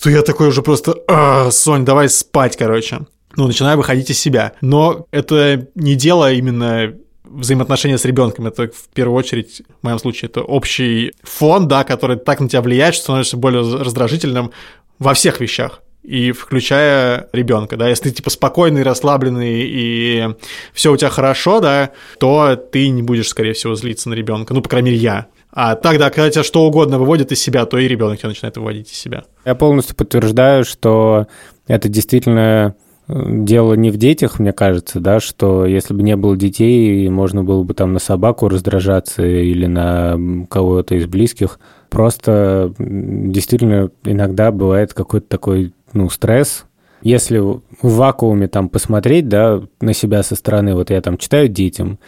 то 0.00 0.10
я 0.10 0.22
такой 0.22 0.48
уже 0.48 0.62
просто, 0.62 0.94
а, 1.08 1.50
Сонь, 1.50 1.84
давай 1.84 2.08
спать, 2.08 2.56
короче. 2.56 3.00
Ну, 3.36 3.46
начинаю 3.46 3.76
выходить 3.76 4.10
из 4.10 4.18
себя. 4.18 4.52
Но 4.60 5.06
это 5.10 5.68
не 5.74 5.94
дело 5.94 6.32
именно 6.32 6.94
взаимоотношения 7.24 7.98
с 7.98 8.04
ребенком. 8.04 8.46
Это 8.46 8.68
в 8.68 8.88
первую 8.94 9.16
очередь, 9.16 9.62
в 9.80 9.84
моем 9.84 9.98
случае, 9.98 10.28
это 10.28 10.42
общий 10.42 11.12
фон, 11.22 11.68
да, 11.68 11.84
который 11.84 12.16
так 12.16 12.40
на 12.40 12.48
тебя 12.48 12.62
влияет, 12.62 12.94
что 12.94 13.04
становишься 13.04 13.36
более 13.36 13.62
раздражительным 13.62 14.52
во 14.98 15.14
всех 15.14 15.40
вещах 15.40 15.82
и 16.02 16.32
включая 16.32 17.28
ребенка, 17.32 17.76
да, 17.76 17.88
если 17.88 18.08
ты 18.08 18.16
типа 18.16 18.30
спокойный, 18.30 18.82
расслабленный 18.82 19.62
и 19.62 20.28
все 20.72 20.92
у 20.92 20.96
тебя 20.96 21.10
хорошо, 21.10 21.60
да, 21.60 21.90
то 22.18 22.56
ты 22.56 22.88
не 22.88 23.02
будешь, 23.02 23.28
скорее 23.28 23.52
всего, 23.52 23.74
злиться 23.74 24.08
на 24.08 24.14
ребенка, 24.14 24.52
ну, 24.52 24.62
по 24.62 24.68
крайней 24.68 24.90
мере, 24.90 25.02
я. 25.02 25.26
А 25.52 25.76
тогда, 25.76 26.10
когда 26.10 26.30
тебя 26.30 26.44
что 26.44 26.64
угодно 26.64 26.98
выводит 26.98 27.30
из 27.30 27.40
себя, 27.40 27.66
то 27.66 27.78
и 27.78 27.86
ребенок 27.86 28.18
тебя 28.18 28.30
начинает 28.30 28.56
выводить 28.56 28.90
из 28.90 28.96
себя. 28.96 29.24
Я 29.44 29.54
полностью 29.54 29.94
подтверждаю, 29.94 30.64
что 30.64 31.26
это 31.68 31.88
действительно 31.88 32.74
дело 33.14 33.74
не 33.74 33.90
в 33.90 33.96
детях, 33.96 34.38
мне 34.38 34.52
кажется, 34.52 35.00
да, 35.00 35.20
что 35.20 35.66
если 35.66 35.94
бы 35.94 36.02
не 36.02 36.16
было 36.16 36.36
детей, 36.36 37.08
можно 37.08 37.44
было 37.44 37.62
бы 37.62 37.74
там 37.74 37.92
на 37.92 37.98
собаку 37.98 38.48
раздражаться 38.48 39.24
или 39.24 39.66
на 39.66 40.46
кого-то 40.48 40.94
из 40.94 41.06
близких. 41.06 41.58
Просто 41.90 42.72
действительно 42.78 43.90
иногда 44.04 44.50
бывает 44.50 44.94
какой-то 44.94 45.26
такой 45.28 45.74
ну, 45.92 46.08
стресс. 46.08 46.64
Если 47.02 47.38
в 47.38 47.60
вакууме 47.82 48.48
там 48.48 48.68
посмотреть, 48.68 49.28
да, 49.28 49.62
на 49.80 49.92
себя 49.92 50.22
со 50.22 50.36
стороны, 50.36 50.74
вот 50.74 50.90
я 50.90 51.00
там 51.00 51.18
читаю 51.18 51.48
детям, 51.48 51.98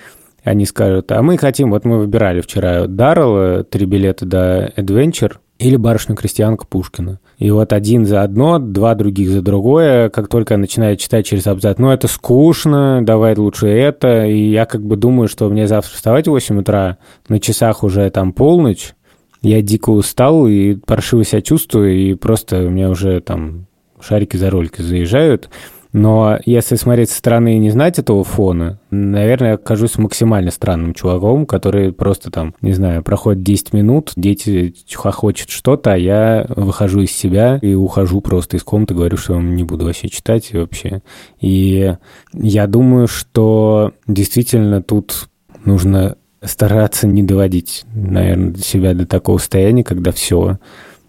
они 0.44 0.66
скажут, 0.66 1.10
а 1.10 1.22
мы 1.22 1.36
хотим, 1.38 1.70
вот 1.70 1.84
мы 1.84 1.98
выбирали 1.98 2.40
вчера 2.40 2.86
Даррелла, 2.86 3.64
три 3.64 3.86
билета 3.86 4.26
до 4.26 4.72
Adventure 4.76 5.36
или 5.58 5.76
барышня-крестьянка 5.76 6.66
Пушкина. 6.66 7.20
И 7.38 7.50
вот 7.50 7.72
один 7.72 8.06
за 8.06 8.22
одно, 8.22 8.58
два 8.58 8.94
других 8.94 9.30
за 9.30 9.42
другое, 9.42 10.08
как 10.08 10.28
только 10.28 10.56
начинаю 10.56 10.96
читать 10.96 11.26
через 11.26 11.46
абзац, 11.46 11.78
ну, 11.78 11.90
это 11.90 12.08
скучно, 12.08 13.00
давай 13.02 13.36
лучше 13.36 13.68
это, 13.68 14.24
и 14.26 14.50
я 14.50 14.66
как 14.66 14.84
бы 14.84 14.96
думаю, 14.96 15.28
что 15.28 15.48
мне 15.48 15.66
завтра 15.66 15.94
вставать 15.94 16.26
в 16.26 16.30
8 16.30 16.60
утра, 16.60 16.98
на 17.28 17.40
часах 17.40 17.84
уже 17.84 18.08
там 18.10 18.32
полночь, 18.32 18.94
я 19.42 19.60
дико 19.62 19.90
устал 19.90 20.46
и 20.46 20.74
паршиво 20.74 21.24
себя 21.24 21.42
чувствую, 21.42 21.94
и 21.94 22.14
просто 22.14 22.64
у 22.64 22.70
меня 22.70 22.88
уже 22.88 23.20
там 23.20 23.66
шарики 24.00 24.36
за 24.36 24.50
ролики 24.50 24.82
заезжают. 24.82 25.50
Но 25.94 26.40
если 26.44 26.74
смотреть 26.74 27.10
со 27.10 27.18
стороны 27.18 27.54
и 27.54 27.60
не 27.60 27.70
знать 27.70 28.00
этого 28.00 28.24
фона, 28.24 28.80
наверное, 28.90 29.50
я 29.50 29.54
окажусь 29.54 29.96
максимально 29.96 30.50
странным 30.50 30.92
чуваком, 30.92 31.46
который 31.46 31.92
просто 31.92 32.32
там, 32.32 32.56
не 32.60 32.72
знаю, 32.72 33.04
проходит 33.04 33.44
10 33.44 33.72
минут, 33.72 34.12
дети 34.16 34.74
хохочут 34.92 35.50
что-то, 35.50 35.92
а 35.92 35.96
я 35.96 36.46
выхожу 36.48 37.02
из 37.02 37.12
себя 37.12 37.60
и 37.62 37.74
ухожу 37.74 38.20
просто 38.22 38.56
из 38.56 38.64
комнаты, 38.64 38.94
говорю, 38.94 39.16
что 39.16 39.34
я 39.34 39.40
не 39.40 39.62
буду 39.62 39.84
вообще 39.84 40.08
читать 40.08 40.52
вообще. 40.52 41.02
И 41.40 41.94
я 42.32 42.66
думаю, 42.66 43.06
что 43.06 43.92
действительно 44.08 44.82
тут 44.82 45.28
нужно 45.64 46.16
стараться 46.42 47.06
не 47.06 47.22
доводить, 47.22 47.84
наверное, 47.94 48.56
себя 48.56 48.94
до 48.94 49.06
такого 49.06 49.38
состояния, 49.38 49.84
когда 49.84 50.10
все 50.10 50.58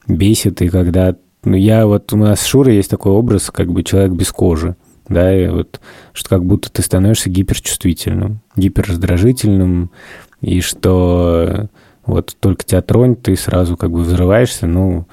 бесит, 0.08 0.62
и 0.62 0.70
когда 0.70 1.16
ну, 1.46 1.56
я 1.56 1.86
вот, 1.88 2.12
у 2.12 2.18
нас 2.18 2.42
с 2.42 2.46
Шурой 2.46 2.76
есть 2.76 2.90
такой 2.90 3.14
образ, 3.14 3.50
как 3.52 3.72
бы 3.72 3.84
человек 3.84 4.12
без 4.12 4.32
кожи, 4.32 4.76
да, 5.08 5.34
и 5.34 5.48
вот, 5.48 5.80
что 6.14 6.30
как 6.30 6.44
будто 6.44 6.72
ты 6.72 6.82
становишься 6.82 7.30
гиперчувствительным, 7.30 8.42
гиперраздражительным, 8.56 9.92
и 10.42 10.62
что 10.62 11.70
Вот 12.06 12.36
только 12.40 12.64
тебя 12.64 12.82
тронет, 12.82 13.24
ты 13.24 13.36
сразу 13.36 13.78
как 13.78 13.92
бы 13.92 14.02
взрываешься, 14.02 14.68
ну, 14.68 15.08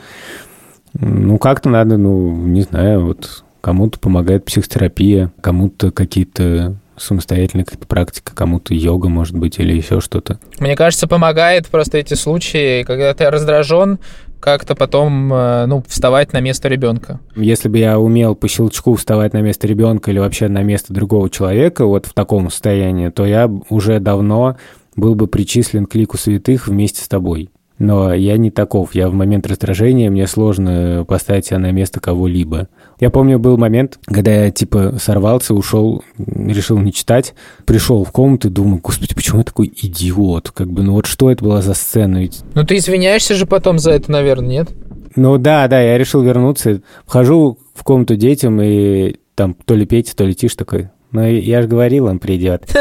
ну 0.94 1.38
как-то 1.38 1.68
надо, 1.68 1.96
ну, 1.96 2.36
не 2.46 2.62
знаю, 2.62 3.06
вот 3.06 3.44
кому-то 3.60 3.98
помогает 3.98 4.44
психотерапия, 4.44 5.32
кому-то 5.40 5.90
какие-то 5.90 6.76
самостоятельная 6.98 7.64
какая-то 7.64 7.86
практика, 7.86 8.34
кому-то 8.34 8.74
йога, 8.74 9.08
может 9.08 9.36
быть, 9.36 9.58
или 9.58 9.74
еще 9.74 10.00
что-то. 10.00 10.38
Мне 10.58 10.76
кажется, 10.76 11.08
помогает 11.08 11.68
просто 11.68 11.98
эти 11.98 12.14
случаи, 12.14 12.82
когда 12.82 13.14
ты 13.14 13.30
раздражен, 13.30 13.98
как-то 14.42 14.74
потом, 14.74 15.32
э, 15.32 15.66
ну, 15.66 15.84
вставать 15.86 16.32
на 16.32 16.40
место 16.40 16.68
ребенка. 16.68 17.20
Если 17.36 17.68
бы 17.68 17.78
я 17.78 18.00
умел 18.00 18.34
по 18.34 18.48
щелчку 18.48 18.96
вставать 18.96 19.32
на 19.32 19.40
место 19.40 19.68
ребенка 19.68 20.10
или 20.10 20.18
вообще 20.18 20.48
на 20.48 20.64
место 20.64 20.92
другого 20.92 21.30
человека, 21.30 21.86
вот 21.86 22.06
в 22.06 22.12
таком 22.12 22.50
состоянии, 22.50 23.08
то 23.08 23.24
я 23.24 23.48
уже 23.68 24.00
давно 24.00 24.56
был 24.96 25.14
бы 25.14 25.28
причислен 25.28 25.86
к 25.86 25.94
лику 25.94 26.18
святых 26.18 26.66
вместе 26.66 27.02
с 27.02 27.08
тобой. 27.08 27.50
Но 27.82 28.14
я 28.14 28.36
не 28.36 28.52
таков. 28.52 28.94
Я 28.94 29.08
в 29.08 29.14
момент 29.14 29.44
раздражения, 29.48 30.08
мне 30.08 30.28
сложно 30.28 31.04
поставить 31.06 31.46
себя 31.46 31.58
на 31.58 31.72
место 31.72 31.98
кого-либо. 31.98 32.68
Я 33.00 33.10
помню, 33.10 33.40
был 33.40 33.56
момент, 33.56 33.98
когда 34.04 34.44
я, 34.44 34.50
типа, 34.52 34.98
сорвался, 35.00 35.52
ушел, 35.52 36.04
решил 36.16 36.78
не 36.78 36.92
читать, 36.92 37.34
пришел 37.66 38.04
в 38.04 38.12
комнату 38.12 38.46
и 38.46 38.50
думаю, 38.52 38.80
господи, 38.80 39.16
почему 39.16 39.38
я 39.38 39.44
такой 39.44 39.66
идиот? 39.76 40.52
Как 40.52 40.70
бы, 40.70 40.84
ну 40.84 40.92
вот 40.92 41.06
что 41.06 41.28
это 41.28 41.42
была 41.42 41.60
за 41.60 41.74
сцена? 41.74 42.18
Ведь... 42.18 42.42
Ну 42.54 42.64
ты 42.64 42.76
извиняешься 42.76 43.34
же 43.34 43.46
потом 43.46 43.80
за 43.80 43.90
это, 43.90 44.12
наверное, 44.12 44.48
нет? 44.48 44.68
Ну 45.16 45.36
да, 45.38 45.66
да, 45.66 45.80
я 45.80 45.98
решил 45.98 46.22
вернуться. 46.22 46.82
Вхожу 47.04 47.58
в 47.74 47.82
комнату 47.82 48.14
детям, 48.14 48.62
и 48.62 49.16
там 49.34 49.54
то 49.54 49.74
ли 49.74 49.86
Петя, 49.86 50.14
то 50.14 50.24
ли 50.24 50.36
Тиш 50.36 50.54
такой, 50.54 50.90
ну, 51.12 51.26
я 51.26 51.62
же 51.62 51.68
говорил, 51.68 52.06
он 52.06 52.18
придет. 52.18 52.64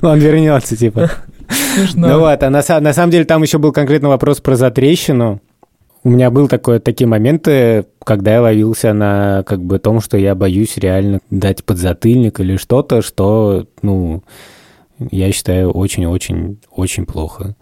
Он 0.00 0.18
вернется, 0.18 0.76
типа. 0.76 1.10
Ну 1.94 2.20
вот, 2.20 2.42
а 2.42 2.50
на, 2.50 2.62
самом 2.62 3.10
деле 3.10 3.24
там 3.24 3.42
еще 3.42 3.58
был 3.58 3.72
конкретно 3.72 4.08
вопрос 4.08 4.40
про 4.40 4.56
затрещину. 4.56 5.40
У 6.04 6.10
меня 6.10 6.30
был 6.30 6.48
такой, 6.48 6.80
такие 6.80 7.06
моменты, 7.06 7.84
когда 8.04 8.32
я 8.32 8.42
ловился 8.42 8.92
на 8.92 9.44
как 9.46 9.62
бы 9.62 9.78
том, 9.78 10.00
что 10.00 10.16
я 10.16 10.34
боюсь 10.34 10.76
реально 10.76 11.20
дать 11.30 11.64
подзатыльник 11.64 12.40
или 12.40 12.56
что-то, 12.56 13.02
что, 13.02 13.66
ну, 13.82 14.24
я 14.98 15.30
считаю 15.32 15.70
очень-очень-очень 15.70 17.06
плохо. 17.06 17.54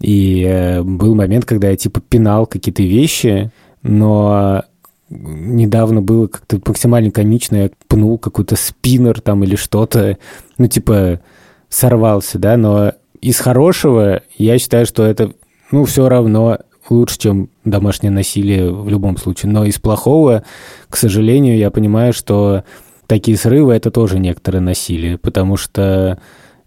И 0.00 0.44
э, 0.46 0.82
был 0.82 1.14
момент, 1.14 1.46
когда 1.46 1.70
я 1.70 1.76
типа 1.76 2.00
пинал 2.00 2.46
какие-то 2.46 2.82
вещи, 2.82 3.50
но 3.82 4.62
недавно 5.10 6.00
было 6.00 6.28
как-то 6.28 6.60
максимально 6.64 7.10
комично, 7.10 7.56
я 7.56 7.70
пнул 7.88 8.18
какой-то 8.18 8.56
спиннер 8.56 9.20
там 9.20 9.44
или 9.44 9.56
что-то, 9.56 10.18
ну, 10.56 10.66
типа, 10.68 11.20
сорвался, 11.68 12.38
да, 12.38 12.56
но 12.56 12.92
из 13.20 13.38
хорошего 13.38 14.22
я 14.38 14.58
считаю, 14.58 14.86
что 14.86 15.04
это, 15.04 15.32
ну, 15.72 15.84
все 15.84 16.08
равно 16.08 16.58
лучше, 16.88 17.18
чем 17.18 17.50
домашнее 17.64 18.10
насилие 18.10 18.72
в 18.72 18.88
любом 18.88 19.16
случае. 19.16 19.52
Но 19.52 19.64
из 19.64 19.78
плохого, 19.78 20.44
к 20.88 20.96
сожалению, 20.96 21.56
я 21.56 21.70
понимаю, 21.70 22.12
что 22.12 22.64
такие 23.06 23.36
срывы– 23.36 23.72
это 23.74 23.90
тоже 23.90 24.18
некоторое 24.18 24.60
насилие, 24.60 25.18
потому 25.18 25.56
что 25.56 26.18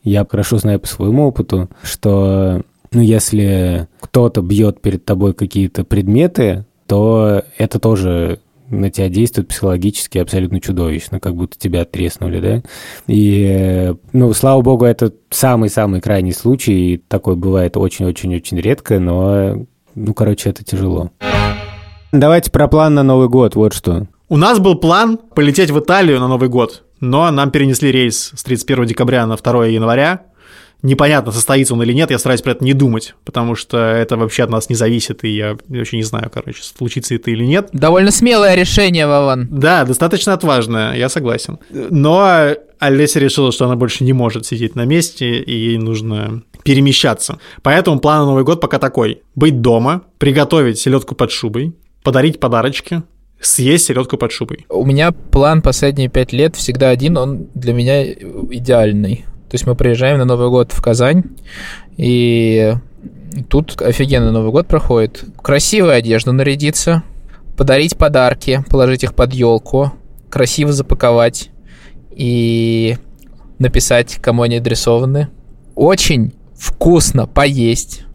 я 0.03 0.25
хорошо 0.29 0.57
знаю 0.57 0.79
по 0.79 0.87
своему 0.87 1.27
опыту, 1.27 1.69
что 1.81 2.61
ну, 2.91 3.01
если 3.01 3.87
кто-то 3.99 4.41
бьет 4.41 4.81
перед 4.81 5.03
тобой 5.05 5.33
какие-то 5.33 5.83
предметы, 5.83 6.65
то 6.87 7.43
это 7.57 7.79
тоже 7.79 8.39
на 8.69 8.89
тебя 8.89 9.09
действует 9.09 9.47
психологически 9.47 10.17
абсолютно 10.17 10.59
чудовищно, 10.59 11.19
как 11.19 11.35
будто 11.35 11.57
тебя 11.57 11.85
треснули, 11.85 12.39
да? 12.39 12.63
И, 13.07 13.93
ну, 14.13 14.33
слава 14.33 14.61
богу, 14.61 14.85
это 14.85 15.13
самый-самый 15.29 16.01
крайний 16.01 16.33
случай, 16.33 16.93
и 16.93 16.97
такой 16.97 17.35
бывает 17.35 17.77
очень-очень-очень 17.77 18.59
редко, 18.59 18.99
но, 18.99 19.65
ну, 19.95 20.13
короче, 20.13 20.49
это 20.49 20.63
тяжело. 20.63 21.11
Давайте 22.11 22.51
про 22.51 22.67
план 22.67 22.95
на 22.95 23.03
Новый 23.03 23.29
год, 23.29 23.55
вот 23.55 23.73
что. 23.73 24.07
У 24.29 24.37
нас 24.37 24.59
был 24.59 24.75
план 24.75 25.19
полететь 25.35 25.71
в 25.71 25.79
Италию 25.79 26.19
на 26.19 26.27
Новый 26.27 26.49
год, 26.49 26.83
но 26.99 27.29
нам 27.31 27.51
перенесли 27.51 27.91
рейс 27.91 28.31
с 28.35 28.43
31 28.43 28.85
декабря 28.85 29.25
на 29.25 29.35
2 29.35 29.67
января, 29.67 30.21
непонятно, 30.83 31.31
состоится 31.31 31.73
он 31.73 31.81
или 31.81 31.93
нет, 31.93 32.11
я 32.11 32.19
стараюсь 32.19 32.41
про 32.41 32.51
это 32.51 32.63
не 32.63 32.73
думать, 32.73 33.15
потому 33.25 33.55
что 33.55 33.77
это 33.77 34.17
вообще 34.17 34.43
от 34.43 34.49
нас 34.49 34.69
не 34.69 34.75
зависит, 34.75 35.23
и 35.23 35.29
я 35.29 35.57
вообще 35.67 35.97
не 35.97 36.03
знаю, 36.03 36.29
короче, 36.31 36.61
случится 36.61 37.15
это 37.15 37.31
или 37.31 37.43
нет. 37.43 37.69
Довольно 37.73 38.11
смелое 38.11 38.53
решение, 38.55 39.07
Вован. 39.07 39.47
Да, 39.49 39.85
достаточно 39.85 40.33
отважное, 40.33 40.95
я 40.95 41.09
согласен. 41.09 41.57
Но 41.71 42.49
Олеся 42.79 43.19
решила, 43.19 43.51
что 43.51 43.65
она 43.65 43.75
больше 43.75 44.03
не 44.03 44.13
может 44.13 44.45
сидеть 44.45 44.75
на 44.75 44.85
месте, 44.85 45.39
и 45.39 45.51
ей 45.51 45.77
нужно 45.77 46.43
перемещаться. 46.63 47.39
Поэтому 47.61 47.99
план 47.99 48.19
на 48.19 48.25
Новый 48.25 48.43
год 48.43 48.61
пока 48.61 48.77
такой. 48.77 49.21
Быть 49.35 49.61
дома, 49.61 50.03
приготовить 50.17 50.79
селедку 50.79 51.15
под 51.15 51.31
шубой, 51.31 51.73
подарить 52.03 52.39
подарочки, 52.39 53.03
съесть 53.39 53.85
селедку 53.85 54.17
под 54.17 54.31
шубой. 54.31 54.65
У 54.69 54.85
меня 54.85 55.11
план 55.11 55.61
последние 55.61 56.09
пять 56.09 56.33
лет 56.33 56.55
всегда 56.55 56.89
один, 56.89 57.17
он 57.17 57.47
для 57.53 57.73
меня 57.73 58.11
идеальный. 58.11 59.25
То 59.53 59.55
есть 59.55 59.67
мы 59.67 59.75
приезжаем 59.75 60.17
на 60.17 60.25
Новый 60.25 60.49
год 60.49 60.71
в 60.71 60.81
Казань, 60.81 61.25
и 61.95 62.73
тут 63.49 63.79
офигенно 63.83 64.31
Новый 64.31 64.49
год 64.49 64.65
проходит. 64.65 65.25
Красивую 65.43 65.93
одежду 65.93 66.33
нарядиться, 66.33 67.03
подарить 67.55 67.95
подарки, 67.95 68.65
положить 68.71 69.03
их 69.03 69.13
под 69.13 69.31
елку, 69.31 69.93
красиво 70.31 70.73
запаковать 70.73 71.51
и 72.09 72.97
написать, 73.59 74.15
кому 74.15 74.41
они 74.41 74.55
адресованы. 74.55 75.27
Очень 75.75 76.33
вкусно 76.57 77.27
поесть. 77.27 78.05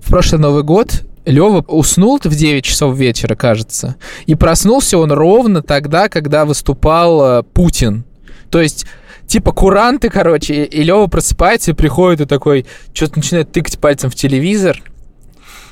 В 0.00 0.08
прошлый 0.08 0.40
Новый 0.40 0.62
год 0.62 1.04
Лева 1.26 1.62
уснул 1.68 2.18
в 2.18 2.34
9 2.34 2.64
часов 2.64 2.96
вечера, 2.96 3.34
кажется, 3.34 3.96
и 4.24 4.34
проснулся 4.34 4.96
он 4.96 5.12
ровно 5.12 5.60
тогда, 5.60 6.08
когда 6.08 6.46
выступал 6.46 7.40
э, 7.40 7.42
Путин. 7.42 8.06
То 8.48 8.62
есть 8.62 8.86
типа 9.28 9.52
куранты, 9.52 10.08
короче, 10.08 10.64
и, 10.64 10.82
Лева 10.82 11.06
просыпается 11.06 11.70
и 11.70 11.74
приходит 11.74 12.22
и 12.22 12.24
такой, 12.24 12.66
что-то 12.92 13.18
начинает 13.18 13.52
тыкать 13.52 13.78
пальцем 13.78 14.10
в 14.10 14.14
телевизор. 14.14 14.82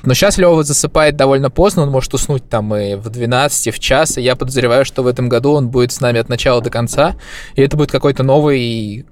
Но 0.04 0.14
сейчас 0.14 0.38
Лева 0.38 0.62
засыпает 0.62 1.16
довольно 1.16 1.50
поздно, 1.50 1.82
он 1.82 1.90
может 1.90 2.14
уснуть 2.14 2.48
там 2.48 2.72
и 2.76 2.94
в 2.94 3.09
12, 3.09 3.66
и 3.66 3.70
в 3.72 3.80
час, 3.80 4.18
и 4.18 4.22
я 4.22 4.36
подозреваю, 4.36 4.84
что 4.84 5.02
в 5.02 5.09
этом 5.09 5.28
году 5.28 5.52
он 5.52 5.68
будет 5.68 5.90
с 5.90 6.00
нами 6.00 6.20
от 6.20 6.28
начала 6.28 6.61
до 6.61 6.70
конца, 6.70 7.16
и 7.57 7.62
это 7.62 7.76
будет 7.76 7.90
какой-то 7.90 8.22
новый 8.22 9.07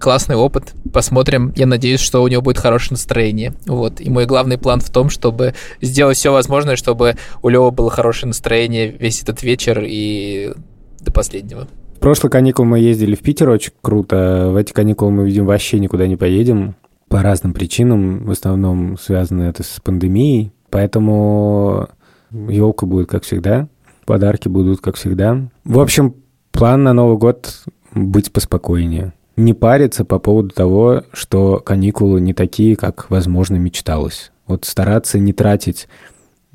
классный 0.00 0.34
опыт. 0.34 0.72
Посмотрим. 0.92 1.52
Я 1.56 1.66
надеюсь, 1.66 2.00
что 2.00 2.22
у 2.22 2.28
него 2.28 2.40
будет 2.40 2.56
хорошее 2.56 2.92
настроение. 2.92 3.52
Вот. 3.66 4.00
И 4.00 4.08
мой 4.08 4.24
главный 4.24 4.56
план 4.56 4.80
в 4.80 4.88
том, 4.90 5.10
чтобы 5.10 5.54
сделать 5.82 6.16
все 6.16 6.32
возможное, 6.32 6.76
чтобы 6.76 7.16
у 7.42 7.48
Лева 7.50 7.70
было 7.70 7.90
хорошее 7.90 8.28
настроение 8.28 8.88
весь 8.88 9.22
этот 9.22 9.42
вечер 9.42 9.84
и 9.86 10.54
до 11.00 11.12
последнего. 11.12 11.68
В 12.00 12.02
прошлый 12.02 12.30
каникул 12.30 12.64
мы 12.64 12.78
ездили 12.78 13.14
в 13.14 13.20
Питер, 13.20 13.50
очень 13.50 13.74
круто. 13.82 14.48
В 14.52 14.56
эти 14.56 14.72
каникулы 14.72 15.10
мы, 15.10 15.26
видим, 15.26 15.44
вообще 15.44 15.78
никуда 15.78 16.06
не 16.06 16.16
поедем 16.16 16.74
по 17.08 17.20
разным 17.20 17.52
причинам. 17.52 18.24
В 18.24 18.30
основном 18.30 18.96
связано 18.96 19.42
это 19.42 19.62
с 19.62 19.80
пандемией. 19.84 20.50
Поэтому 20.70 21.90
елка 22.32 22.86
будет 22.86 23.10
как 23.10 23.24
всегда, 23.24 23.68
подарки 24.06 24.48
будут 24.48 24.80
как 24.80 24.96
всегда. 24.96 25.42
В 25.64 25.78
общем, 25.78 26.14
план 26.52 26.84
на 26.84 26.94
Новый 26.94 27.18
год 27.18 27.64
быть 27.92 28.32
поспокойнее. 28.32 29.12
Не 29.36 29.52
париться 29.52 30.06
по 30.06 30.18
поводу 30.18 30.54
того, 30.54 31.02
что 31.12 31.60
каникулы 31.60 32.22
не 32.22 32.32
такие, 32.32 32.76
как, 32.76 33.10
возможно, 33.10 33.56
мечталось. 33.56 34.32
Вот 34.46 34.64
стараться 34.64 35.18
не 35.18 35.34
тратить 35.34 35.86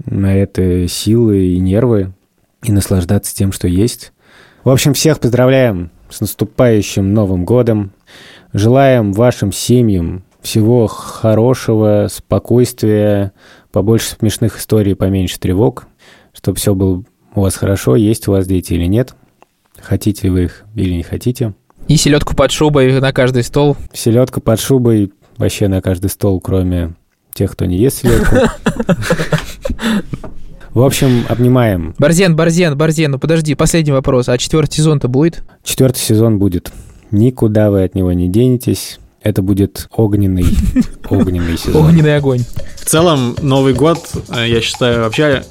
на 0.04 0.36
это 0.36 0.88
силы 0.88 1.50
и 1.50 1.60
нервы 1.60 2.14
и 2.64 2.72
наслаждаться 2.72 3.36
тем, 3.36 3.52
что 3.52 3.68
есть. 3.68 4.12
В 4.66 4.72
общем, 4.72 4.95
всех 4.95 5.20
поздравляем 5.20 5.91
с 6.09 6.22
наступающим 6.22 7.13
Новым 7.13 7.45
годом. 7.45 7.91
Желаем 8.51 9.13
вашим 9.13 9.51
семьям 9.51 10.24
всего 10.41 10.88
хорошего, 10.88 12.07
спокойствия, 12.11 13.32
побольше 13.72 14.16
смешных 14.16 14.57
историй, 14.57 14.95
поменьше 14.95 15.39
тревог, 15.39 15.86
чтобы 16.34 16.57
все 16.57 16.74
было 16.74 17.03
у 17.36 17.41
вас 17.41 17.55
хорошо, 17.55 17.95
есть 17.95 18.28
у 18.28 18.32
вас 18.32 18.47
дети 18.47 18.74
или 18.74 18.86
нет, 18.86 19.16
хотите 19.80 20.32
вы 20.32 20.45
их 20.45 20.63
или 20.74 20.95
не 20.95 21.03
хотите. 21.03 21.53
И 21.88 21.95
селедку 21.95 22.36
под 22.36 22.49
шубой 22.49 22.99
на 22.99 23.13
каждый 23.13 23.43
стол. 23.43 23.78
Селедка 23.93 24.41
под 24.41 24.59
шубой 24.59 25.13
вообще 25.38 25.68
на 25.68 25.80
каждый 25.80 26.09
стол, 26.09 26.41
кроме 26.41 26.95
тех, 27.36 27.51
кто 27.51 27.66
не 27.66 27.78
ест 27.78 27.99
селедку. 27.99 28.36
В 30.76 30.84
общем, 30.84 31.26
обнимаем. 31.30 31.96
Борзен, 31.98 32.36
Борзен, 32.36 32.78
Борзен, 32.78 33.12
ну 33.12 33.18
подожди, 33.18 33.56
последний 33.56 33.94
вопрос. 33.94 34.28
А 34.28 34.38
четвертый 34.38 34.76
сезон-то 34.76 35.08
будет? 35.08 35.42
Четвертый 35.64 36.00
сезон 36.00 36.38
будет. 36.38 36.70
Никуда 37.12 37.72
вы 37.72 37.86
от 37.86 37.96
него 37.96 38.12
не 38.12 38.28
денетесь. 38.28 39.00
Это 39.22 39.42
будет 39.42 39.88
огненный, 39.96 40.46
огненный 41.10 41.58
сезон. 41.58 41.86
Огненный 41.86 42.18
огонь. 42.18 42.44
В 42.76 42.84
целом, 42.84 43.38
Новый 43.42 43.74
год, 43.74 44.00
э, 44.36 44.50
я 44.50 44.60
считаю, 44.60 45.04
вообще 45.04 45.46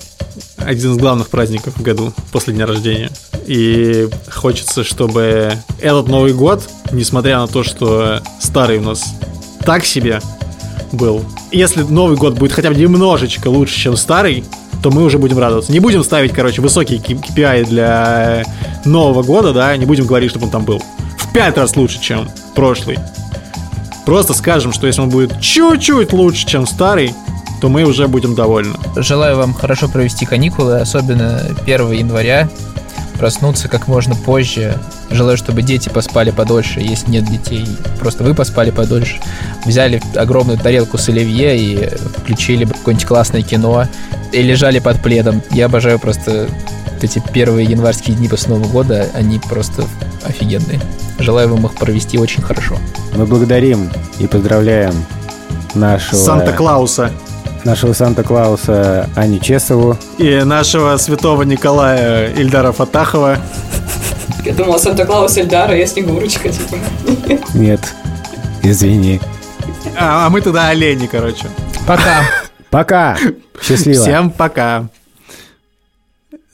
один 0.59 0.93
из 0.93 0.99
главных 0.99 1.31
праздников 1.31 1.79
в 1.79 1.83
году 1.83 2.13
после 2.31 2.53
дня 2.53 2.67
рождения. 2.67 3.09
И 3.47 4.07
хочется, 4.31 4.85
чтобы 4.85 5.53
этот 5.81 6.07
Новый 6.07 6.35
год, 6.35 6.69
несмотря 6.93 7.39
на 7.39 7.47
то, 7.47 7.63
что 7.63 8.21
старый 8.41 8.77
у 8.77 8.83
нас 8.83 9.03
так 9.65 9.87
себе, 9.87 10.21
был. 10.93 11.25
Если 11.51 11.83
Новый 11.83 12.19
год 12.19 12.39
будет 12.39 12.53
хотя 12.53 12.69
бы 12.69 12.77
немножечко 12.77 13.49
лучше, 13.49 13.81
чем 13.81 13.97
старый, 13.97 14.45
то 14.85 14.91
мы 14.91 15.03
уже 15.03 15.17
будем 15.17 15.39
радоваться. 15.39 15.73
Не 15.73 15.81
будем 15.81 16.05
ставить, 16.05 16.35
короче, 16.35 16.61
высокие 16.61 16.99
KPI 16.99 17.65
для 17.65 18.45
Нового 18.85 19.23
года, 19.23 19.55
да, 19.55 19.75
не 19.79 19.87
будем 19.87 20.05
говорить, 20.05 20.29
чтобы 20.29 20.45
он 20.45 20.51
там 20.51 20.67
был 20.67 20.83
в 21.17 21.33
пять 21.33 21.57
раз 21.57 21.75
лучше, 21.75 21.99
чем 22.03 22.29
прошлый. 22.55 22.99
Просто 24.05 24.35
скажем, 24.35 24.75
что 24.75 24.87
если 24.87 25.01
он 25.01 25.09
будет 25.09 25.41
чуть-чуть 25.41 26.13
лучше, 26.13 26.47
чем 26.47 26.67
старый, 26.67 27.15
то 27.63 27.71
мы 27.71 27.85
уже 27.85 28.09
будем 28.09 28.35
довольны. 28.35 28.75
Желаю 28.97 29.39
вам 29.39 29.55
хорошо 29.55 29.89
провести 29.89 30.27
каникулы, 30.27 30.81
особенно 30.81 31.41
1 31.65 31.93
января. 31.93 32.51
Проснуться 33.19 33.69
как 33.69 33.89
можно 33.89 34.15
позже. 34.15 34.79
Желаю, 35.15 35.37
чтобы 35.37 35.63
дети 35.63 35.89
поспали 35.89 36.33
подольше. 36.33 36.81
Если 36.81 37.09
нет 37.09 37.25
детей, 37.25 37.69
просто 38.01 38.25
вы 38.25 38.35
поспали 38.35 38.71
подольше. 38.71 39.21
Взяли 39.65 40.03
огромную 40.17 40.59
тарелку 40.59 40.99
с 40.99 41.09
оливье 41.09 41.57
и 41.57 41.89
включили 42.19 42.65
какое-нибудь 42.65 43.07
классное 43.07 43.43
кино. 43.43 43.87
И 44.33 44.43
лежали 44.43 44.81
под 44.81 45.01
пледом. 45.01 45.41
Я 45.53 45.67
обожаю 45.67 46.01
просто 46.01 46.49
вот 46.93 47.05
эти 47.05 47.23
первые 47.33 47.65
январские 47.65 48.17
дни 48.17 48.27
после 48.27 48.55
Нового 48.55 48.69
года. 48.69 49.07
Они 49.15 49.39
просто 49.39 49.85
офигенные. 50.27 50.81
Желаю 51.21 51.49
вам 51.49 51.65
их 51.67 51.75
провести 51.75 52.19
очень 52.19 52.43
хорошо. 52.43 52.77
Мы 53.15 53.25
благодарим 53.25 53.91
и 54.19 54.27
поздравляем 54.27 54.95
нашего... 55.77 56.19
Санта-Клауса. 56.19 57.13
Нашего 57.63 57.93
Санта-Клауса 57.93 59.09
Аню 59.15 59.39
Чесову. 59.39 59.97
И 60.19 60.43
нашего 60.45 60.97
святого 60.97 61.45
Николая 61.45 62.35
Ильдара 62.35 62.73
Фатахова. 62.73 63.39
Я 64.45 64.53
думала, 64.53 64.79
Санта-Клаус 64.79 65.37
Эльдара, 65.39 65.75
я 65.77 65.87
Снегурочка, 65.87 66.49
типа. 66.51 66.77
Нет, 67.55 67.81
извини. 68.63 69.21
А, 69.99 70.27
а 70.27 70.31
мы 70.31 70.41
тогда 70.41 70.69
олени, 70.69 71.07
короче. 71.07 71.47
Пока. 71.87 72.23
Пока. 72.71 73.17
Счастливо. 73.63 74.03
Всем 74.03 74.31
пока. 74.31 74.89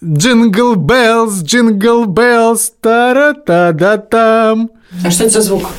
Jingle 0.05 0.77
Bells, 0.77 1.43
Jingle 1.43 2.05
Bells, 2.07 2.73
тара-та-да-там. 2.81 4.71
А 5.05 5.11
что 5.11 5.25
это 5.25 5.35
за 5.35 5.43
звук? 5.43 5.71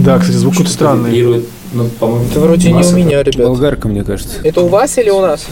Да, 0.00 0.18
кстати, 0.18 0.36
звук 0.36 0.54
какой-то 0.54 0.72
странный. 0.72 1.44
Ну, 1.72 1.88
по-моему, 2.00 2.24
Это 2.30 2.40
вроде 2.40 2.72
не 2.72 2.82
у 2.82 2.92
меня, 2.92 3.22
ребят. 3.22 3.46
Болгарка, 3.46 3.88
мне 3.88 4.04
кажется. 4.04 4.38
Это 4.42 4.62
у 4.62 4.68
вас 4.68 4.96
или 4.96 5.10
у 5.10 5.20
нас? 5.20 5.46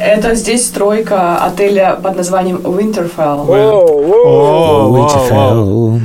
Это 0.00 0.34
здесь 0.34 0.66
стройка 0.66 1.36
отеля 1.44 1.94
под 2.02 2.16
названием 2.16 2.56
Winterfell. 2.56 3.46
Winterfell. 4.88 6.00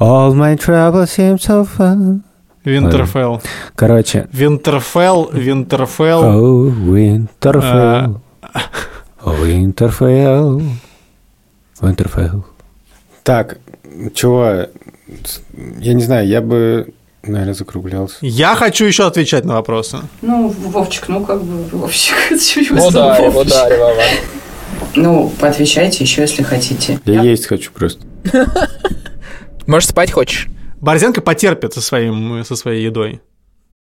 All 0.00 0.34
my 0.34 0.56
troubles 0.56 1.10
seem 1.10 1.38
so 1.38 1.64
far. 1.64 2.22
Winterfell. 2.64 3.40
Короче. 3.74 4.28
Winterfell, 4.32 5.30
Винтерфелл. 5.32 6.24
Oh, 6.24 6.70
Winterfell. 6.70 8.20
Winterfell. 9.24 10.62
Winterfell. 11.80 12.42
Так, 13.22 13.58
чего? 14.12 14.66
Я 15.78 15.94
не 15.94 16.02
знаю, 16.02 16.26
я 16.26 16.40
бы, 16.40 16.92
наверное, 17.22 17.54
закруглялся. 17.54 18.16
Я 18.20 18.54
хочу 18.54 18.84
еще 18.84 19.06
отвечать 19.06 19.44
на 19.44 19.54
вопросы. 19.54 19.98
Ну, 20.22 20.48
Вовчик, 20.48 21.08
ну 21.08 21.24
как 21.24 21.42
бы, 21.42 21.64
Вовчик, 21.76 22.16
Ударь, 22.70 23.28
ударь, 23.28 23.78
Вова. 23.78 24.02
Ну, 24.94 25.32
поотвечайте 25.40 26.04
еще, 26.04 26.22
если 26.22 26.42
хотите. 26.42 26.98
Я 27.04 27.22
есть 27.22 27.46
хочу 27.46 27.70
просто. 27.72 28.04
Может, 29.66 29.90
спать 29.90 30.10
хочешь? 30.10 30.48
Борзенко 30.80 31.20
потерпит 31.20 31.74
со, 31.74 31.80
своим, 31.80 32.42
со 32.44 32.56
своей 32.56 32.84
едой. 32.84 33.20